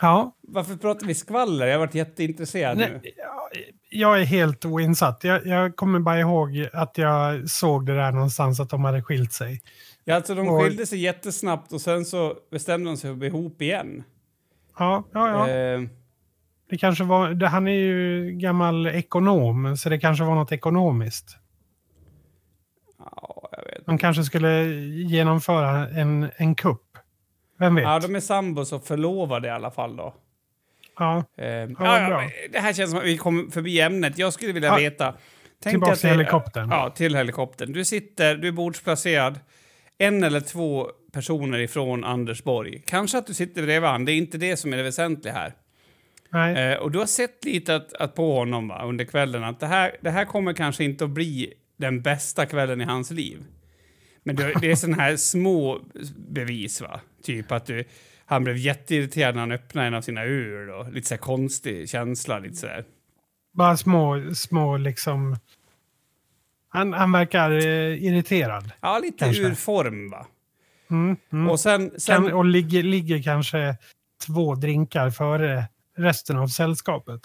Ja, 0.00 0.36
Varför 0.40 0.76
pratar 0.76 1.06
vi 1.06 1.14
skvaller? 1.14 1.66
Jag 1.66 1.74
har 1.74 1.86
varit 1.86 1.94
jätteintresserad 1.94 2.78
nu. 2.78 3.00
Nej, 3.02 3.14
ja, 3.16 3.50
jag 3.90 4.20
är 4.20 4.24
helt 4.24 4.64
oinsatt. 4.64 5.24
Jag, 5.24 5.46
jag 5.46 5.76
kommer 5.76 6.00
bara 6.00 6.20
ihåg 6.20 6.68
att 6.72 6.98
jag 6.98 7.50
såg 7.50 7.86
det 7.86 7.94
där 7.94 8.12
någonstans 8.12 8.60
att 8.60 8.70
de 8.70 8.84
hade 8.84 9.02
skilt 9.02 9.32
sig. 9.32 9.60
Ja, 10.04 10.14
alltså 10.14 10.34
de 10.34 10.60
skilde 10.60 10.86
sig 10.86 10.98
jättesnabbt 10.98 11.72
och 11.72 11.80
sen 11.80 12.04
så 12.04 12.34
bestämde 12.50 12.90
de 12.90 12.96
sig 12.96 13.08
för 13.08 13.12
att 13.12 13.18
bli 13.18 13.28
ihop 13.28 13.62
igen. 13.62 14.02
Ja, 14.78 15.04
ja, 15.12 15.28
ja. 15.28 15.48
Eh, 15.54 15.80
Det 16.70 16.78
kanske 16.78 17.04
var, 17.04 17.30
det, 17.30 17.48
han 17.48 17.68
är 17.68 17.72
ju 17.72 18.30
gammal 18.32 18.86
ekonom, 18.86 19.76
så 19.76 19.88
det 19.88 19.98
kanske 19.98 20.24
var 20.24 20.34
något 20.34 20.52
ekonomiskt. 20.52 21.36
ja, 22.98 23.48
jag 23.52 23.64
vet. 23.64 23.86
De 23.86 23.98
kanske 23.98 24.24
skulle 24.24 24.64
genomföra 25.08 25.88
en, 25.88 26.30
en 26.36 26.54
kupp. 26.54 26.84
Vem 27.58 27.74
vet? 27.74 27.84
Ja, 27.84 27.98
de 27.98 28.14
är 28.16 28.20
sambos 28.20 28.72
och 28.72 28.84
förlovade 28.84 29.48
i 29.48 29.50
alla 29.50 29.70
fall 29.70 29.96
då. 29.96 30.14
Ja, 30.98 31.24
Eh, 31.36 31.46
ja, 31.46 32.22
det 32.52 32.58
här 32.58 32.72
känns 32.72 32.90
som 32.90 32.98
att 32.98 33.06
vi 33.06 33.16
kommer 33.16 33.50
förbi 33.50 33.80
ämnet. 33.80 34.18
Jag 34.18 34.32
skulle 34.32 34.52
vilja 34.52 34.68
Ja, 34.68 34.76
veta... 34.76 35.14
Tänk 35.62 35.72
tillbaka 35.72 35.96
till 35.96 36.10
helikoptern. 36.10 36.68
Ja, 36.70 36.90
till 36.90 37.14
helikoptern. 37.16 37.72
Du 37.72 37.84
sitter, 37.84 38.36
du 38.36 38.48
är 38.48 38.52
bordsplacerad. 38.52 39.40
En 39.98 40.24
eller 40.24 40.40
två 40.40 40.88
personer 41.12 41.58
ifrån 41.58 42.04
Anders 42.04 42.42
Borg. 42.42 42.82
Kanske 42.86 43.18
att 43.18 43.26
du 43.26 43.34
sitter 43.34 43.62
bredvid 43.62 43.88
honom, 43.88 44.04
det 44.04 44.12
är 44.12 44.16
inte 44.16 44.38
det 44.38 44.56
som 44.56 44.72
är 44.72 44.76
det 44.76 44.82
väsentliga 44.82 45.34
här. 45.34 45.52
Eh, 46.72 46.78
och 46.78 46.90
du 46.90 46.98
har 46.98 47.06
sett 47.06 47.44
lite 47.44 47.76
att, 47.76 47.92
att 47.92 48.14
på 48.14 48.34
honom 48.38 48.68
va, 48.68 48.84
under 48.84 49.04
kvällen 49.04 49.44
att 49.44 49.60
det 49.60 49.66
här, 49.66 49.96
det 50.00 50.10
här 50.10 50.24
kommer 50.24 50.52
kanske 50.52 50.84
inte 50.84 51.04
att 51.04 51.10
bli 51.10 51.52
den 51.76 52.02
bästa 52.02 52.46
kvällen 52.46 52.80
i 52.80 52.84
hans 52.84 53.10
liv. 53.10 53.44
Men 54.22 54.36
det, 54.36 54.52
det 54.60 54.70
är 54.70 54.74
såna 54.74 54.96
här 54.96 55.16
små 55.16 55.80
bevis, 56.16 56.80
va? 56.80 57.00
Typ 57.22 57.52
att 57.52 57.66
du, 57.66 57.84
han 58.28 58.44
blev 58.44 58.56
jätteirriterad 58.56 59.34
när 59.34 59.40
han 59.40 59.52
öppnade 59.52 59.86
en 59.86 59.94
av 59.94 60.02
sina 60.02 60.24
ur 60.24 60.70
och 60.70 60.92
lite 60.92 61.08
så 61.08 61.14
här 61.14 61.20
konstig 61.20 61.88
känsla, 61.88 62.38
lite 62.38 62.56
sådär. 62.56 62.84
Bara 63.52 63.76
små, 63.76 64.34
små 64.34 64.76
liksom... 64.76 65.36
Han, 66.68 66.92
han 66.92 67.12
verkar 67.12 67.50
eh, 67.50 68.04
irriterad. 68.04 68.70
Ja, 68.80 68.98
lite 68.98 69.24
Kanske. 69.24 69.42
ur 69.42 69.54
form, 69.54 70.10
va? 70.10 70.26
Mm, 70.90 71.16
mm. 71.32 71.50
Och 71.50 71.60
sen... 71.60 72.00
sen 72.00 72.22
Kan, 72.22 72.32
och 72.32 72.44
ligger, 72.44 72.82
ligger 72.82 73.22
kanske 73.22 73.76
två 74.26 74.54
drinkar 74.54 75.10
före 75.10 75.64
resten 75.96 76.36
av 76.38 76.48
sällskapet. 76.48 77.20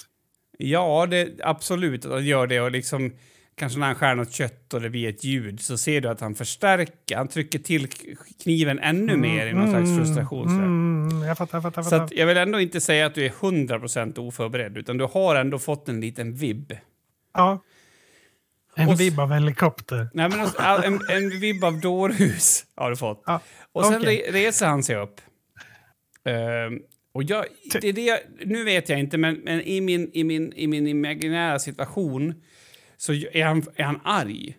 Ja, 0.58 1.06
det, 1.06 1.40
absolut 1.44 2.06
han 2.06 2.26
gör 2.26 2.48
det. 2.48 2.62
Och 2.62 2.72
liksom, 2.72 3.12
kanske 3.56 3.80
när 3.80 3.86
han 3.88 3.96
skär 3.96 4.16
något 4.16 4.32
kött 4.32 4.74
och 4.74 4.82
det 4.82 4.90
blir 4.90 5.10
ett 5.10 5.24
ljud 5.24 5.60
så 5.62 5.78
ser 5.78 6.02
du 6.02 6.10
att 6.10 6.22
han 6.22 6.36
förstärker. 6.36 7.16
Han 7.18 7.28
trycker 7.28 7.60
till 7.60 7.88
kniven 8.44 8.80
ännu 8.80 9.18
mer 9.18 9.48
i 9.48 9.54
någon 9.54 9.70
slags 9.70 9.98
frustration. 9.98 10.48
Mm, 10.50 11.28
jag 11.28 11.38
fattar, 11.38 11.58
jag 11.58 11.64
fattar. 11.64 11.80
Jag 11.82 11.86
Så 11.86 11.90
fattar. 11.90 12.06
att 12.06 12.12
jag 12.12 12.28
vill 12.28 12.38
ändå 12.38 12.60
inte 12.60 12.82
säga 12.82 13.06
att 13.06 13.16
du 13.16 13.26
är 13.26 13.30
100% 13.30 14.18
oförberedd, 14.20 14.78
utan 14.78 14.98
du 14.98 15.06
har 15.06 15.36
ändå 15.36 15.60
fått 15.60 15.90
en 15.90 16.02
liten 16.02 16.34
vibb. 16.36 16.74
ja, 17.34 17.64
En 18.76 18.90
Och 18.90 19.00
vibb 19.00 19.20
av 19.20 19.34
helikopter. 19.34 20.08
Nej, 20.14 20.30
men 20.30 20.40
alltså, 20.40 20.62
all- 20.62 20.84
en, 20.84 21.00
en 21.10 21.40
vibb 21.40 21.64
av 21.64 21.80
dårhus 21.80 22.66
har 22.76 22.90
du 22.90 22.96
fått. 22.96 23.24
Ja, 23.26 23.42
Och 23.72 23.86
sen 23.86 24.02
re, 24.04 24.22
reser 24.32 24.66
han 24.68 24.84
sig 24.84 24.96
upp. 24.96 25.22
Ehm, 26.26 26.80
och 27.14 27.24
jag, 27.24 27.46
det 27.82 27.90
är 27.90 27.94
det 27.94 28.02
jag, 28.06 28.20
nu 28.46 28.64
vet 28.64 28.90
jag 28.90 29.00
inte, 29.00 29.18
men, 29.18 29.36
men 29.36 29.62
i, 29.62 29.82
min, 29.82 30.12
i, 30.14 30.24
min, 30.24 30.54
i 30.56 30.68
min 30.68 30.88
imaginära 30.88 31.60
situation 31.60 32.34
så 33.04 33.14
är 33.14 33.46
han, 33.46 33.64
är 33.76 33.84
han 33.84 34.00
arg. 34.04 34.58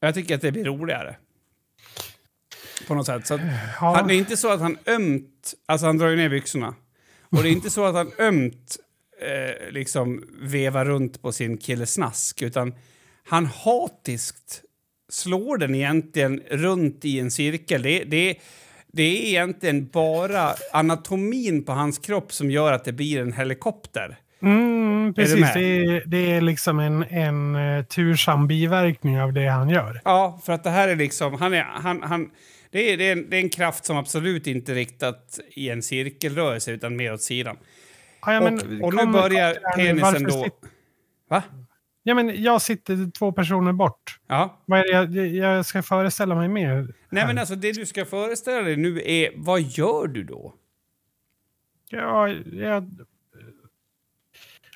Jag 0.00 0.14
tycker 0.14 0.34
att 0.34 0.40
det 0.40 0.52
blir 0.52 0.64
roligare. 0.64 1.16
På 2.86 2.94
något 2.94 3.06
sätt. 3.06 3.26
Så 3.26 3.34
att, 3.34 3.40
Ja. 3.80 3.94
han, 3.96 4.08
det 4.08 4.14
är 4.14 4.18
inte 4.18 4.36
så 4.36 4.52
att 4.52 4.60
han 4.60 4.78
ömt, 4.86 5.54
alltså 5.66 5.86
han 5.86 5.98
drar 5.98 6.08
ju 6.08 6.16
ner 6.16 6.28
byxorna. 6.28 6.74
Och 7.22 7.42
det 7.42 7.48
är 7.48 7.52
inte 7.52 7.70
så 7.70 7.84
att 7.84 7.94
han 7.94 8.12
ömt 8.18 8.76
eh, 9.20 9.70
liksom 9.72 10.24
vevar 10.40 10.84
runt 10.84 11.22
på 11.22 11.32
sin 11.32 11.58
killesnask, 11.58 12.42
utan 12.42 12.74
han 13.24 13.46
hatiskt 13.46 14.62
slår 15.08 15.58
den 15.58 15.74
egentligen 15.74 16.40
runt 16.50 17.04
i 17.04 17.20
en 17.20 17.30
cirkel. 17.30 17.82
Det, 17.82 18.04
det, 18.04 18.36
det 18.92 19.02
är 19.02 19.28
egentligen 19.28 19.88
bara 19.88 20.54
anatomin 20.72 21.64
på 21.64 21.72
hans 21.72 21.98
kropp 21.98 22.32
som 22.32 22.50
gör 22.50 22.72
att 22.72 22.84
det 22.84 22.92
blir 22.92 23.20
en 23.20 23.32
helikopter. 23.32 24.18
Mm, 24.42 25.14
precis, 25.14 25.40
med? 25.40 25.54
det 25.54 25.64
är, 25.64 26.02
det 26.06 26.32
är 26.32 26.40
liksom 26.40 26.78
en, 26.78 27.02
en 27.02 27.56
eh, 27.56 27.84
tursam 27.84 28.48
biverkning 28.48 29.20
av 29.20 29.32
det 29.32 29.46
han 29.46 29.68
gör. 29.68 30.00
Ja, 30.04 30.40
för 30.44 30.52
att 30.52 30.64
det 30.64 30.70
här 30.70 30.88
är 30.88 30.96
liksom... 30.96 31.34
Han 31.34 31.54
är, 31.54 31.62
han, 31.62 32.02
han, 32.02 32.30
det, 32.70 32.92
är, 32.92 32.96
det, 32.96 33.08
är 33.08 33.12
en, 33.12 33.30
det 33.30 33.36
är 33.36 33.40
en 33.40 33.48
kraft 33.48 33.84
som 33.84 33.96
absolut 33.96 34.46
inte 34.46 34.72
är 34.72 34.76
riktat 34.76 35.40
i 35.50 35.70
en 35.70 35.82
cirkelrörelse 35.82 36.72
utan 36.72 36.96
mer 36.96 37.12
åt 37.12 37.22
sidan. 37.22 37.56
Ja, 38.26 38.32
ja, 38.32 38.40
men 38.40 38.82
och, 38.82 38.88
och 38.88 38.94
nu 38.94 39.12
börjar 39.12 39.76
penisen 39.76 40.24
då... 40.24 40.46
Va? 41.30 41.42
Ja, 42.06 42.14
men 42.14 42.42
jag 42.42 42.62
sitter 42.62 43.10
två 43.10 43.32
personer 43.32 43.72
bort. 43.72 44.18
Ja. 44.26 44.62
Vad 44.66 44.78
är 44.78 45.06
det 45.06 45.20
jag, 45.20 45.56
jag 45.56 45.66
ska 45.66 45.82
föreställa 45.82 46.34
mig 46.34 46.48
mer? 46.48 46.94
Nej, 47.08 47.20
här? 47.20 47.26
men 47.26 47.38
alltså 47.38 47.54
det 47.54 47.72
du 47.72 47.86
ska 47.86 48.04
föreställa 48.04 48.62
dig 48.62 48.76
nu 48.76 49.02
är... 49.04 49.32
Vad 49.36 49.60
gör 49.60 50.06
du 50.06 50.24
då? 50.24 50.54
Ja, 51.88 52.28
jag... 52.52 52.90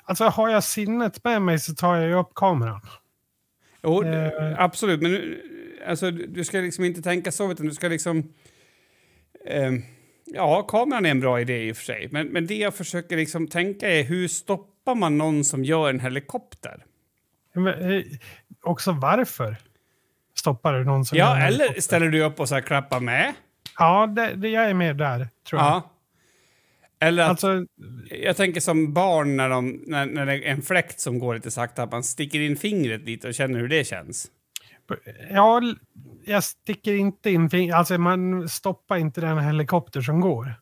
Alltså 0.09 0.23
har 0.25 0.49
jag 0.49 0.63
sinnet 0.63 1.23
med 1.23 1.41
mig 1.41 1.59
så 1.59 1.73
tar 1.75 1.95
jag 1.95 2.07
ju 2.07 2.13
upp 2.13 2.31
kameran. 2.35 2.81
Jo, 3.83 4.03
Eh. 4.03 4.55
absolut, 4.57 5.01
men 5.01 5.11
nu- 5.11 5.41
alltså, 5.87 6.11
du 6.11 6.43
ska 6.43 6.57
liksom 6.57 6.83
inte 6.83 7.01
tänka 7.01 7.31
så, 7.31 7.51
utan 7.51 7.65
du 7.65 7.73
ska 7.73 7.87
liksom... 7.87 8.33
ehm, 9.47 9.81
ja, 10.25 10.61
kameran 10.63 11.05
är 11.05 11.11
en 11.11 11.19
bra 11.19 11.41
idé 11.41 11.67
i 11.67 11.71
och 11.71 11.77
för 11.77 11.83
sig, 11.83 12.07
men, 12.11 12.27
men 12.27 12.47
det 12.47 12.55
jag 12.57 12.73
försöker 12.75 13.17
liksom 13.17 13.47
tänka 13.47 13.89
är 13.89 14.03
hur 14.03 14.27
stoppar 14.27 14.95
man 14.95 15.17
någon 15.17 15.43
som 15.43 15.63
gör 15.65 15.89
en 15.89 15.99
helikopter? 15.99 16.85
Men, 17.53 17.91
eh, 17.91 18.03
också 18.61 18.91
varför 18.91 19.55
stoppar 20.35 20.73
du 20.73 20.83
någon 20.83 21.05
som 21.05 21.17
gör 21.17 21.25
Ja, 21.25 21.35
en 21.35 21.41
eller 21.41 21.57
helikopter? 21.57 21.81
ställer 21.81 22.07
du 22.07 22.23
upp 22.23 22.39
och 22.39 22.49
så 22.49 22.55
här 22.55 22.61
klappar 22.61 22.99
med? 22.99 23.33
Ja, 23.79 24.07
det, 24.07 24.33
det, 24.35 24.49
jag 24.49 24.69
är 24.69 24.73
med 24.73 24.97
där, 24.97 25.27
tror 25.49 25.61
jag. 25.61 25.81
Eller 26.99 27.23
att, 27.23 27.29
Alltså, 27.29 27.65
jag 28.09 28.37
tänker 28.37 28.61
som 28.61 28.93
barn 28.93 29.37
när, 29.37 29.49
de, 29.49 29.83
när, 29.87 30.05
när 30.05 30.25
det 30.25 30.33
är 30.33 30.51
en 30.51 30.61
fläkt 30.61 30.99
som 30.99 31.19
går 31.19 31.35
lite 31.35 31.51
sakta, 31.51 31.83
att 31.83 31.91
man 31.91 32.03
sticker 32.03 32.39
in 32.39 32.57
fingret 32.57 33.01
lite 33.01 33.27
och 33.27 33.33
känner 33.33 33.59
hur 33.59 33.67
det 33.67 33.87
känns. 33.87 34.27
ja, 35.29 35.61
jag 36.25 36.43
sticker 36.43 36.93
inte 36.93 37.31
in 37.31 37.49
fingret. 37.49 37.75
Alltså 37.75 37.97
man 37.97 38.49
stoppar 38.49 38.97
inte 38.97 39.21
den 39.21 39.39
helikopter 39.39 40.01
som 40.01 40.21
går. 40.21 40.53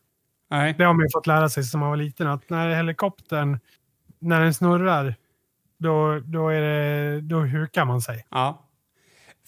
Nej. 0.50 0.74
Det 0.78 0.84
har 0.84 0.94
man 0.94 1.04
ju 1.04 1.10
fått 1.12 1.26
lära 1.26 1.48
sig 1.48 1.64
som 1.64 1.80
man 1.80 1.88
var 1.88 1.96
liten. 1.96 2.26
Att 2.26 2.50
när 2.50 2.74
helikoptern, 2.76 3.58
när 4.18 4.40
den 4.40 4.54
snurrar, 4.54 5.14
då, 5.78 6.20
då, 6.24 6.48
är 6.48 6.60
det, 6.60 7.20
då 7.20 7.40
hukar 7.40 7.84
man 7.84 8.00
sig. 8.00 8.24
Ja. 8.30 8.67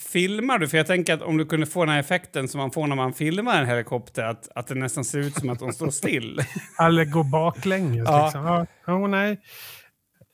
Filmar 0.09 0.59
du? 0.59 0.69
För 0.69 0.77
jag 0.77 0.87
tänker 0.87 1.15
att 1.15 1.23
om 1.23 1.37
du 1.37 1.47
kunde 1.47 1.67
få 1.67 1.85
den 1.85 1.93
här 1.93 2.01
effekten 2.01 2.49
som 2.49 2.59
man 2.59 2.71
får 2.71 2.87
när 2.87 2.97
man 2.97 3.13
filmar 3.13 3.61
en 3.61 3.67
helikopter, 3.67 4.23
att, 4.23 4.49
att 4.55 4.67
det 4.67 4.75
nästan 4.75 5.05
ser 5.05 5.19
ut 5.19 5.35
som 5.35 5.49
att 5.49 5.59
de 5.59 5.73
står 5.73 5.91
still. 5.91 6.41
Eller 6.81 7.05
gå 7.05 7.23
baklänges. 7.23 8.09
Ja. 8.09 8.25
Liksom. 8.25 8.67
Ja, 8.87 8.93
oh, 8.93 9.09
nej. 9.09 9.41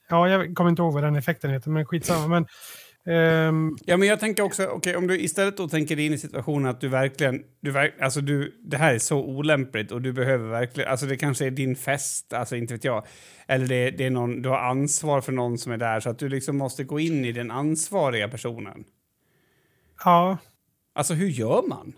Ja, 0.09 0.29
jag 0.29 0.55
kommer 0.55 0.71
inte 0.71 0.83
ihåg 0.83 0.95
vad 0.95 1.03
den 1.03 1.17
effekten 1.17 1.51
heter, 1.51 1.71
men 1.71 1.87
skitsamma. 1.87 2.27
Men, 2.29 2.47
ehm, 3.17 3.77
ja, 3.85 3.97
men 3.97 4.09
jag 4.09 4.21
tänker 4.21 4.43
också, 4.43 4.67
okej, 4.67 4.97
om 4.97 5.07
du 5.07 5.21
istället 5.21 5.57
då 5.57 5.69
tänker 5.69 5.97
dig 5.97 6.07
in 6.07 6.13
i 6.13 6.19
situationen 6.19 6.71
att 6.71 6.81
du 6.81 6.89
verkligen, 6.89 7.43
du, 7.61 7.71
verk, 7.71 7.95
alltså 8.01 8.21
du, 8.21 8.61
det 8.65 8.77
här 8.77 8.95
är 8.95 8.99
så 8.99 9.19
olämpligt 9.19 9.93
och 9.93 10.03
du 10.03 10.13
behöver 10.13 10.51
verkligen, 10.51 10.91
alltså 10.91 11.07
det 11.07 11.17
kanske 11.17 11.47
är 11.47 11.51
din 11.51 11.77
fest, 11.77 12.33
alltså 12.33 12.57
inte 12.57 12.75
vet 12.75 12.85
jag, 12.85 13.07
eller 13.47 13.67
det, 13.67 13.91
det 13.91 14.07
är 14.07 14.11
någon, 14.11 14.43
du 14.43 14.49
har 14.49 14.59
ansvar 14.59 15.21
för 15.21 15.33
någon 15.33 15.59
som 15.59 15.73
är 15.73 15.77
där 15.77 16.01
så 16.01 16.11
att 16.11 16.19
du 16.19 16.29
liksom 16.29 16.57
måste 16.57 16.85
gå 16.85 17.01
in 17.01 17.25
i 17.25 17.33
den 17.33 17.51
ansvariga 17.51 18.29
personen. 18.29 18.85
Ja, 20.05 20.39
Alltså 20.95 21.15
hur 21.15 21.27
gör 21.29 21.69
man? 21.69 21.93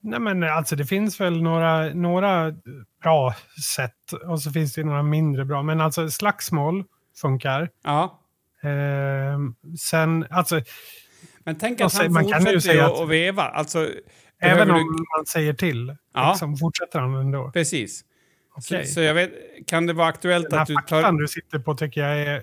nej 0.00 0.20
men 0.20 0.42
alltså 0.42 0.76
det 0.76 0.84
finns 0.86 1.20
väl 1.20 1.42
några, 1.42 1.94
några 1.94 2.52
bra 3.02 3.34
sätt 3.76 4.12
och 4.26 4.42
så 4.42 4.50
finns 4.50 4.74
det 4.74 4.84
några 4.84 5.02
mindre 5.02 5.44
bra. 5.44 5.62
Men 5.62 5.80
alltså 5.80 6.10
slagsmål 6.10 6.84
funkar. 7.20 7.70
Ja. 7.84 8.20
Ehm, 8.62 9.54
sen, 9.78 10.26
alltså, 10.30 10.60
Men 11.44 11.58
tänk 11.58 11.80
att 11.80 11.94
han 11.94 12.12
man 12.12 12.22
kan 12.28 12.40
ju 12.40 12.46
fortsätter 12.52 12.58
säga 12.60 12.86
att 12.86 13.00
att 13.00 13.08
veva. 13.08 13.42
Alltså, 13.42 13.88
även 14.40 14.70
om 14.70 14.76
du- 14.78 15.04
man 15.18 15.26
säger 15.26 15.52
till, 15.52 15.96
Ja. 16.14 16.30
liksom, 16.30 16.56
fortsätter 16.56 16.98
han 17.00 17.14
ändå. 17.14 17.50
Precis. 17.50 18.04
Okej. 18.54 18.86
Så, 18.86 18.94
så 18.94 19.00
jag 19.00 19.14
vet, 19.14 19.32
kan 19.66 19.86
det 19.86 19.92
vara 19.92 20.08
aktuellt 20.08 20.50
Den 20.50 20.58
här 20.58 20.62
att 20.62 20.68
du 20.68 20.74
tar... 20.88 21.12
du 21.12 21.28
sitter 21.28 21.58
på 21.58 21.74
tycker 21.74 22.00
jag 22.00 22.20
är... 22.20 22.42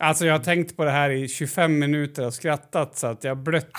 Alltså 0.00 0.26
jag 0.26 0.34
har 0.34 0.44
tänkt 0.44 0.76
på 0.76 0.84
det 0.84 0.90
här 0.90 1.10
i 1.10 1.28
25 1.28 1.78
minuter 1.78 2.26
och 2.26 2.34
skrattat 2.34 2.96
så 2.96 3.06
att 3.06 3.24
jag 3.24 3.30
har 3.30 3.42
blött 3.42 3.70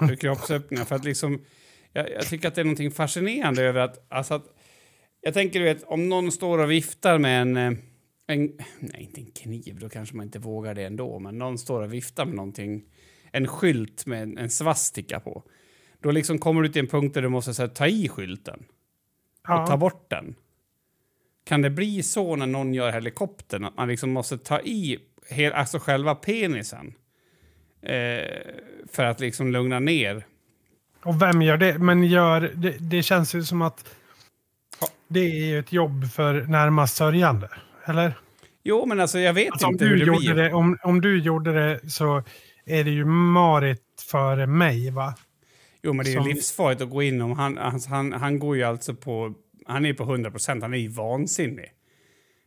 ur 0.00 0.16
kroppsöppningar. 0.16 0.84
För 0.84 0.96
att 0.96 1.04
liksom, 1.04 1.44
jag, 1.92 2.10
jag 2.10 2.22
tycker 2.22 2.48
att 2.48 2.54
det 2.54 2.60
är 2.60 2.64
någonting 2.64 2.90
fascinerande 2.90 3.62
över 3.62 3.80
att... 3.80 4.06
Alltså 4.08 4.34
att 4.34 4.44
jag 5.20 5.34
tänker 5.34 5.58
du 5.58 5.64
vet, 5.64 5.82
om 5.82 6.08
någon 6.08 6.32
står 6.32 6.58
och 6.58 6.70
viftar 6.70 7.18
med 7.18 7.42
en, 7.42 7.56
eh, 7.56 7.72
en... 8.26 8.52
Nej, 8.80 9.02
inte 9.02 9.20
en 9.20 9.30
kniv, 9.30 9.78
då 9.80 9.88
kanske 9.88 10.16
man 10.16 10.26
inte 10.26 10.38
vågar 10.38 10.74
det 10.74 10.84
ändå. 10.84 11.18
Men 11.18 11.38
någon 11.38 11.58
står 11.58 11.82
och 11.82 11.92
viftar 11.92 12.24
med 12.24 12.34
någonting. 12.34 12.84
En 13.32 13.46
skylt 13.46 14.06
med 14.06 14.22
en, 14.22 14.38
en 14.38 14.50
svastika 14.50 15.20
på. 15.20 15.42
Då 16.02 16.10
liksom 16.10 16.38
kommer 16.38 16.62
du 16.62 16.68
till 16.68 16.80
en 16.80 16.88
punkt 16.88 17.14
där 17.14 17.22
du 17.22 17.28
måste 17.28 17.54
så 17.54 17.62
här, 17.62 17.68
ta 17.68 17.86
i 17.86 18.08
skylten. 18.08 18.64
och 19.40 19.66
ta 19.66 19.66
Ja, 19.68 19.76
bort 19.76 20.10
den. 20.10 20.34
Kan 21.44 21.62
det 21.62 21.70
bli 21.70 22.02
så 22.02 22.36
när 22.36 22.46
någon 22.46 22.74
gör 22.74 22.92
helikoptern 22.92 23.64
att 23.64 23.76
man 23.76 23.88
liksom 23.88 24.10
måste 24.10 24.38
ta 24.38 24.60
i 24.60 24.98
hel, 25.30 25.52
alltså 25.52 25.78
själva 25.78 26.14
penisen 26.14 26.94
eh, 27.82 28.40
för 28.92 29.04
att 29.04 29.20
liksom 29.20 29.52
lugna 29.52 29.78
ner? 29.78 30.26
och 31.02 31.22
vem 31.22 31.42
gör 31.42 31.56
det? 31.56 31.78
Men 31.78 32.04
gör, 32.04 32.40
det, 32.54 32.70
det 32.80 33.02
känns 33.02 33.34
ju 33.34 33.42
som 33.44 33.62
att 33.62 33.84
det 35.08 35.20
är 35.20 35.46
ju 35.46 35.58
ett 35.58 35.72
jobb 35.72 36.12
för 36.12 36.34
närmast 36.42 36.96
sörjande. 36.96 37.48
Eller? 37.84 38.12
Jo, 38.62 38.86
men 38.86 39.00
alltså 39.00 39.18
jag 39.18 39.32
vet 39.32 39.50
Alltså, 39.52 39.66
om, 39.66 39.72
inte 39.72 39.84
hur 39.84 39.92
du 39.92 39.98
det 39.98 40.06
gjorde 40.06 40.18
blir. 40.20 40.34
det, 40.34 40.52
om, 40.52 40.78
om 40.82 41.00
du 41.00 41.18
gjorde 41.18 41.52
det 41.52 41.90
så 41.90 42.22
är 42.66 42.84
det 42.84 42.90
ju 42.90 43.04
Marit 43.04 43.82
före 44.10 44.46
mig, 44.46 44.90
va? 44.90 45.14
Jo, 45.82 45.92
men 45.92 46.04
det 46.04 46.10
är 46.10 46.12
ju 46.12 46.18
som- 46.18 46.28
livsfarligt 46.28 46.82
att 46.82 46.90
gå 46.90 47.02
in 47.02 47.20
om 47.22 47.32
han, 47.32 47.58
alltså, 47.58 47.90
han, 47.90 48.12
han 48.12 48.38
går 48.38 48.56
ju 48.56 48.62
alltså 48.62 48.94
på, 48.94 49.34
han 49.66 49.86
är 49.86 49.94
på 49.94 50.02
100 50.02 50.30
procent, 50.30 50.62
han 50.62 50.74
är 50.74 50.78
ju 50.78 50.88
vansinnig. 50.88 51.72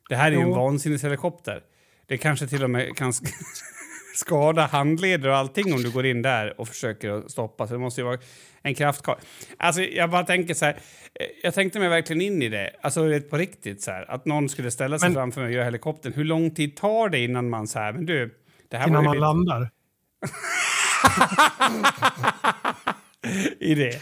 Det 0.10 0.16
här 0.16 0.28
är 0.32 0.36
ju 0.36 0.42
en 0.42 0.48
Jo. 0.50 0.56
vansinneshelikopter. 0.56 1.64
Det 2.14 2.18
kanske 2.18 2.48
till 2.48 2.64
och 2.64 2.70
med 2.70 2.96
kan 2.98 3.12
sk- 3.12 3.34
skada 4.16 4.66
handleder 4.66 5.30
och 5.30 5.36
allting 5.38 5.74
om 5.74 5.84
du 5.84 5.92
går 5.92 6.06
in 6.06 6.22
där 6.22 6.60
och 6.62 6.68
försöker 6.68 7.24
stoppa. 7.28 7.68
Så 7.68 7.74
det 7.74 7.80
måste 7.80 8.02
ju 8.02 8.06
vara 8.06 8.18
en 8.62 8.76
kraftkarl. 8.76 9.18
Alltså 9.58 9.82
jag 9.82 10.10
bara 10.10 10.24
tänker 10.24 10.54
så 10.54 10.66
här, 10.66 10.74
eh, 10.74 11.26
jag 11.44 11.54
tänkte 11.54 11.80
mig 11.80 11.90
verkligen 11.90 12.22
in 12.22 12.42
i 12.42 12.50
det, 12.50 12.72
alltså 12.82 13.20
på 13.30 13.38
riktigt 13.38 13.82
så 13.82 13.92
här, 13.92 14.12
att 14.12 14.26
någon 14.26 14.50
skulle 14.50 14.72
ställa 14.72 15.00
sig 15.00 15.10
Men- 15.10 15.16
framför 15.16 15.42
mig 15.42 15.48
och 15.48 15.54
göra 15.54 15.64
helikoptern. 15.66 16.14
Hur 16.14 16.24
lång 16.24 16.52
tid 16.52 16.76
tar 16.76 17.10
det 17.10 17.20
innan 17.20 17.50
man 17.50 17.68
så 17.68 17.80
här, 17.80 17.94
men 17.94 18.06
du, 18.06 18.36
det 18.70 18.78
här 18.78 18.88
Innan 18.88 19.04
man 19.04 19.14
lite 19.16 19.22
landar. 19.22 19.70
i 23.60 23.76
det. 23.76 24.02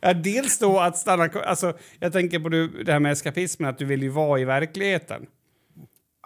Ja, 0.00 0.14
dels 0.14 0.58
då 0.58 0.80
att 0.80 0.96
stanna 0.96 1.24
alltså 1.24 1.78
jag 2.00 2.12
tänker 2.12 2.38
på 2.38 2.48
det 2.84 2.92
här 2.92 2.98
med 3.00 3.12
eskapismen, 3.12 3.70
att 3.70 3.78
du 3.78 3.84
vill 3.84 4.02
ju 4.02 4.08
vara 4.08 4.40
i 4.40 4.44
verkligheten. 4.44 5.26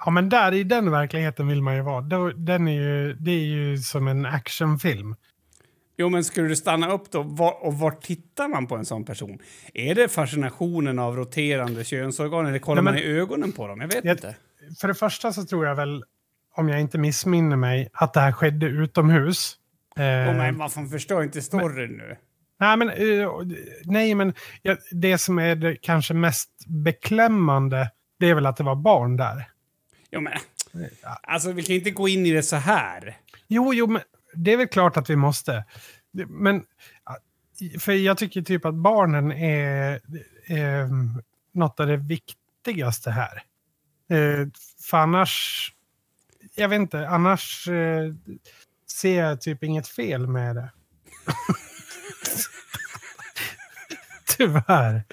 Ja, 0.04 0.10
men 0.10 0.28
där 0.28 0.54
i 0.54 0.64
den 0.64 0.90
verkligheten 0.90 1.48
vill 1.48 1.62
man 1.62 1.74
ju 1.76 1.82
vara. 1.82 2.00
Den 2.36 2.68
är 2.68 2.72
ju, 2.82 3.12
det 3.14 3.30
är 3.30 3.44
ju 3.44 3.78
som 3.78 4.08
en 4.08 4.26
actionfilm. 4.26 5.14
Jo, 5.96 6.08
men 6.08 6.24
skulle 6.24 6.48
du 6.48 6.56
stanna 6.56 6.92
upp 6.92 7.10
då, 7.10 7.22
var, 7.22 7.64
och 7.66 7.74
var 7.74 7.90
tittar 7.90 8.48
man 8.48 8.66
på 8.66 8.76
en 8.76 8.84
sån 8.84 9.04
person? 9.04 9.38
Är 9.74 9.94
det 9.94 10.08
fascinationen 10.08 10.98
av 10.98 11.16
roterande 11.16 11.84
könsorgan 11.84 12.46
eller 12.46 12.58
kollar 12.58 12.82
Nej, 12.82 12.84
man 12.92 12.94
men- 12.94 13.02
i 13.02 13.06
ögonen 13.20 13.52
på 13.52 13.66
dem? 13.68 13.80
Jag 13.80 13.88
vet 13.88 14.04
Jag- 14.04 14.12
inte. 14.16 14.34
För 14.80 14.88
det 14.88 14.94
första 14.94 15.32
så 15.32 15.44
tror 15.44 15.66
jag 15.66 15.74
väl, 15.74 16.04
om 16.56 16.68
jag 16.68 16.80
inte 16.80 16.98
missminner 16.98 17.56
mig, 17.56 17.88
att 17.92 18.12
det 18.14 18.20
här 18.20 18.32
skedde 18.32 18.66
utomhus. 18.66 19.56
Eh, 19.96 20.02
Oh, 20.02 20.36
men 20.36 20.58
varför 20.58 20.84
förstår 20.84 21.16
jag 21.18 21.24
inte 21.26 21.42
storyn 21.42 21.90
nu? 21.92 22.16
Nej, 22.60 22.76
men, 22.76 22.88
eh, 22.90 23.30
nej, 23.84 24.14
men 24.14 24.34
det 24.92 25.18
som 25.18 25.38
är 25.38 25.54
det 25.56 25.76
kanske 25.76 26.14
mest 26.14 26.50
beklämmande, 26.66 27.90
det 28.18 28.30
är 28.30 28.34
väl 28.34 28.46
att 28.46 28.56
det 28.56 28.64
var 28.64 28.74
barn 28.76 29.16
där. 29.16 29.48
Jo, 30.12 30.20
men 30.20 30.32
Alltså, 31.22 31.52
vi 31.52 31.62
kan 31.62 31.76
inte 31.76 31.90
gå 31.90 32.08
in 32.08 32.26
i 32.26 32.32
det 32.32 32.42
så 32.42 32.56
här. 32.56 33.18
Jo, 33.48 33.74
jo, 33.74 33.86
men 33.86 34.02
det 34.34 34.52
är 34.52 34.56
väl 34.56 34.68
klart 34.68 34.96
att 34.96 35.10
vi 35.10 35.16
måste. 35.16 35.64
Men, 36.28 36.64
för 37.80 37.92
jag 37.92 38.18
tycker 38.18 38.42
typ 38.42 38.64
att 38.64 38.74
barnen 38.74 39.32
är, 39.32 40.00
är 40.46 40.88
något 41.52 41.80
av 41.80 41.86
det 41.86 41.96
viktigaste 41.96 43.10
här. 43.10 43.42
Eh, 44.10 44.46
För 44.82 44.96
annars, 44.98 45.72
jag 46.54 46.68
vet 46.68 46.76
inte, 46.76 47.08
annars 47.08 47.68
eh, 47.68 48.14
ser 48.92 49.18
jag 49.24 49.40
typ 49.40 49.64
inget 49.64 49.88
fel 49.88 50.26
med 50.26 50.56
det. 50.56 50.72
Tyvärr. 54.36 55.04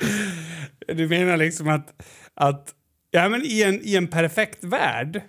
Du 0.88 1.08
menar 1.08 1.38
liksom 1.38 1.68
att, 1.68 2.04
att 2.34 2.74
ja, 3.12 3.30
men 3.30 3.42
i, 3.46 3.64
en, 3.64 3.80
i 3.84 3.96
en 3.96 4.08
perfekt 4.08 4.64
värld, 4.64 5.22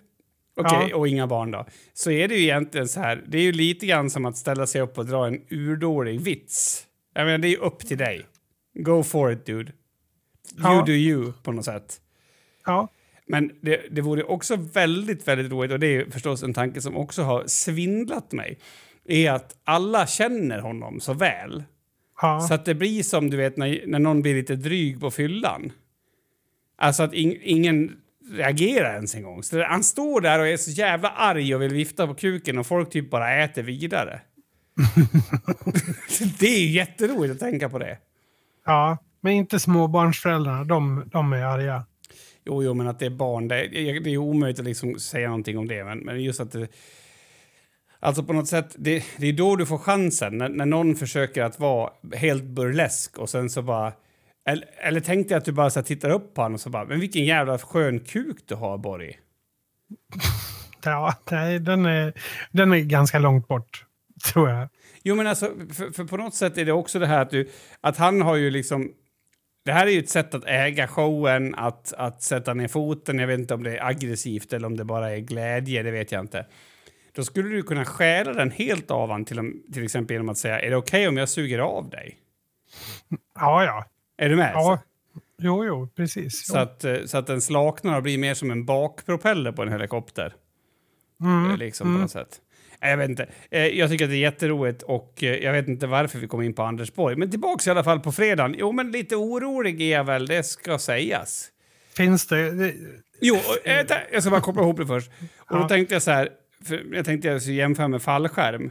okej, 0.57 0.89
Ja. 0.91 0.97
och 0.97 1.09
inga 1.09 1.27
barn 1.27 1.51
då, 1.51 1.67
så 1.95 2.11
är 2.11 2.29
det 2.29 2.35
ju 2.35 2.43
egentligen 2.43 2.89
så 2.89 3.01
här, 3.01 3.25
det 3.29 3.39
är 3.39 3.43
ju 3.43 3.53
lite 3.53 3.87
grann 3.87 4.11
som 4.11 4.25
att 4.27 4.37
ställa 4.37 4.67
sig 4.67 4.81
upp 4.81 4.99
och 4.99 5.07
dra 5.07 5.27
en 5.27 5.41
urdålig 5.51 6.21
vits. 6.21 6.87
Jag 7.15 7.25
menar, 7.25 7.39
det 7.39 7.49
är 7.49 7.51
ju 7.51 7.57
upp 7.57 7.79
till 7.79 7.99
dig. 7.99 8.27
Go 8.75 9.03
for 9.03 9.33
it, 9.33 9.47
dude. 9.47 9.73
You 10.59 10.75
Ja. 10.75 10.85
do 10.87 10.93
you, 10.93 11.33
på 11.43 11.53
något 11.53 11.65
sätt. 11.65 12.01
Ja, 12.67 12.89
Men 13.27 13.51
det, 13.63 13.81
det 13.91 14.01
vore 14.01 14.23
också 14.23 14.57
väldigt, 14.57 15.29
väldigt 15.29 15.53
roligt, 15.53 15.73
och 15.73 15.81
det 15.81 15.87
är 15.97 16.11
förstås 16.11 16.43
en 16.43 16.55
tanke 16.55 16.81
som 16.81 16.97
också 16.97 17.23
har 17.23 17.45
svindlat 17.47 18.33
mig, 18.33 18.59
är 19.09 19.31
att 19.33 19.57
alla 19.65 20.07
känner 20.07 20.59
honom 20.59 21.01
så 21.01 21.13
väl. 21.13 21.65
ja. 22.23 22.41
Så 22.41 22.55
att 22.55 22.65
det 22.65 22.75
blir 22.75 23.03
som 23.03 23.31
du 23.31 23.37
vet 23.37 23.57
när, 23.57 23.83
när 23.87 23.99
någon 23.99 24.23
blir 24.23 24.35
lite 24.35 24.57
dryg 24.57 25.01
på 25.01 25.11
fyllan. 25.11 25.73
Alltså 26.81 27.03
att 27.03 27.15
ing, 27.15 27.37
ingen 27.43 27.97
reagerar 28.33 28.95
ens 28.95 29.15
en 29.15 29.23
gång. 29.23 29.43
Så 29.43 29.57
det, 29.57 29.65
han 29.65 29.85
står 29.85 30.21
där 30.21 30.39
och 30.39 30.47
är 30.49 30.57
så 30.57 30.71
jävla 30.71 31.09
arg 31.09 31.55
och 31.55 31.63
vill 31.63 31.73
vifta 31.75 32.07
på 32.07 32.15
kuken 32.15 32.59
och 32.59 32.67
folk 32.67 32.91
typ 32.91 33.11
bara 33.11 33.43
äter 33.43 33.63
vidare. 33.63 34.21
det 36.41 36.47
är 36.47 36.61
ju 36.61 36.67
jätteroligt 36.71 37.33
att 37.33 37.39
tänka 37.41 37.69
på 37.69 37.79
det. 37.79 37.99
ja. 38.67 38.99
Men 39.23 39.33
inte 39.33 39.61
småbarnsföräldrarna, 39.61 40.65
de, 40.65 41.09
de 41.13 41.33
är 41.33 41.43
arga. 41.45 41.85
Jo, 42.45 42.63
jo, 42.63 42.75
men 42.75 42.89
att 42.89 42.99
det 42.99 43.07
är 43.07 43.11
barn, 43.11 43.49
det, 43.49 43.57
är- 43.61 44.01
det 44.01 44.11
är 44.11 44.17
omöjligt 44.17 44.59
att 44.59 44.65
liksom 44.65 44.99
säga 44.99 45.27
någonting 45.29 45.59
om 45.59 45.69
det. 45.69 45.85
Men, 45.85 45.99
men 45.99 46.23
just 46.23 46.41
att 46.41 46.53
det... 46.53 46.69
Alltså 48.01 48.23
på 48.23 48.33
något 48.33 48.49
sätt, 48.49 48.75
det, 48.79 49.05
det 49.17 49.27
är 49.27 49.33
då 49.33 49.57
du 49.57 49.67
får 49.67 49.79
chansen. 49.79 50.39
När, 50.39 50.49
när 50.49 50.67
någon 50.67 50.97
försöker 50.97 51.43
att 51.43 51.59
vara 51.61 51.91
helt 52.15 52.45
burlesk 52.45 53.19
och 53.19 53.31
sen 53.31 53.51
så 53.51 53.63
bara... 53.63 53.93
Eller, 54.47 54.69
eller 54.79 55.01
tänk 55.01 55.29
dig 55.29 55.37
att 55.37 55.45
du 55.45 55.53
bara 55.53 55.71
så 55.71 55.83
tittar 55.83 56.11
upp 56.11 56.35
på 56.35 56.43
honom 56.43 56.55
och 56.55 56.61
så 56.61 56.71
bara, 56.71 56.85
men 56.85 57.01
vilken 57.01 57.25
jävla 57.25 57.59
skön 57.59 58.01
kuk 58.01 58.37
du 58.47 58.55
har, 58.55 58.79
Borg. 58.79 59.19
Ja, 60.85 61.15
nej, 61.31 61.59
den 61.59 61.87
är, 61.87 62.13
den 62.53 62.73
är 62.73 62.79
ganska 62.79 63.19
långt 63.19 63.49
bort, 63.49 63.85
tror 64.33 64.51
jag. 64.51 64.69
Jo, 65.03 65.15
men 65.15 65.27
alltså, 65.27 65.47
för, 65.73 65.91
för 65.91 66.05
på 66.05 66.17
något 66.17 66.35
sätt 66.35 66.59
är 66.59 66.65
det 66.65 66.73
också 66.73 66.99
det 66.99 67.07
här 67.07 67.23
att 67.23 67.31
du... 67.31 67.49
Att 67.81 67.97
han 67.97 68.23
har 68.23 68.37
ju 68.37 68.51
liksom... 68.51 68.93
Det 69.65 69.73
här 69.73 69.87
är 69.87 69.91
ju 69.91 69.99
ett 69.99 70.09
sätt 70.09 70.35
att 70.35 70.45
äga 70.45 70.89
showen, 70.89 71.55
att, 71.55 71.93
att 71.93 72.23
sätta 72.23 72.55
ner 72.55 72.69
foten. 72.69 73.19
Jag 73.19 73.27
vet 73.27 73.39
inte 73.39 73.55
om 73.55 73.63
det 73.63 73.77
är 73.77 73.87
aggressivt 73.87 74.53
eller 74.53 74.67
om 74.67 74.77
det 74.77 74.85
bara 74.85 75.11
är 75.11 75.19
glädje, 75.19 75.83
det 75.83 75.91
vet 75.91 76.13
jag 76.13 76.21
inte. 76.21 76.47
Då 77.13 77.25
skulle 77.25 77.49
du 77.49 77.63
kunna 77.63 77.85
stjäla 77.85 78.33
den 78.33 78.51
helt 78.51 78.91
av 78.91 79.11
han 79.11 79.25
till, 79.25 79.53
till 79.73 79.85
exempel 79.85 80.15
genom 80.15 80.29
att 80.29 80.39
säga 80.39 80.61
är 80.61 80.71
det 80.71 80.77
okej 80.77 81.09
om 81.09 81.17
jag 81.17 81.29
suger 81.29 81.59
av 81.59 81.91
dig? 81.91 82.17
Ja, 83.35 83.65
ja. 83.65 83.85
Är 84.21 84.29
du 84.29 84.37
med? 84.37 84.51
ja. 84.55 84.79
Jo, 85.43 85.65
jo, 85.65 85.89
precis. 85.97 86.47
Så, 86.47 86.59
att, 86.59 86.85
eh, 86.85 86.97
så 87.07 87.19
att 87.19 87.27
den 87.27 87.41
slaknar 87.41 87.97
och 87.97 88.03
blir 88.03 88.19
mer 88.19 88.35
som 88.35 88.51
en 88.51 88.65
bakpropeller 88.65 89.53
på 89.53 89.63
en 89.63 89.73
helikopter. 89.73 90.35
Mm, 91.21 91.51
Eh, 91.51 91.57
Liksom 91.57 91.95
på 91.97 92.01
något 92.01 92.11
sätt. 92.11 92.41
Nej, 92.83 92.91
Jag 92.91 92.97
vet 92.99 93.11
inte. 93.11 93.27
Eh, 93.51 93.67
Jag 93.67 93.91
tycker 93.91 94.05
att 94.05 94.11
det 94.11 94.17
är 94.17 94.21
jätteroligt 94.21 94.83
och 94.83 95.23
eh, 95.25 95.35
jag 95.37 95.53
vet 95.53 95.69
inte 95.69 95.87
varför 95.87 96.19
vi 96.19 96.27
kom 96.29 96.43
in 96.43 96.55
på 96.55 96.63
Anders 96.63 96.95
Borg. 96.95 97.17
Men 97.17 97.31
tillbaks 97.31 97.67
i 97.67 97.71
alla 97.71 97.85
fall 97.85 98.01
på 98.01 98.13
fredagen. 98.13 98.55
Jo, 98.59 98.73
men 98.73 98.91
lite 98.91 99.17
orolig 99.17 99.81
är 99.83 99.91
jag 99.97 100.05
väl, 100.05 100.27
det 100.27 100.43
ska 100.43 100.79
sägas. 100.79 101.49
Finns 101.97 102.27
det... 102.27 102.75
Jo, 103.21 103.37
eh, 103.65 103.87
jag 104.13 104.23
ska 104.23 104.31
bara 104.31 104.41
koppla 104.41 104.63
ihop 104.63 104.77
det 104.77 104.87
först. 104.87 105.11
Och 105.39 105.59
då 105.59 105.69
tänkte 105.69 105.95
jag 105.95 106.03
så 106.03 106.11
här, 106.11 106.29
jag 106.93 107.05
tänkte 107.05 107.29
jag 107.29 107.41
jämföra 107.43 107.89
med 107.89 108.03
fallskärm. 108.03 108.71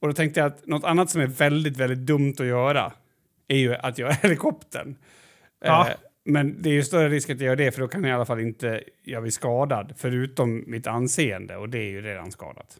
Och 0.00 0.08
då 0.08 0.14
tänkte 0.14 0.40
jag 0.40 0.46
att 0.46 0.66
något 0.66 0.84
annat 0.84 1.10
som 1.10 1.20
är 1.20 1.26
väldigt, 1.26 1.76
väldigt 1.76 1.98
dumt 1.98 2.34
att 2.38 2.46
göra 2.46 2.92
är 3.48 3.56
ju 3.56 3.74
att 3.74 3.98
göra 3.98 4.12
helikoptern. 4.22 4.96
Ja. 5.64 5.88
Eh, 5.88 5.94
men 6.24 6.62
det 6.62 6.68
är 6.68 6.72
ju 6.74 6.82
större 6.82 7.08
risk 7.08 7.30
att 7.30 7.40
jag 7.40 7.46
gör 7.46 7.56
det, 7.56 7.72
för 7.72 7.80
då 7.80 7.88
kan 7.88 8.02
jag 8.04 8.10
i 8.10 8.12
alla 8.14 8.24
fall 8.26 8.40
inte 8.40 8.82
jag 9.04 9.22
bli 9.22 9.30
skadad, 9.30 9.92
förutom 9.96 10.64
mitt 10.66 10.86
anseende, 10.86 11.56
och 11.56 11.68
det 11.68 11.78
är 11.78 11.90
ju 11.90 12.02
redan 12.02 12.30
skadat. 12.32 12.76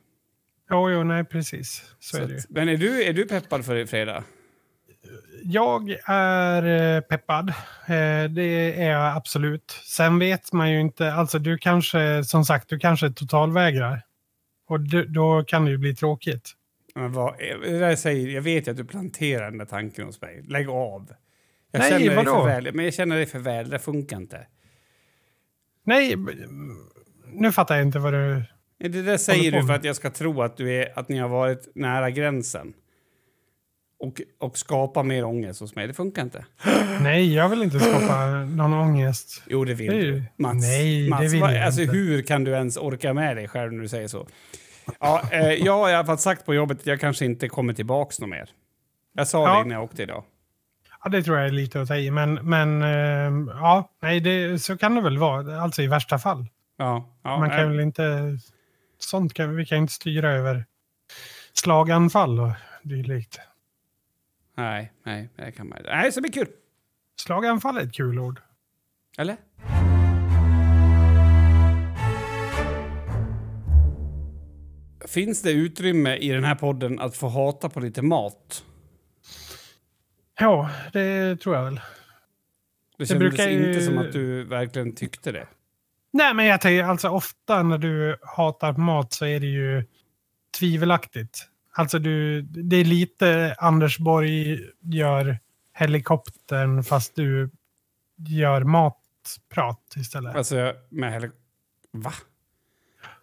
jo, 0.71 0.91
jo, 0.91 1.05
nej, 1.05 1.25
precis. 1.25 1.85
Så, 1.99 2.17
Så 2.17 2.23
är 2.23 2.27
det 2.27 2.35
ju. 2.35 2.41
men 2.49 2.69
är 2.69 2.77
du, 2.77 3.05
är 3.05 3.12
du 3.12 3.25
peppad 3.29 3.64
för 3.64 3.77
i 3.77 3.87
fredag? 3.87 4.25
Jag 5.43 5.97
är 6.07 6.97
eh, 6.97 7.01
peppad. 7.01 7.49
Eh, 7.87 8.31
Det 8.31 8.83
är 8.83 8.91
jag 8.91 9.17
absolut. 9.17 9.71
Sen 9.85 10.19
vet 10.19 10.53
man 10.53 10.71
ju 10.73 10.81
inte. 10.81 11.12
Alltså, 11.12 11.39
du 11.39 11.59
kanske, 11.59 12.25
som 12.25 12.45
sagt, 12.45 12.69
du 12.69 12.79
kanske 12.79 13.11
totalvägrar. 13.11 14.03
Och 14.69 14.81
då 15.12 15.45
kan 15.47 15.64
det 15.64 15.71
ju 15.71 15.79
bli 15.79 15.95
tråkigt. 15.95 16.51
Men 16.97 17.13
vad, 17.13 17.39
det 17.39 17.79
där 17.79 17.97
säger, 17.97 18.29
jag 18.29 18.43
vet 18.43 18.67
ju 18.67 18.71
att 18.71 18.77
du 18.77 18.85
planterar 18.85 19.45
den 19.51 19.59
där 19.59 19.67
tanken 19.67 20.05
hos 20.07 20.21
mig. 20.21 20.43
Lägg 20.49 20.69
av. 20.69 21.11
Jag 21.73 21.79
Nej, 21.81 21.91
känner 21.91 22.07
dig 22.07 22.17
vadå? 22.17 22.35
för 22.35 22.45
väl, 22.47 22.75
men 22.75 22.85
jag 22.85 22.95
känner 22.95 23.17
dig 23.17 23.27
för 23.27 23.39
väl, 23.39 23.71
det 23.71 23.79
funkar 23.79 24.17
inte. 24.17 24.47
Nej, 25.85 26.17
nu 27.33 27.53
fattar 27.53 27.77
jag 27.77 27.87
inte 27.87 27.99
vad 27.99 28.13
du... 28.13 28.43
Det 28.79 29.03
där 29.03 29.17
säger 29.17 29.53
du 29.53 29.67
för 29.67 29.75
att 29.75 29.85
jag 29.85 29.97
ska 29.97 30.11
tro 30.11 30.43
att, 30.43 30.57
du 30.57 30.73
är, 30.75 30.99
att 30.99 31.09
ni 31.09 31.19
har 31.19 31.29
varit 31.29 31.69
nära 31.75 32.11
gränsen. 32.11 32.73
Och, 33.99 34.21
och 34.39 34.59
skapa 34.59 35.03
mer 35.03 35.25
ångest 35.25 35.61
hos 35.61 35.75
mig. 35.75 35.87
Det 35.87 35.95
funkar 35.95 36.23
inte. 36.23 36.45
Nej, 37.01 37.35
jag 37.35 37.49
vill 37.49 37.63
inte 37.63 37.81
skapa 37.81 38.27
någon 38.45 38.73
ångest. 38.73 39.43
Jo, 39.47 39.65
det 39.65 39.75
vill 39.75 39.93
Det 39.93 40.01
du. 40.11 40.23
Mats, 40.37 40.55
Nej, 40.63 41.05
det 41.05 41.11
Mats, 41.11 41.33
vill 41.33 41.41
vad- 41.41 41.55
jag 41.55 41.63
alltså, 41.63 41.81
inte. 41.83 41.97
Hur 41.97 42.23
kan 42.23 42.45
du 42.45 42.51
ens 42.51 42.77
orka 42.77 43.15
med 43.15 43.37
dig 43.37 43.49
själv 43.49 43.73
när 43.73 43.83
du 43.83 43.89
säger 43.89 44.09
så? 44.09 44.29
Ja, 45.01 45.22
eh, 45.32 45.53
jag 45.53 45.78
har 45.78 45.91
i 45.91 45.95
alla 45.95 46.07
fall 46.07 46.18
sagt 46.18 46.47
på 46.47 46.55
jobbet 46.55 46.78
att 46.80 46.87
jag 46.87 47.01
kanske 47.01 47.24
inte 47.24 47.49
kommer 47.49 47.72
tillbaks 47.72 48.20
något 48.20 48.28
mer. 48.30 48.51
Jag 49.12 49.28
sa 49.28 49.49
Ja. 49.49 49.59
det 49.59 49.64
när 49.64 49.74
jag 49.74 49.84
åkte 49.84 50.03
idag. 50.03 50.24
Ja, 51.05 51.11
det 51.11 51.22
tror 51.22 51.37
jag 51.39 51.47
är 51.47 51.51
lite 51.53 51.80
att 51.80 51.89
ta 51.89 51.97
i. 51.97 52.11
Men, 52.11 52.34
men 52.34 52.82
eh, 52.82 53.57
ja, 53.61 53.91
nej, 54.03 54.20
det, 54.20 54.59
så 54.59 54.76
kan 54.78 54.95
det 54.95 55.01
väl 55.01 55.18
vara. 55.18 55.61
Alltså 55.62 55.82
i 55.82 55.87
värsta 55.87 56.18
fall. 56.18 56.47
Ja, 56.76 57.09
ja, 57.22 57.39
Man 57.39 57.51
kan 57.51 57.61
eh, 57.61 57.68
väl 57.68 57.80
inte... 57.80 58.39
Sånt 58.99 59.34
kan 59.34 59.57
vi 59.57 59.66
kan 59.66 59.78
inte 59.78 59.93
styra 59.93 60.30
över 60.32 60.64
slaganfall 61.53 62.41
och 62.41 62.51
dylikt. 62.82 63.41
Nej, 64.57 64.93
nej, 65.05 65.28
det 65.37 65.53
kan 65.53 65.68
man 65.68 65.78
inte. 65.78 65.91
Nej, 65.97 66.12
så 66.12 66.20
blir 66.20 66.32
kul. 66.32 66.49
Slaganfall 67.20 67.76
är 67.76 67.80
ett 67.80 67.95
kul 67.95 68.18
ord. 68.18 68.41
Eller? 69.18 69.37
Finns 75.09 75.43
det 75.43 75.51
utrymme 75.51 76.17
i 76.17 76.29
den 76.29 76.45
här 76.45 76.55
podden 76.55 77.01
att 77.01 77.17
få 77.17 77.29
hata 77.29 77.69
på 77.69 77.81
lite 77.81 78.03
mat? 78.03 78.65
Ja, 80.41 80.71
det 80.93 81.37
tror 81.41 81.57
jag 81.57 81.65
väl. 81.65 81.81
Det 82.99 83.07
kändes 83.07 83.19
brukar 83.29 83.49
ju- 83.49 83.69
inte 83.69 83.81
som 83.85 83.99
att 83.99 84.13
du 84.13 84.45
verkligen 84.45 84.95
tyckte 84.95 85.33
det. 85.33 85.47
Nej, 86.13 86.35
men 86.35 86.47
jag 86.47 86.61
tänker 86.61 86.85
alltså 86.85 87.09
ofta 87.09 87.63
när 87.63 87.79
du 87.79 88.17
hatar 88.23 88.73
mat 88.73 89.13
så 89.13 89.27
är 89.27 89.41
det 89.41 89.47
ju 89.47 89.85
tvivelaktigt. 90.59 91.49
Alltså 91.73 91.99
du, 91.99 92.43
det 92.43 92.77
är 92.77 92.85
lite 92.85 93.55
Anders 93.59 93.99
Borg 93.99 94.59
gör 94.81 95.39
helikoptern 95.75 96.83
fast 96.85 97.15
du 97.17 97.51
gör 98.29 98.65
matprat 98.65 99.95
istället. 99.97 100.37
Alltså 100.37 100.75
med 100.91 101.13
helik... 101.13 101.33
Va? 101.93 102.13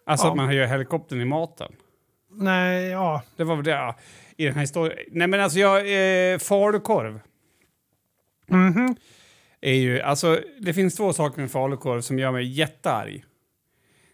Alltså 0.06 0.26
Ja. 0.26 0.30
att 0.30 0.36
man 0.36 0.54
gör 0.56 0.66
helikoptern 0.66 1.20
i 1.20 1.24
maten? 1.24 1.72
Nej, 2.30 2.84
ja. 2.88 3.22
Det 3.36 3.44
var 3.44 3.56
väl 3.56 3.64
det 3.64 3.70
ja, 3.70 3.94
i 4.36 4.44
den 4.44 4.54
här 4.54 4.60
historien. 4.60 4.98
Nej 5.10 5.26
men 5.26 5.40
alltså 5.40 5.58
jag... 5.58 5.78
Eh, 6.32 6.38
falukorv 6.38 7.20
Mhm. 8.46 8.96
är 9.60 9.72
ju... 9.74 10.00
Alltså 10.00 10.40
det 10.60 10.74
finns 10.74 10.96
två 10.96 11.12
saker 11.12 11.40
med 11.40 11.50
falukorv 11.50 12.00
som 12.00 12.18
gör 12.18 12.32
mig 12.32 12.44
jättearg. 12.44 13.24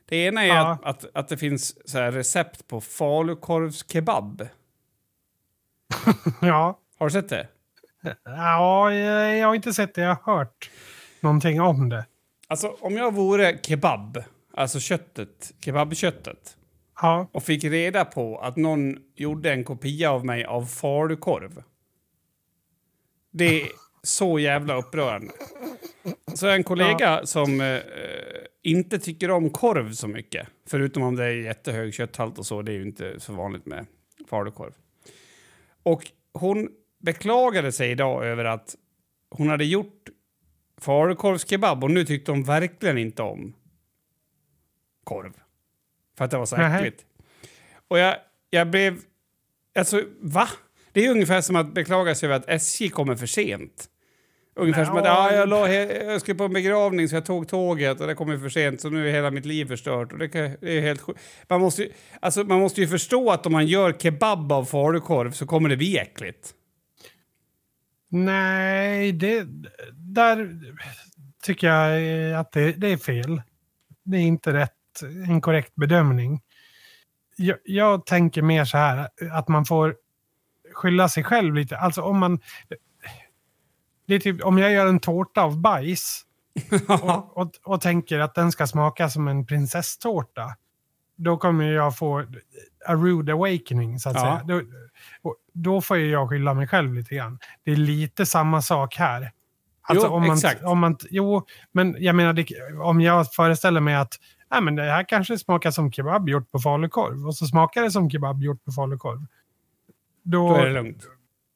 Det 0.08 0.16
ena 0.16 0.42
är 0.44 0.48
Ja. 0.48 0.70
att, 0.82 0.84
att, 1.04 1.16
att 1.16 1.28
det 1.28 1.36
finns 1.36 1.90
så 1.90 1.98
recept 2.00 2.68
på 2.68 2.80
falukorvskebab. 2.80 4.42
Ja. 6.42 6.78
Har 6.98 7.06
du 7.06 7.10
sett 7.12 7.28
det? 7.28 7.48
Ja, 8.24 8.92
jag 8.92 9.46
har 9.46 9.54
inte 9.54 9.72
sett 9.72 9.94
det. 9.94 10.00
Jag 10.00 10.14
har 10.22 10.36
hört 10.36 10.70
någonting 11.20 11.60
om 11.60 11.88
det. 11.88 12.04
Alltså 12.48 12.76
om 12.80 12.96
jag 12.96 13.14
vore 13.14 13.58
kebab, 13.62 14.22
alltså 14.60 14.80
köttet, 14.80 15.52
kebabköttet, 15.64 16.56
Ja, 17.02 17.28
och 17.32 17.42
fick 17.42 17.64
reda 17.64 18.04
på 18.04 18.38
att 18.38 18.56
någon 18.56 18.98
gjorde 19.14 19.52
en 19.52 19.64
kopia 19.64 20.10
av 20.10 20.24
mig 20.24 20.44
av 20.44 20.66
falukorv. 20.66 21.62
Det 23.30 23.62
är 23.62 23.68
så 24.02 24.38
jävla 24.38 24.76
upprörande. 24.76 25.32
Så 26.34 26.48
en 26.48 26.64
kollega 26.64 27.26
som 27.26 27.60
eh, 27.60 27.78
inte 28.62 28.98
tycker 28.98 29.30
om 29.30 29.50
korv 29.50 29.92
så 29.92 30.08
mycket. 30.08 30.48
Förutom 30.66 31.02
om 31.02 31.16
det 31.16 31.24
är 31.24 31.30
jättehög 31.30 31.94
kötthalt 31.94 32.38
och 32.38 32.46
så. 32.46 32.62
Det 32.62 32.72
är 32.72 32.76
ju 32.76 32.82
inte 32.82 33.20
så 33.20 33.32
vanligt 33.32 33.66
med 33.66 33.86
falukorv. 34.30 34.72
Och 35.82 36.10
hon 36.32 36.68
beklagade 36.98 37.72
sig 37.72 37.90
idag 37.90 38.26
över 38.26 38.44
att 38.44 38.76
hon 39.30 39.48
hade 39.48 39.64
gjort 39.64 40.08
falukorvskebab 40.80 41.84
och 41.84 41.90
nu 41.90 42.04
tyckte 42.04 42.30
hon 42.30 42.42
verkligen 42.42 42.98
inte 42.98 43.22
om 43.22 43.54
korv. 45.14 45.32
För 46.18 46.24
att 46.24 46.30
det 46.30 46.38
var 46.38 46.46
så 46.46 46.56
Nähä. 46.56 46.78
äckligt. 46.78 47.04
Och 47.88 47.98
jag, 47.98 48.16
jag 48.50 48.70
blev... 48.70 48.98
Alltså, 49.78 50.02
va? 50.20 50.48
Det 50.92 51.06
är 51.06 51.10
ungefär 51.10 51.40
som 51.40 51.56
att 51.56 51.74
beklaga 51.74 52.14
sig 52.14 52.26
över 52.26 52.36
att 52.36 52.48
SJ 52.48 52.88
kommer 52.88 53.16
för 53.16 53.26
sent. 53.26 53.88
Ungefär 54.56 54.84
som 54.84 54.96
att 54.96 55.06
ah, 55.06 55.32
jag, 55.32 55.48
la 55.48 55.68
jag 55.68 56.20
skulle 56.20 56.38
på 56.38 56.44
en 56.44 56.52
begravning 56.52 57.08
så 57.08 57.16
jag 57.16 57.24
tog 57.26 57.48
tåget 57.48 58.00
och 58.00 58.06
det 58.06 58.14
kommer 58.14 58.38
för 58.38 58.48
sent 58.48 58.80
så 58.80 58.90
nu 58.90 59.08
är 59.08 59.12
hela 59.12 59.30
mitt 59.30 59.46
liv 59.46 59.64
förstört. 59.64 60.12
Och 60.12 60.18
det, 60.18 60.28
kan, 60.28 60.56
det 60.60 60.78
är 60.78 60.80
helt 60.80 61.00
sjukt. 61.00 61.20
Man 61.48 61.60
måste, 61.60 61.82
ju- 61.82 61.92
alltså, 62.20 62.44
man 62.44 62.60
måste 62.60 62.80
ju 62.80 62.88
förstå 62.88 63.30
att 63.30 63.46
om 63.46 63.52
man 63.52 63.66
gör 63.66 63.92
kebab 63.92 64.52
av 64.52 64.64
falukorv 64.64 65.30
så 65.32 65.46
kommer 65.46 65.68
det 65.68 65.76
bli 65.76 65.98
äckligt. 65.98 66.54
Nej, 68.08 69.12
det, 69.12 69.46
där 69.94 70.60
tycker 71.42 71.66
jag 71.66 72.40
att 72.40 72.52
det, 72.52 72.72
det 72.72 72.88
är 72.88 72.96
fel. 72.96 73.42
Det 74.04 74.16
är 74.16 74.20
inte 74.22 74.52
rätt, 74.52 74.74
en 75.02 75.40
korrekt 75.40 75.74
bedömning. 75.74 76.40
Jag, 77.36 77.56
jag 77.64 78.06
tänker 78.06 78.42
mer 78.42 78.64
så 78.64 78.78
här 78.78 79.08
att 79.32 79.48
man 79.48 79.64
får 79.64 79.96
skylla 80.74 81.08
sig 81.08 81.24
själv 81.24 81.54
lite. 81.54 81.78
Alltså 81.78 82.02
om 82.02 82.18
man... 82.18 82.40
Det 84.06 84.14
är 84.14 84.18
typ 84.18 84.44
om 84.44 84.58
jag 84.58 84.72
gör 84.72 84.86
en 84.86 85.00
tårta 85.00 85.42
av 85.42 85.60
bajs 85.60 86.22
och, 86.88 87.36
och, 87.38 87.50
och 87.64 87.80
tänker 87.80 88.18
att 88.18 88.34
den 88.34 88.52
ska 88.52 88.66
smaka 88.66 89.08
som 89.10 89.28
en 89.28 89.46
prinsesstårta. 89.46 90.56
Då 91.16 91.36
kommer 91.36 91.64
jag 91.64 91.96
få 91.98 92.18
a 92.86 92.94
rude 92.94 93.32
awakening 93.32 93.98
så 93.98 94.08
att 94.08 94.14
Ja. 94.14 94.20
säga. 94.20 94.42
Då, 94.44 94.62
då 95.52 95.80
får 95.80 95.98
jag 95.98 96.28
skylla 96.28 96.54
mig 96.54 96.68
själv 96.68 96.94
lite 96.94 97.14
grann. 97.14 97.38
Det 97.64 97.72
är 97.72 97.76
lite 97.76 98.26
samma 98.26 98.62
sak 98.62 98.96
här. 98.96 99.30
Alltså 99.82 100.06
Jo, 100.06 100.12
om 100.12 100.26
man, 100.26 100.36
exakt. 100.36 100.64
Om 100.64 100.78
man, 100.78 100.96
jo, 101.10 101.46
men 101.72 101.96
jag 101.98 102.14
menar 102.14 102.44
om 102.82 103.00
jag 103.00 103.32
föreställer 103.32 103.80
mig 103.80 103.94
att 103.94 104.14
Nej, 104.50 104.62
men 104.62 104.76
det 104.76 104.82
här 104.82 105.02
kanske 105.08 105.38
smakar 105.38 105.70
som 105.70 105.92
kebab 105.92 106.28
gjort 106.28 106.50
på 106.50 106.58
falukorv 106.58 107.26
och 107.26 107.36
så 107.36 107.46
smakar 107.46 107.82
det 107.82 107.90
som 107.90 108.10
kebab 108.10 108.42
gjort 108.42 108.64
på 108.64 108.72
falukorv. 108.72 109.18
Då, 110.22 110.48
Då 110.48 110.54
är 110.54 110.66
det 110.66 110.72
lugnt. 110.72 111.06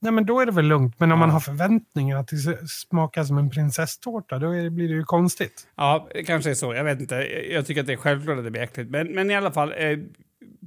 nej, 0.01 0.13
men 0.13 0.27
då 0.27 0.41
är 0.41 0.47
det 0.47 0.53
väl 0.53 0.65
lugnt. 0.67 1.01
Men 1.01 1.13
om 1.13 1.19
Ja. 1.21 1.27
man 1.27 1.31
har 1.31 1.41
förväntningar 1.41 2.19
att 2.19 2.29
det 2.29 2.69
smakar 2.69 3.25
som 3.25 3.39
en 3.39 3.51
prinsesstårta, 3.51 4.39
då 4.39 4.53
det- 4.53 4.71
blir 4.71 4.89
det 4.89 4.95
ju 4.95 5.05
konstigt. 5.05 5.67
Ja, 5.77 6.09
det 6.15 6.25
kanske 6.25 6.51
är 6.51 6.55
så. 6.55 6.75
Jag 6.75 6.85
vet 6.85 7.01
inte. 7.01 7.15
Jag 7.51 7.67
tycker 7.67 7.81
att 7.81 7.87
det 7.87 7.93
är 7.93 7.97
självklart 7.97 8.39
att 8.39 8.45
det 8.45 8.51
blir 8.51 8.63
äckligt. 8.63 8.91
Men, 8.91 9.07
men 9.15 9.31
i 9.31 9.35
alla 9.35 9.51
fall, 9.53 9.73
eh, 9.77 9.99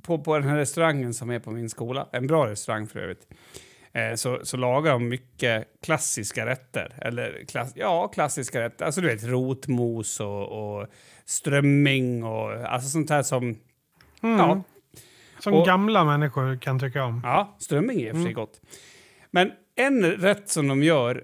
på, 0.03 0.19
på 0.19 0.38
den 0.39 0.49
här 0.49 0.57
restaurangen 0.57 1.13
som 1.13 1.30
är 1.30 1.39
på 1.39 1.51
min 1.51 1.69
skola, 1.69 2.07
en 2.11 2.28
bra 2.28 2.47
restaurang 2.47 2.88
för 2.88 2.99
övrigt, 2.99 3.28
eh, 3.93 4.15
så, 4.15 4.39
så 4.43 4.57
lagar 4.57 4.91
de 4.91 5.07
mycket 5.09 5.65
klassiska 5.86 6.45
rätter. 6.45 6.93
Eller 7.01 7.45
klass, 7.47 7.71
ja, 7.75 8.07
klassiska 8.07 8.61
rätter. 8.61 8.86
Alltså 8.86 9.01
du 9.01 9.07
vet 9.07 9.23
rotmos 9.23 10.19
och, 10.19 10.78
och 10.80 10.88
strömming 11.28 12.23
och 12.23 12.51
alltså 12.51 12.89
sånt 12.89 13.09
här 13.09 13.23
som... 13.23 13.43
Mm. 13.43 14.38
Ja, 14.38 14.63
Som 15.39 15.53
Och- 15.53 15.65
gamla 15.65 16.03
människor 16.05 16.57
kan 16.61 16.80
tycka 16.80 17.03
om. 17.03 17.21
ja, 17.23 17.55
strömming 17.59 18.01
är 18.01 18.07
i 18.07 18.11
och 18.11 18.15
för 18.15 18.21
sig 18.21 18.32
Mm. 18.32 18.34
gott. 18.34 18.61
Men 19.32 19.51
en 19.75 20.03
rätt 20.05 20.49
som 20.49 20.67
de 20.67 20.84
gör, 20.84 21.23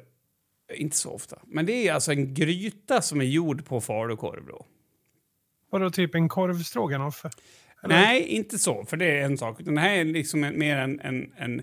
inte 0.75 0.97
så 0.97 1.11
ofta, 1.11 1.39
men 1.47 1.65
det 1.65 1.87
är 1.87 1.93
alltså 1.93 2.11
en 2.11 2.33
gryta 2.33 3.01
som 3.01 3.21
är 3.21 3.25
gjord 3.25 3.65
på 3.65 3.81
falukorv 3.81 4.45
då. 4.47 4.65
Vadå, 5.71 5.89
typ 5.89 6.15
en 6.15 6.29
korvstroganoff? 6.29 7.25
Nej, 7.87 8.23
inte 8.27 8.57
så, 8.59 8.85
för 8.85 8.97
det 8.97 9.19
är 9.19 9.25
en 9.25 9.37
sak. 9.37 9.57
Det 9.59 9.79
här 9.79 9.95
är 9.97 10.05
liksom 10.05 10.43
en, 10.43 10.59
mer 10.59 10.77
en, 10.77 10.99
en, 10.99 11.33
en, 11.37 11.61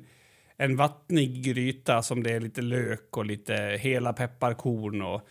en 0.57 0.77
vattnig 0.77 1.45
gryta 1.45 2.03
som 2.03 2.23
det 2.23 2.31
är 2.33 2.41
lite 2.41 2.63
lök 2.63 3.17
och 3.17 3.27
lite 3.27 3.55
hela 3.81 4.13
pepparkorn 4.13 5.03
och... 5.03 5.29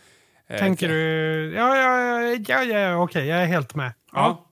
eh, 0.50 0.58
Tänker 0.58 0.88
du... 0.88 1.52
Ja, 1.54 1.76
ja, 1.76 2.22
ja, 2.22 2.64
ja, 2.64 2.78
ja 2.78 3.02
okej, 3.02 3.26
jag 3.26 3.42
är 3.42 3.46
helt 3.46 3.74
med. 3.74 3.92
Ja. 4.12 4.46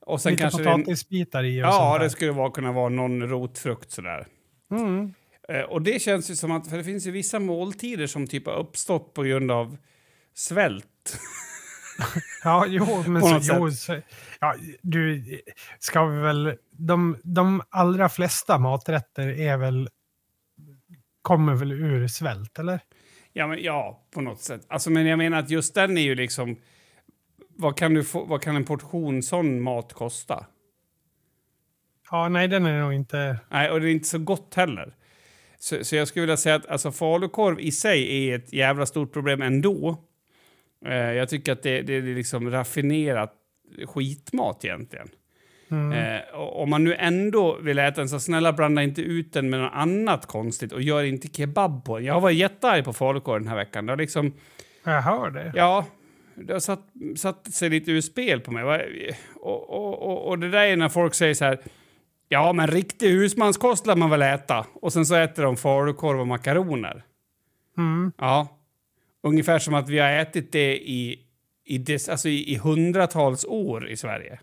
Och 0.00 0.20
sen 0.20 0.32
Lite 0.32 0.42
kanske 0.42 0.64
potatisbitar 0.64 1.44
i 1.44 1.62
och 1.62 1.66
Ja, 1.66 1.98
det 1.98 2.10
skulle 2.10 2.32
vara, 2.32 2.50
kunna 2.50 2.72
vara 2.72 2.88
någon 2.88 3.28
rotfrukt 3.28 3.90
sådär. 3.90 4.26
Mm. 4.70 5.14
Eh, 5.48 5.62
och 5.62 5.82
det 5.82 6.02
känns 6.02 6.30
ju 6.30 6.36
som 6.36 6.52
att, 6.52 6.68
för 6.70 6.76
det 6.76 6.84
finns 6.84 7.06
ju 7.06 7.10
vissa 7.10 7.38
måltider 7.38 8.06
som 8.06 8.26
typ 8.26 8.46
har 8.46 8.58
uppstått 8.58 9.14
på 9.14 9.22
grund 9.22 9.50
av 9.50 9.76
svält. 10.34 11.18
Ja, 12.44 12.66
jo, 12.68 13.04
men 13.06 13.22
så, 13.22 13.54
jo, 13.54 13.70
så, 13.70 14.00
ja, 14.40 14.54
du 14.82 15.24
ska 15.78 16.04
vi 16.06 16.20
väl... 16.20 16.56
De, 16.70 17.16
de 17.22 17.62
allra 17.70 18.08
flesta 18.08 18.58
maträtter 18.58 19.28
är 19.28 19.56
väl... 19.56 19.88
Kommer 21.22 21.54
väl 21.54 21.72
ur 21.72 22.08
svält, 22.08 22.58
eller? 22.58 22.80
Ja, 23.32 23.46
men, 23.46 23.62
ja, 23.62 24.06
på 24.10 24.20
något 24.20 24.40
sätt. 24.40 24.66
Alltså, 24.68 24.90
men 24.90 25.06
jag 25.06 25.18
menar 25.18 25.38
att 25.38 25.50
just 25.50 25.74
den 25.74 25.98
är 25.98 26.02
ju 26.02 26.14
liksom... 26.14 26.56
Vad 27.56 27.76
kan, 27.76 27.94
du 27.94 28.04
få, 28.04 28.24
vad 28.24 28.42
kan 28.42 28.56
en 28.56 28.64
portion 28.64 29.22
sån 29.22 29.60
mat 29.60 29.92
kosta? 29.92 30.46
Ja, 32.10 32.28
nej, 32.28 32.48
den 32.48 32.66
är 32.66 32.80
nog 32.80 32.92
inte... 32.92 33.38
Nej, 33.48 33.70
och 33.70 33.80
det 33.80 33.88
är 33.88 33.92
inte 33.92 34.08
så 34.08 34.18
gott 34.18 34.54
heller. 34.54 34.94
Så, 35.58 35.84
så 35.84 35.96
jag 35.96 36.08
skulle 36.08 36.20
vilja 36.20 36.36
säga 36.36 36.54
att 36.54 36.66
alltså, 36.66 36.92
falukorv 36.92 37.60
i 37.60 37.72
sig 37.72 38.28
är 38.28 38.36
ett 38.36 38.52
jävla 38.52 38.86
stort 38.86 39.12
problem 39.12 39.42
ändå. 39.42 40.04
Eh, 40.86 40.94
jag 40.94 41.28
tycker 41.28 41.52
att 41.52 41.62
det, 41.62 41.82
det 41.82 41.94
är 41.94 42.02
liksom 42.02 42.50
raffinerat 42.50 43.34
skitmat 43.86 44.64
egentligen. 44.64 45.08
Mm. 45.70 45.92
Eh, 45.92 46.34
om 46.34 46.70
man 46.70 46.84
nu 46.84 46.94
ändå 46.94 47.58
vill 47.62 47.78
äta 47.78 48.00
den, 48.00 48.08
så 48.08 48.20
snälla 48.20 48.52
blanda 48.52 48.82
inte 48.82 49.02
ut 49.02 49.32
den 49.32 49.50
med 49.50 49.60
något 49.60 49.72
annat 49.74 50.26
konstigt 50.26 50.72
och 50.72 50.82
gör 50.82 51.02
inte 51.02 51.28
kebab 51.28 51.84
på 51.84 51.96
den. 51.96 52.06
Jag 52.06 52.14
har 52.14 52.20
varit 52.20 52.36
jättearg 52.36 52.84
på 52.84 52.92
falukorv 52.92 53.40
den 53.40 53.48
här 53.48 53.56
veckan. 53.56 53.86
Det 53.86 53.92
har 53.92 53.96
liksom, 53.96 54.34
Jag 54.84 55.02
hör 55.02 55.30
det. 55.30 55.52
ja, 55.54 55.86
det 56.34 56.52
har 56.52 56.60
satt, 56.60 56.84
satt 57.16 57.52
sig 57.52 57.70
lite 57.70 57.90
ur 57.90 58.00
spel 58.00 58.40
på 58.40 58.52
mig. 58.52 58.64
Och, 59.34 59.70
och, 59.70 60.02
och, 60.02 60.28
och 60.28 60.38
det 60.38 60.50
där 60.50 60.64
är 60.64 60.76
när 60.76 60.88
folk 60.88 61.14
säger 61.14 61.34
så 61.34 61.44
här, 61.44 61.58
ja 62.28 62.52
men 62.52 62.66
riktig 62.66 63.10
husmanskost 63.10 63.86
lär 63.86 63.96
man 63.96 64.10
väl 64.10 64.22
äta. 64.22 64.66
Och 64.74 64.92
sen 64.92 65.06
så 65.06 65.14
äter 65.14 65.42
de 65.42 65.56
falukorv 65.56 66.20
och 66.20 66.26
makaroner. 66.26 67.02
Mm. 67.78 68.12
Ja, 68.18 68.48
ungefär 69.22 69.58
som 69.58 69.74
att 69.74 69.88
vi 69.88 69.98
har 69.98 70.10
ätit 70.10 70.52
det 70.52 70.76
i, 70.76 71.18
i, 71.64 71.78
des, 71.78 72.08
alltså 72.08 72.28
i, 72.28 72.52
i 72.52 72.56
hundratals 72.56 73.44
år 73.44 73.88
i 73.88 73.96
Sverige. 73.96 74.40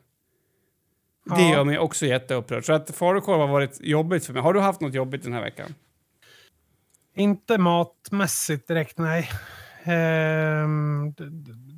Det 1.36 1.49
gör 1.49 1.63
mig 1.63 1.80
också 1.80 2.05
jätteupprörd. 2.05 2.65
Så 2.65 2.73
att 2.73 2.95
falukorv 2.95 3.39
har 3.39 3.47
varit 3.47 3.80
jobbigt 3.82 4.25
för 4.25 4.34
mig. 4.34 4.41
Har 4.41 4.53
du 4.53 4.59
haft 4.59 4.82
något 4.82 4.93
jobbigt 4.93 5.23
den 5.23 5.34
här 5.34 5.41
veckan? 5.41 5.73
Inte 7.15 7.57
matmässigt 7.57 8.67
direkt, 8.67 8.97
nej. 8.97 9.30
Ehm, 9.84 11.13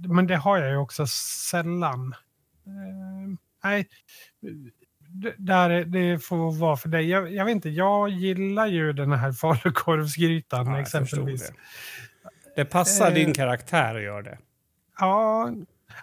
men 0.08 0.28
det 0.28 0.36
har 0.36 0.58
jag 0.58 0.70
ju 0.70 0.78
också 0.78 1.08
sällan. 1.52 2.16
Ehm, 2.68 3.38
nej, 3.64 3.88
D- 5.12 5.34
där, 5.38 5.70
är- 5.70 5.86
det 5.86 6.20
får 6.20 6.60
vara 6.60 6.78
för 6.78 6.90
dig. 6.90 7.10
Jag, 7.10 7.34
jag 7.34 7.46
vet 7.46 7.52
inte, 7.52 7.70
jag 7.70 8.10
gillar 8.10 8.68
ju 8.68 8.94
den 8.94 9.12
här 9.12 9.32
falukorvsgrytan 9.42 10.68
Ja, 10.68 10.82
exempelvis. 10.82 11.42
Det, 11.50 11.54
det 12.56 12.66
passar 12.66 13.08
Eh. 13.08 13.14
din 13.14 13.34
karaktär 13.34 13.96
att 13.96 14.02
göra 14.04 14.22
det. 14.22 14.38
Ja, 15.00 15.52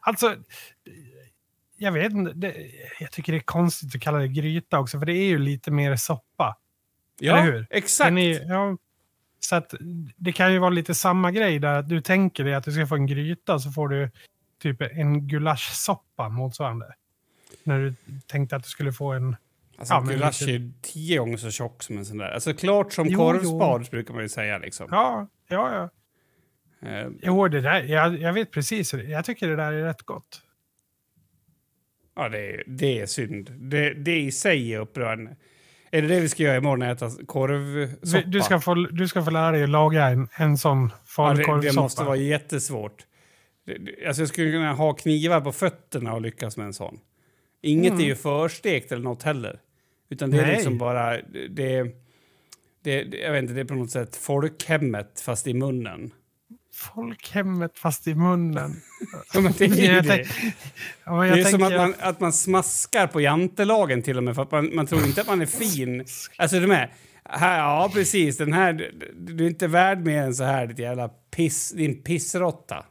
alltså... 0.01 0.34
Jag 1.77 1.93
vet 1.93 2.12
inte, 2.12 2.33
det, 2.33 2.55
jag 3.01 3.12
tycker 3.12 3.33
det 3.33 3.39
är 3.39 3.41
konstigt 3.41 3.95
att 3.95 4.01
kalla 4.03 4.18
det 4.18 4.29
gryta 4.29 4.79
också, 4.79 4.99
för 4.99 5.07
det 5.07 5.12
är 5.12 5.27
ju 5.27 5.39
lite 5.39 5.70
mer 5.70 5.97
soppa. 5.97 6.57
Ja, 7.20 7.37
eller 7.39 7.53
hur? 7.53 7.66
exakt. 7.70 8.11
Är, 8.12 8.49
ja, 8.51 8.77
så 9.41 9.57
att 9.57 9.74
det 10.16 10.33
kan 10.33 10.53
ju 10.53 10.59
vara 10.59 10.70
lite 10.70 10.95
samma 10.95 11.31
grej 11.31 11.59
där. 11.59 11.79
Att 11.79 11.89
du 11.89 12.01
tänker 12.01 12.45
dig 12.45 12.55
att 12.55 12.64
du 12.64 12.72
ska 12.72 12.87
få 12.87 12.95
en 12.95 13.07
gryta 13.07 13.59
så 13.59 13.70
får 13.70 13.89
du 13.89 14.11
typ 14.62 14.81
en 14.83 15.29
gulaschsoppa 15.29 16.29
motsvarande. 16.29 16.95
När 17.64 17.79
du 17.81 17.95
tänkte 18.27 18.57
att 18.57 18.62
du 18.62 18.68
skulle 18.68 18.93
få 18.93 19.12
en... 19.12 19.37
Alltså, 19.79 19.95
Ja, 19.95 20.01
gulasch 20.01 20.41
lite- 20.41 20.53
är 20.53 20.59
ju 20.59 20.72
tio 20.83 21.18
gånger 21.18 21.37
så 21.37 21.51
tjock 21.51 21.83
som 21.83 21.99
en 21.99 22.05
sån 22.07 22.18
där. 22.18 22.31
Alltså 22.31 22.55
klart 22.55 22.93
som 22.93 23.09
Jo, 23.09 23.18
korvspad 23.18 23.87
brukar 23.91 24.14
man 24.14 24.22
ju 24.22 24.29
säga 24.29 24.59
liksom. 24.59 24.89
Ja, 24.91 25.29
ja, 25.49 25.91
ja. 26.81 26.89
Eh, 26.89 27.09
Jo, 27.22 27.49
det 27.49 27.61
där, 27.61 27.83
jag, 27.83 28.18
jag 28.20 28.33
vet 28.33 28.51
precis. 28.51 28.93
Jag 28.95 29.24
tycker 29.24 29.49
det 29.49 29.57
där 29.57 29.72
är 29.72 29.85
rätt 29.85 30.03
gott. 30.03 30.43
Ja, 32.16 32.28
det 32.28 32.38
är, 32.38 32.64
det 32.66 33.00
är 33.00 33.06
synd. 33.06 33.52
Det, 33.58 33.94
det 33.94 34.18
i 34.20 34.32
sig 34.32 34.74
är 34.74 34.78
upprörande. 34.80 35.36
Är 35.90 36.02
det 36.02 36.08
det 36.08 36.20
vi 36.20 36.28
ska 36.28 36.42
göra 36.42 36.56
imorgon? 36.56 36.82
Äta 36.82 37.10
korvsoppa? 37.26 38.22
Du 38.26 38.40
ska, 38.40 38.60
få, 38.60 38.74
du 38.74 39.08
ska 39.08 39.24
få 39.24 39.30
lära 39.30 39.50
dig 39.52 39.62
att 39.62 39.68
laga 39.68 40.06
en, 40.06 40.28
en 40.36 40.58
sån 40.58 40.78
Ja, 40.78 40.86
det, 40.86 41.06
falukorvsoppa. 41.06 41.60
det 41.60 41.72
måste 41.80 42.04
vara 42.04 42.16
jättesvårt. 42.16 43.06
Alltså 44.06 44.22
jag 44.22 44.28
skulle 44.28 44.50
kunna 44.50 44.72
ha 44.72 44.92
knivar 44.94 45.40
på 45.40 45.52
fötterna 45.52 46.14
och 46.14 46.20
lyckas 46.20 46.56
med 46.56 46.66
en 46.66 46.72
sån. 46.74 46.98
Inget 47.62 47.90
Mm. 47.92 48.02
är 48.04 48.06
ju 48.06 48.14
förstekt 48.14 48.92
eller 48.92 49.02
något 49.02 49.22
heller. 49.22 49.60
Utan 50.10 50.30
det 50.30 50.38
är 50.38 50.42
Nej. 50.46 50.54
liksom 50.54 50.78
bara... 50.78 51.10
Det, 51.10 51.48
det, 51.48 53.02
det, 53.04 53.18
jag 53.18 53.32
vet 53.32 53.42
inte, 53.42 53.54
det 53.54 53.60
är 53.60 53.64
på 53.64 53.74
något 53.74 53.90
sätt 53.90 54.16
folkhemmet 54.16 55.20
fast 55.20 55.46
i 55.46 55.54
munnen. 55.54 56.10
Folkhemmet 56.77 57.79
fast 57.79 58.07
i 58.07 58.14
munnen. 58.14 58.83
Ja, 59.35 59.41
men 59.41 59.53
det 59.59 59.64
är 59.64 59.95
ju 59.95 60.01
det. 60.01 60.27
Ja, 61.05 61.22
Det 61.22 61.41
är 61.41 61.45
som 61.45 61.62
att 61.62 61.72
man, 61.72 61.95
att 62.01 62.20
man 62.20 62.33
smaskar 62.33 63.07
på 63.07 63.20
jantelagen 63.20 64.03
till 64.03 64.16
och 64.16 64.24
med 64.24 64.35
för 64.35 64.43
att 64.43 64.51
man, 64.51 64.74
man 64.74 64.87
tror 64.87 65.05
inte 65.05 65.20
att 65.20 65.27
man 65.27 65.43
är 65.43 65.47
fin. 65.47 66.05
Alltså 66.39 66.61
du 66.61 66.66
med? 66.66 66.91
Här, 67.24 67.59
ja, 67.59 67.91
precis. 67.95 68.37
Den 68.39 68.53
här, 68.53 68.93
du, 69.16 69.45
är 69.45 69.49
inte 69.49 69.66
värd 69.66 69.99
mer 70.07 70.22
än 70.22 70.35
så 70.35 70.45
här, 70.45 70.66
ditt 70.66 70.79
jävla 70.79 71.09
piss, 71.09 71.70
din 71.72 72.03
pissrotta. 72.03 72.85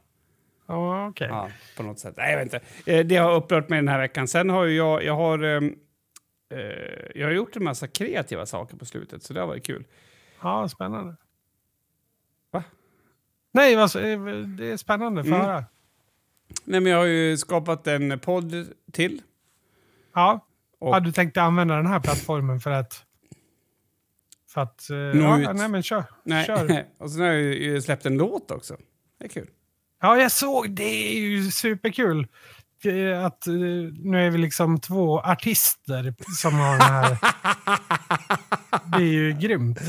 Ja, 0.68 1.08
okej. 1.08 1.28
Ja, 1.32 1.50
på 1.78 1.84
något 1.84 2.00
sätt. 2.00 2.14
Nej, 2.18 2.32
jag 2.32 2.38
vet 2.46 2.54
inte. 2.54 2.92
Eh, 2.92 3.06
Det 3.06 3.16
har 3.18 3.36
upprört 3.36 3.70
mig 3.70 3.78
den 3.78 3.88
här 3.88 4.00
veckan. 4.00 4.28
Sen 4.28 4.50
har 4.50 4.66
ju 4.66 4.76
jag, 4.76 5.04
jag 5.04 5.16
har, 5.16 5.44
ehm, 5.44 5.76
eh, 6.54 6.60
jag 7.16 7.28
har 7.28 7.32
gjort 7.34 7.56
en 7.56 7.64
massa 7.64 7.88
kreativa 7.88 8.46
saker 8.46 8.78
på 8.78 8.86
slutet, 8.86 9.24
så 9.24 9.34
det 9.34 9.40
har 9.40 9.48
varit 9.48 9.66
kul. 9.66 9.84
Ja, 10.42 10.70
spännande. 10.70 11.16
Nej, 13.56 13.76
alltså, 13.76 14.02
eh, 14.02 14.20
det 14.58 14.72
är 14.72 14.78
spännande. 14.78 15.24
Få 15.24 15.28
Mm. 15.30 15.42
höra. 15.42 15.66
Nej, 16.64 16.80
men 16.80 16.92
jag 16.92 17.00
har 17.00 17.06
ju 17.06 17.38
skapat 17.38 17.88
en 17.88 18.20
podd 18.20 18.68
till. 18.92 19.22
Ja. 20.14 20.46
Och- 20.80 20.96
ja, 20.96 21.00
du 21.00 21.12
tänkte 21.12 21.42
använda 21.42 21.76
den 21.76 21.88
här 21.88 22.00
plattformen 22.00 22.60
för 22.60 22.72
att... 22.72 23.04
För 24.50 24.62
att... 24.62 24.90
eh, 24.90 24.98
Nå 24.98 25.22
ja, 25.22 25.40
ut. 25.52 25.58
nej, 25.58 25.70
men 25.70 25.84
kör. 25.84 26.04
Nej. 26.24 26.46
kör. 26.46 26.86
och 26.98 27.12
sen 27.12 27.22
har 27.22 27.28
jag 27.28 27.42
ju 27.42 27.82
släppt 27.82 28.06
en 28.06 28.18
låt 28.18 28.52
också. 28.52 28.78
Det 29.20 29.26
är 29.26 29.30
kul. 29.30 29.50
Ja, 30.02 30.18
jag 30.18 30.32
såg. 30.32 30.70
Det 30.72 30.84
är 31.16 31.20
ju 31.20 31.52
superkul. 31.52 32.28
Eh, 32.84 33.26
Att, 33.26 33.48
eh, 33.48 33.54
nu 34.04 34.26
är 34.28 34.30
vi 34.30 34.38
liksom 34.38 34.80
två 34.80 35.20
artister 35.20 36.14
som 36.42 36.54
har 36.54 36.72
den 36.72 36.82
här... 36.82 37.18
det 38.98 39.04
är 39.04 39.08
ju 39.14 39.34
grymt. 39.34 39.80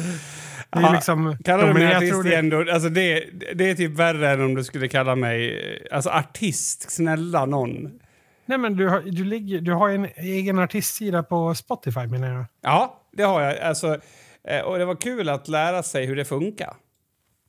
Det 0.70 0.78
är 0.78 0.92
liksom... 0.92 1.36
Kallar 1.44 1.66
du 1.66 1.72
mig 1.74 1.94
artist 1.96 2.22
det- 2.22 2.28
igen 2.28 2.50
då? 2.50 2.58
Alltså 2.72 2.88
det, 2.88 3.24
det 3.54 3.70
är 3.70 3.74
typ 3.74 3.92
värre 3.92 4.30
än 4.30 4.40
om 4.44 4.54
du 4.54 4.64
skulle 4.64 4.88
kalla 4.88 5.16
mig... 5.16 5.88
Alltså 5.90 6.10
artist, 6.10 6.90
snälla 6.90 7.46
någon. 7.46 8.00
Nej, 8.46 8.58
men 8.58 8.76
du 8.76 8.88
har, 8.88 9.00
du, 9.00 9.24
ligger, 9.24 9.60
du 9.60 9.72
har 9.72 9.88
en 9.90 10.04
egen 10.16 10.58
artistsida 10.58 11.22
på 11.22 11.54
Spotify 11.54 12.06
menar 12.06 12.28
jag. 12.34 12.44
Ja, 12.60 13.02
det 13.12 13.22
har 13.22 13.40
jag. 13.40 13.58
Alltså, 13.58 13.98
eh, 14.44 14.60
och 14.60 14.78
det 14.78 14.84
var 14.84 14.94
kul 14.96 15.28
att 15.28 15.48
lära 15.48 15.82
sig 15.82 16.06
hur 16.06 16.16
det 16.16 16.24
funkar. 16.24 16.74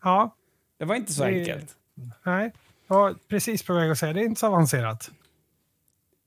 Ja, 0.04 0.36
Det 0.80 0.86
var 0.86 0.96
inte 0.96 1.14
så 1.14 1.24
Det- 1.24 1.30
enkelt. 1.30 1.76
nej. 2.26 2.52
Jag 2.88 2.96
var 2.96 3.16
precis 3.30 3.64
på 3.64 3.74
väg 3.74 3.92
att 3.92 3.98
säga 3.98 4.14
det 4.14 4.22
är 4.22 4.26
inte 4.26 4.40
så 4.40 4.48
avancerat. 4.48 5.12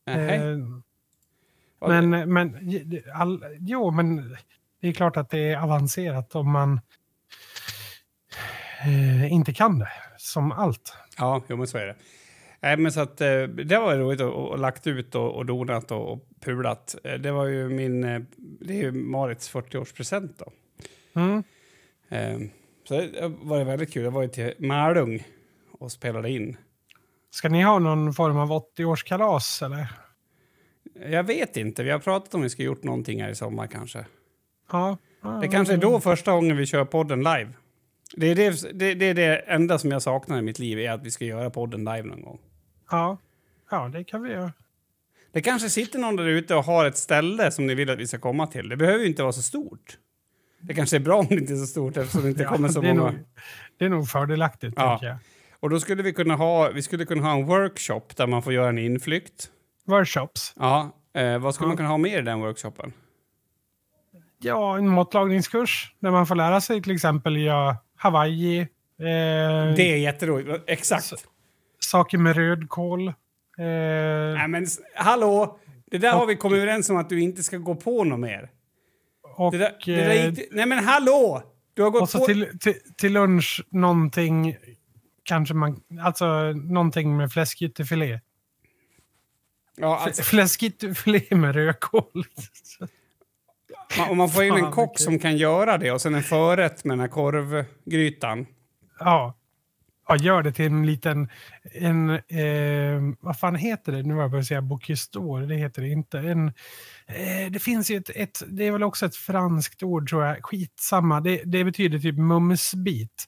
Nej. 0.07 0.34
Eh, 0.36 0.57
men, 1.88 2.32
men, 2.32 2.57
all, 3.14 3.45
jo, 3.61 3.91
men 3.91 4.36
det 4.81 4.89
är 4.89 4.93
klart 4.93 5.16
att 5.16 5.31
det 5.31 5.39
är 5.53 5.57
avancerat 5.62 6.35
om 6.35 6.51
man 6.53 6.81
eh, 8.85 9.33
inte 9.33 9.53
kan 9.55 9.78
det. 9.78 9.89
Som 10.18 10.53
allt. 10.53 10.95
Ja, 11.18 11.43
jo, 11.49 11.57
men 11.57 11.66
så 11.66 11.78
är 11.78 11.87
det. 11.87 11.97
Nej, 12.61 12.76
men 12.76 12.93
så 12.93 13.01
att, 13.01 13.20
eh, 13.20 13.43
det 13.43 13.78
var 13.78 13.97
roligt 13.97 14.20
att 14.20 14.33
och 14.33 14.59
lagt 14.59 14.87
ut 14.87 15.14
och, 15.14 15.35
och 15.37 15.47
donat 15.47 15.91
och, 15.91 16.12
och 16.12 16.28
pulat. 16.41 16.97
Eh, 17.05 17.14
Det 17.14 17.33
var 17.33 17.47
ju 17.47 17.68
min... 17.68 18.05
eh, 18.05 18.20
Det 18.61 18.72
är 18.72 18.76
ju 18.83 18.93
Marits 18.93 19.53
40-årspresent 19.55 20.33
då. 20.39 20.53
Mm. 21.20 21.43
Eh, 22.09 22.49
Så 22.89 22.95
det 23.01 23.28
var 23.43 23.59
det 23.59 23.64
väldigt 23.64 23.93
kul. 23.93 24.05
Jag 24.05 24.11
var 24.11 24.22
ju 24.22 24.28
till 24.28 24.55
Malung 24.59 25.22
och 25.78 25.93
spelade 25.93 26.31
in. 26.31 26.57
Ska 27.31 27.49
ni 27.49 27.62
ha 27.62 27.78
någon 27.78 28.14
form 28.14 28.37
av 28.37 28.49
80-årskalas 28.49 29.64
eller? 29.64 29.93
Jag 31.11 31.24
vet 31.24 31.57
inte. 31.57 31.83
Vi 31.83 31.91
har 31.91 31.99
pratat 31.99 32.35
om 32.35 32.43
vi 32.43 32.51
ska 32.51 32.62
gjort 32.62 32.83
någonting 32.83 33.22
här 33.22 33.31
i 33.31 33.35
sommar 33.35 33.66
kanske. 33.66 34.05
Ja. 34.73 34.97
Det 35.41 35.49
kanske 35.49 35.75
är 35.75 35.79
då 35.79 36.01
första 36.01 36.33
gången 36.33 36.57
vi 36.57 36.66
kör 36.66 36.85
podden 36.85 37.18
live. 37.18 37.49
Det 38.16 38.27
är 38.27 38.35
det, 38.35 38.79
det, 38.79 38.95
det 38.95 39.07
är 39.07 39.14
det 39.14 39.37
enda 39.37 39.79
som 39.79 39.91
jag 39.91 40.03
saknar 40.03 40.39
i 40.39 40.43
mitt 40.43 40.59
liv, 40.59 40.79
är 40.79 40.91
att 40.91 41.03
vi 41.07 41.11
ska 41.11 41.25
göra 41.25 41.51
podden 41.51 41.81
live 41.85 42.03
någon 42.03 42.23
gång. 42.23 42.39
Ja. 42.91 43.18
ja, 43.71 43.89
det 43.93 44.05
kan 44.05 44.23
vi 44.23 44.31
göra. 44.33 44.53
Det 45.33 45.41
kanske 45.43 45.71
sitter 45.71 45.99
någon 45.99 46.16
där 46.16 46.25
ute 46.25 46.55
och 46.55 46.64
har 46.64 46.85
ett 46.85 46.97
ställe 46.97 47.51
som 47.51 47.66
ni 47.66 47.75
vill 47.75 47.91
att 47.91 47.99
vi 47.99 48.07
ska 48.07 48.18
komma 48.18 48.47
till. 48.47 48.68
Det 48.68 48.77
behöver 48.77 48.99
ju 48.99 49.07
inte 49.07 49.23
vara 49.23 49.33
så 49.33 49.43
stort. 49.43 49.99
Det 50.61 50.75
kanske 50.75 50.97
är 50.97 51.01
bra 51.01 51.16
om 51.18 51.27
det 51.29 51.35
inte 51.35 51.53
är 51.53 51.57
så 51.57 51.66
stort 51.66 51.97
eftersom 51.97 52.23
det 52.23 52.29
inte 52.29 52.45
kommer 52.55 52.68
så 52.68 52.81
det, 52.81 52.95
många. 52.95 53.11
nog, 53.11 53.21
det 53.79 53.85
är 53.85 53.89
nog 53.89 54.09
fördelaktigt, 54.09 54.75
Ja. 54.77 54.91
tänker 54.91 55.07
jag. 55.07 55.16
Och 55.61 55.71
då 55.71 55.81
skulle 55.81 56.03
vi 56.03 56.12
kunna 56.12 56.35
ha, 56.37 56.71
vi 56.71 56.83
skulle 56.83 57.05
kunna 57.05 57.23
ha 57.23 57.33
en 57.33 57.47
workshop 57.47 58.03
där 58.16 58.27
man 58.27 58.43
får 58.43 58.53
göra 58.53 58.68
en 58.68 58.79
inflykt. 58.79 59.51
Workshops. 59.87 60.53
Ja, 60.57 60.97
eh, 61.14 61.39
vad 61.39 61.55
skulle 61.55 61.64
Ja. 61.64 61.68
man 61.68 61.77
kunna 61.77 61.89
ha 61.89 61.99
mer 61.99 62.18
i 62.18 62.23
den 62.23 62.41
workshopen? 62.41 62.93
Ja, 64.43 64.78
en 64.78 64.88
matlagningskurs 64.88 65.95
där 66.01 66.11
man 66.11 66.26
får 66.26 66.34
lära 66.34 66.61
sig 66.61 66.82
till 66.82 66.93
exempel 66.95 67.36
göra 67.36 67.76
Hawaii. 67.97 68.61
Eh, 68.61 68.66
Det 69.76 69.93
är 69.93 69.97
jätteroligt. 69.97 70.64
Exakt. 70.66 71.12
Saker 71.78 72.18
med 72.18 72.36
rödkål. 72.36 73.09
Eh, 73.09 73.14
Nej 73.59 74.49
men 74.49 74.66
hallå! 74.95 75.59
Det 75.91 75.99
där 75.99 76.12
har 76.12 76.26
vi 76.26 76.36
kommit 76.36 76.57
överens 76.57 76.91
om 76.91 76.97
att 76.97 77.09
du 77.09 77.20
inte 77.20 77.43
ska 77.43 77.57
gå 77.57 77.74
på 77.74 78.05
något 78.05 78.20
mer. 78.20 78.51
och 79.36 79.53
Det 79.53 79.59
där, 79.59 79.72
det 79.86 79.97
där 80.05 80.28
gick, 80.30 80.49
nej 80.53 80.66
men 80.66 80.84
hallå! 80.84 81.43
Du 81.74 81.82
har 81.82 81.91
gått 81.91 82.03
och 82.03 82.09
så 82.11 82.18
på... 82.18 82.26
till, 82.26 82.59
till, 82.61 82.74
till 82.97 83.12
lunch 83.12 83.64
någonting, 83.70 84.57
kanske 85.22 85.55
man, 85.55 85.80
alltså 86.03 86.53
någonting 86.53 87.16
med 87.16 87.32
fläskytterfilé. 87.32 88.20
Ja, 89.76 89.99
alltså, 89.99 90.22
Fläskytterfilé 90.22 91.22
med 91.30 91.55
rödkål. 91.55 92.05
man, 93.99 94.11
om 94.11 94.16
man 94.16 94.28
får 94.30 94.45
in 94.45 94.53
en 94.55 94.70
kock 94.70 94.99
som 94.99 95.18
kan 95.18 95.36
göra 95.36 95.78
det 95.78 95.91
och 95.93 96.01
sen 96.01 96.14
en 96.14 96.22
förrätt 96.22 96.84
med 96.84 96.93
den 96.93 97.01
här 97.01 97.09
korvgrytan. 97.09 98.47
ja. 98.99 99.36
ja, 100.09 100.16
gör 100.16 100.43
det 100.43 100.53
till 100.53 100.64
en 100.66 100.86
liten, 100.86 101.28
en, 101.74 102.11
eh, 102.11 103.14
vad 103.20 103.38
fan 103.38 103.55
heter 103.57 103.93
det? 103.93 104.03
Nu 104.03 104.14
var 104.14 104.22
jag 104.22 104.32
på 104.32 104.43
säga 104.43 104.61
d'Or, 104.61 105.47
det 105.47 105.55
heter 105.55 105.82
det 105.82 105.88
inte. 105.88 106.18
En, 106.18 106.49
eh, 107.07 107.51
det 107.51 107.62
finns 107.62 107.91
ju 107.91 107.97
ett, 107.97 108.11
ett, 108.14 108.43
det 108.49 108.66
är 108.66 108.72
väl 108.72 108.82
också 108.82 109.07
ett 109.07 109.16
franskt 109.16 109.82
ord 109.82 110.09
tror 110.09 110.24
jag, 110.24 110.45
skitsamma. 110.45 111.20
Det, 111.20 111.43
det 111.45 111.64
betyder 111.64 111.99
typ 111.99 112.16
mumsbit. 112.18 113.24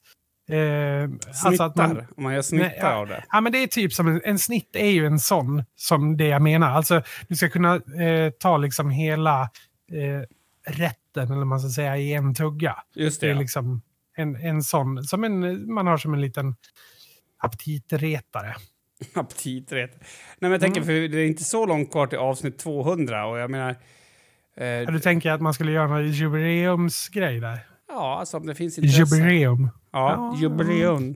Eh, 0.49 1.31
Snittar. 1.33 1.65
att 1.65 1.75
man- 1.75 1.97
Om 2.17 2.23
man 2.23 2.33
gör 2.33 2.41
snittar 2.41 2.67
Nej, 2.67 2.77
ja. 2.81 2.93
av 2.95 3.07
det. 3.07 3.23
Ja, 3.29 3.41
men 3.41 3.51
det 3.51 3.57
är 3.63 3.67
typ 3.67 3.93
som 3.93 4.07
en, 4.07 4.21
en 4.23 4.39
snitt 4.39 4.75
är 4.75 4.89
ju 4.89 5.05
en 5.05 5.19
sån 5.19 5.63
som 5.75 6.17
det 6.17 6.27
jag 6.27 6.41
menar. 6.41 6.69
Alltså, 6.71 7.01
du 7.27 7.35
ska 7.35 7.49
kunna 7.49 7.75
eh, 7.75 8.29
ta 8.39 8.57
liksom 8.57 8.89
hela 8.89 9.41
eh, 9.91 10.23
rätten, 10.67 11.31
eller 11.31 11.45
man 11.45 11.59
ska 11.59 11.69
säga, 11.69 11.97
i 11.97 12.13
en 12.13 12.35
tugga. 12.35 12.75
Just 12.95 13.21
Det 13.21 13.27
det, 13.27 13.31
är 13.31 13.35
ja. 13.35 13.41
liksom 13.41 13.81
en, 14.15 14.35
en 14.35 14.63
sån, 14.63 15.03
som 15.03 15.23
en, 15.23 15.73
man 15.73 15.87
har 15.87 15.97
som 15.97 16.13
en 16.13 16.21
liten 16.21 16.55
aptitretare. 17.37 18.55
Aptiträtt. 19.13 19.95
Nej, 19.99 20.05
men 20.39 20.51
jag 20.51 20.61
tänker, 20.61 20.81
Mm. 20.81 20.85
för 20.87 21.15
det 21.17 21.21
är 21.23 21.27
inte 21.27 21.43
så 21.43 21.65
långt 21.65 21.91
kvar 21.91 22.07
till 22.07 22.17
avsnitt 22.19 22.57
200 22.59 23.25
och 23.25 23.37
jag 23.39 23.51
menar... 23.51 23.75
Eh, 24.55 24.65
Ja, 24.67 24.91
du 24.91 24.99
tänker 24.99 25.31
att 25.31 25.41
man 25.41 25.53
skulle 25.53 25.71
göra 25.71 25.87
någon 25.87 26.11
jubileumsgrej 26.11 27.39
där? 27.39 27.59
ja, 27.87 28.19
alltså 28.19 28.37
om 28.37 28.45
det 28.47 28.55
finns 28.55 28.77
intresse. 28.77 28.99
Jubileum. 29.15 29.69
Ja, 29.91 30.11
Ja. 30.35 30.37
jubileum. 30.41 31.15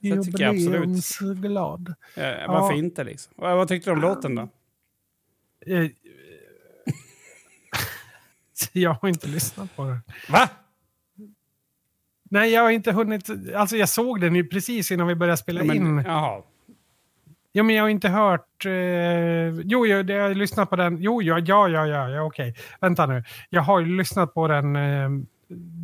Det 0.00 0.22
tycker 0.22 0.44
jag 0.44 0.54
absolut. 0.54 0.74
Jubileumsglad. 0.74 1.88
Eh, 2.16 2.24
varför 2.48 2.72
Ja. 2.74 2.78
inte 2.78 3.04
liksom? 3.04 3.32
Vad, 3.36 3.56
vad 3.56 3.68
tyckte 3.68 3.90
du 3.90 3.94
om 3.94 4.00
låten 4.00 4.34
då? 4.34 4.48
Jag 8.72 8.94
har 9.02 9.08
inte 9.08 9.26
lyssnat 9.28 9.76
på 9.76 9.84
den. 9.84 10.00
Va? 10.28 10.48
Nej, 12.30 12.52
jag 12.52 12.62
har 12.62 12.70
inte 12.70 12.92
hunnit. 12.92 13.30
Alltså 13.54 13.76
jag 13.76 13.88
såg 13.88 14.20
den 14.20 14.34
ju 14.34 14.44
precis 14.48 14.90
innan 14.90 15.06
vi 15.06 15.14
började 15.14 15.36
spela 15.36 15.60
Ja, 15.60 15.64
men, 15.64 15.76
in. 15.76 16.02
jaha. 16.06 16.42
Ja, 17.52 17.62
men 17.62 17.74
jag 17.76 17.84
har 17.84 17.88
inte 17.88 18.08
hört... 18.08 18.66
Eh, 18.66 18.72
jo, 19.64 19.86
jag, 19.86 20.10
jag 20.10 20.22
har 20.22 20.34
lyssnat 20.34 20.70
på 20.70 20.76
den. 20.76 20.96
Jo, 21.00 21.22
ja, 21.22 21.38
ja, 21.38 21.68
ja, 21.68 21.86
ja, 21.86 22.08
ja 22.10 22.22
okej. 22.22 22.54
Vänta 22.80 23.06
nu. 23.06 23.24
Jag 23.50 23.62
har 23.62 23.80
ju 23.80 23.86
lyssnat 23.96 24.34
på 24.34 24.48
den. 24.48 24.76
Eh, 24.76 25.08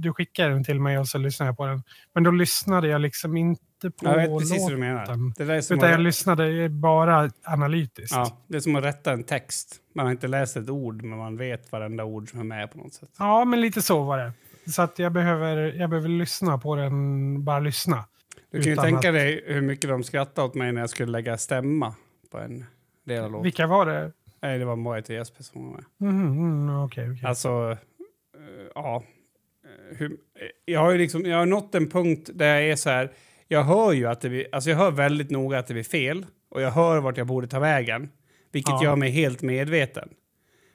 du 0.02 0.12
skickade 0.12 0.50
den 0.50 0.64
till 0.64 0.80
mig 0.80 0.98
och 0.98 1.08
så 1.08 1.18
lyssnade 1.18 1.48
jag 1.48 1.56
på 1.56 1.66
den. 1.66 1.82
Men 2.14 2.22
då 2.22 2.30
lyssnade 2.30 2.88
jag 2.88 3.00
liksom 3.00 3.36
inte 3.36 3.90
på 3.90 4.06
Jag 4.06 4.16
vet 4.16 4.38
precis 4.38 4.62
vad 4.62 4.72
du 4.72 4.76
menar. 4.76 5.00
låten. 5.00 5.32
Det 5.36 5.44
där 5.44 5.54
är 5.54 5.60
som 5.60 5.76
Utan 5.76 5.88
jag 5.88 5.96
att, 5.98 6.02
lyssnade 6.04 6.68
bara 6.68 7.30
analytiskt. 7.44 8.12
ja, 8.16 8.36
det 8.46 8.56
är 8.56 8.60
som 8.60 8.76
att 8.76 8.84
rätta 8.84 9.12
en 9.12 9.24
text. 9.24 9.76
Man 9.94 10.04
har 10.06 10.10
inte 10.12 10.28
läst 10.28 10.56
ett 10.56 10.68
ord, 10.70 11.02
men 11.02 11.18
man 11.18 11.36
vet 11.36 11.72
varenda 11.72 12.04
ord 12.04 12.30
som 12.30 12.40
är 12.40 12.44
med 12.44 12.72
på 12.72 12.78
något 12.78 12.94
sätt. 12.94 13.10
Ja, 13.18 13.44
men 13.44 13.60
lite 13.60 13.82
så 13.82 14.02
var 14.02 14.18
det. 14.18 14.32
Så 14.72 14.82
att 14.82 14.98
jag 14.98 15.12
behöver, 15.12 15.56
jag 15.56 15.90
behöver 15.90 16.08
lyssna 16.08 16.58
på 16.58 16.76
den, 16.76 17.44
bara 17.44 17.60
lyssna. 17.60 18.04
Du 18.50 18.62
kan 18.62 18.70
ju 18.70 18.76
tänka 18.76 19.08
att- 19.08 19.14
dig 19.14 19.44
hur 19.46 19.60
mycket 19.60 19.90
de 19.90 20.02
skrattade 20.04 20.48
åt 20.48 20.54
mig 20.54 20.72
när 20.72 20.80
jag 20.80 20.90
skulle 20.90 21.12
lägga 21.12 21.38
stämma 21.38 21.94
på 22.30 22.38
en 22.38 22.64
del 23.06 23.24
av 23.24 23.30
låten. 23.30 23.42
Vilka 23.44 23.66
var 23.66 23.86
det? 23.86 24.12
Nej, 24.42 24.58
det 24.58 24.64
var 24.64 24.76
Marit 24.76 25.08
och 25.08 25.14
Jesper 25.14 25.42
som 25.42 25.64
var 25.64 25.72
med. 25.72 25.84
Mhm, 26.14 26.26
mm, 26.38 26.76
Okej, 26.84 27.10
okej. 27.10 27.24
Alltså, 27.28 27.48
eh, 27.70 28.66
ja. 28.74 29.02
Hur, 29.98 30.16
jag 30.64 30.80
har 30.80 30.90
ju 30.92 30.98
liksom, 30.98 31.24
jag 31.26 31.36
har 31.36 31.46
nått 31.46 31.74
en 31.74 31.90
punkt 31.90 32.30
där 32.34 32.54
jag 32.54 32.64
är 32.70 32.76
så 32.76 32.90
här, 32.90 33.12
jag 33.48 33.62
hör 33.64 33.92
ju 33.92 34.06
att 34.06 34.20
det 34.20 34.28
blir, 34.28 34.46
alltså 34.52 34.70
jag 34.70 34.76
hör 34.76 34.90
väldigt 34.90 35.30
noga 35.30 35.58
att 35.58 35.66
det 35.66 35.74
blir 35.74 35.84
fel 35.84 36.26
och 36.50 36.62
jag 36.62 36.70
hör 36.70 37.00
vart 37.00 37.16
jag 37.16 37.26
borde 37.26 37.46
ta 37.46 37.58
vägen, 37.58 38.10
vilket 38.52 38.70
Ja. 38.72 38.84
gör 38.84 38.96
mig 38.96 39.10
helt 39.10 39.42
medveten. 39.42 40.08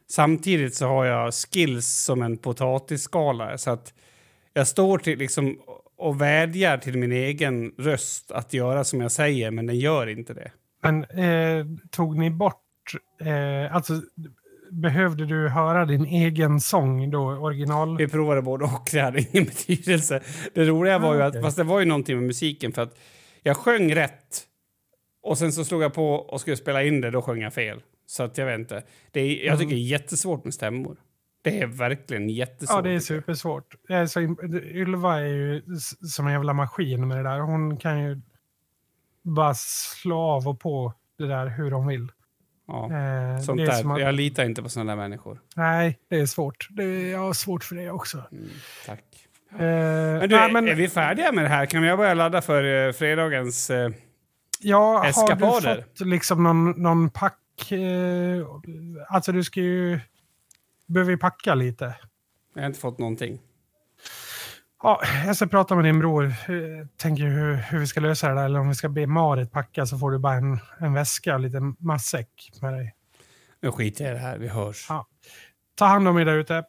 Samtidigt 0.09 0.75
så 0.75 0.85
har 0.85 1.05
jag 1.05 1.33
skills 1.33 1.87
som 1.87 2.21
en 2.21 2.37
potatisskalare 2.37 3.57
så 3.57 3.71
att 3.71 3.93
jag 4.53 4.67
står 4.67 4.97
till 4.97 5.19
liksom 5.19 5.59
och 5.97 6.21
vädjar 6.21 6.77
till 6.77 6.97
min 6.97 7.11
egen 7.11 7.71
röst 7.77 8.31
att 8.31 8.53
göra 8.53 8.83
som 8.83 9.01
jag 9.01 9.11
säger, 9.11 9.51
men 9.51 9.65
den 9.65 9.79
gör 9.79 10.07
inte 10.07 10.33
det. 10.33 10.51
Men 10.83 11.03
eh, 11.03 11.65
tog 11.91 12.17
ni 12.17 12.31
bort, 12.31 12.63
eh, 13.21 13.75
alltså 13.75 13.93
behövde 14.71 15.25
du 15.25 15.49
höra 15.49 15.85
din 15.85 16.05
egen 16.05 16.59
sång 16.59 17.11
då, 17.11 17.19
original? 17.29 17.97
Vi 17.97 18.07
provade 18.07 18.41
både 18.41 18.65
och, 18.65 18.89
det 18.91 18.99
hade 18.99 19.19
ingen 19.19 19.45
betydelse. 19.45 20.21
Det 20.53 20.65
roliga 20.65 20.99
var 20.99 21.15
ju 21.15 21.21
att, 21.21 21.25
Ah, 21.25 21.29
okej. 21.29 21.41
fast 21.41 21.57
det 21.57 21.63
var 21.63 21.79
ju 21.79 21.85
någonting 21.85 22.15
med 22.17 22.25
musiken 22.27 22.71
för 22.71 22.81
att 22.81 22.99
jag 23.43 23.57
sjöng 23.57 23.95
rätt 23.95 24.43
och 25.23 25.37
sen 25.37 25.51
så 25.51 25.63
slog 25.65 25.83
jag 25.83 25.93
på 25.93 26.11
och 26.13 26.41
skulle 26.41 26.57
spela 26.57 26.83
in 26.83 27.01
det, 27.01 27.11
då 27.11 27.21
sjöng 27.21 27.41
jag 27.41 27.53
fel. 27.53 27.81
Så 28.05 28.23
att 28.23 28.37
jag 28.37 28.45
vet 28.45 28.59
inte. 28.59 28.83
Det 29.11 29.19
är, 29.19 29.45
jag 29.47 29.59
tycker 29.59 29.75
det 29.75 29.81
är 29.81 29.91
jättesvårt 29.91 30.43
med 30.43 30.53
stämmor. 30.53 30.97
Det 31.41 31.59
är 31.61 31.67
verkligen 31.67 32.29
jättesvårt. 32.29 32.75
Ja, 32.77 32.81
det 32.81 32.89
är 32.95 32.99
supersvårt. 32.99 33.75
Jag 33.87 33.99
är 33.99 34.05
så 34.05 34.21
Ylva 34.73 35.19
är 35.19 35.25
ju 35.27 35.61
som 36.13 36.27
en 36.27 36.33
jävla 36.33 36.53
maskin 36.53 37.07
med 37.07 37.17
det 37.17 37.23
där. 37.23 37.39
Hon 37.39 37.77
kan 37.77 38.03
ju 38.03 38.21
bara 39.23 39.53
slå 39.55 40.17
av 40.19 40.47
och 40.47 40.59
på 40.59 40.93
det 41.17 41.27
där 41.27 41.47
hur 41.47 41.71
hon 41.71 41.87
vill. 41.87 42.07
Ja. 42.67 42.83
Eh, 42.85 43.39
Sånt 43.39 43.65
där. 43.65 43.93
att, 43.93 44.01
Jag 44.01 44.15
litar 44.15 44.45
inte 44.45 44.63
på 44.63 44.69
där 44.87 44.95
människor. 44.95 45.41
Nej, 45.55 45.99
det 46.09 46.19
är 46.19 46.25
svårt. 46.25 46.67
Det 46.69 46.83
är, 46.83 47.11
jag 47.11 47.19
har 47.19 47.33
svårt 47.33 47.63
för 47.63 47.75
det 47.75 47.89
också. 47.91 48.23
Mm, 48.31 48.49
tack. 48.85 49.03
Eh, 49.51 49.57
Men 49.59 50.29
du, 50.29 50.35
nej, 50.35 50.51
men, 50.51 50.67
är 50.67 50.75
vi 50.75 50.89
färdiga 50.89 51.31
med 51.31 51.43
det 51.43 51.49
här? 51.49 51.65
Kan 51.65 51.83
jag 51.83 51.97
börja 51.97 52.13
ladda 52.13 52.41
för 52.41 52.87
eh, 52.87 52.93
fredagens... 52.93 53.69
Eh, 53.69 53.91
ja, 54.59 54.97
har 54.97 55.03
du 55.03 55.09
eskapader? 55.09 55.85
fått 55.97 56.07
liksom 56.07 56.43
någon, 56.43 56.71
någon 56.71 57.09
pack... 57.09 57.71
Eh, 57.71 58.45
alltså 59.09 59.31
du 59.31 59.43
ska 59.43 59.59
ju... 59.61 59.99
Behöver 60.87 61.11
ju 61.11 61.17
packa 61.17 61.55
lite. 61.55 61.95
jag 62.53 62.61
har 62.61 62.67
inte 62.67 62.79
fått 62.79 62.99
någonting. 62.99 63.39
Ja, 64.83 65.01
jag 65.25 65.35
ska 65.35 65.47
prata 65.47 65.75
med 65.75 65.85
din 65.85 65.99
bror. 65.99 66.33
Tänker 66.97 67.23
hur, 67.23 67.55
hur 67.55 67.79
vi 67.79 67.87
ska 67.87 67.99
lösa 67.99 68.29
det 68.29 68.35
där. 68.35 68.45
Eller 68.45 68.59
om 68.59 68.69
vi 68.69 68.75
ska 68.75 68.89
be 68.89 69.07
Marit 69.07 69.51
packa 69.51 69.85
så 69.85 69.97
får 69.97 70.11
du 70.11 70.19
bara 70.19 70.33
en, 70.33 70.59
en 70.79 70.93
väska 70.93 71.33
och 71.33 71.39
lite 71.39 71.59
matsäck 71.79 72.29
med 72.61 72.73
dig. 72.73 72.95
Nu 73.61 73.71
skiter 73.71 74.03
jag 74.03 74.11
i 74.11 74.13
det 74.13 74.21
här. 74.21 74.37
Vi 74.37 74.47
hörs. 74.47 74.85
Ja. 74.89 75.07
Ta 75.75 75.85
hand 75.85 76.07
om 76.07 76.17
er 76.17 76.25
där 76.25 76.37
ute. 76.37 76.63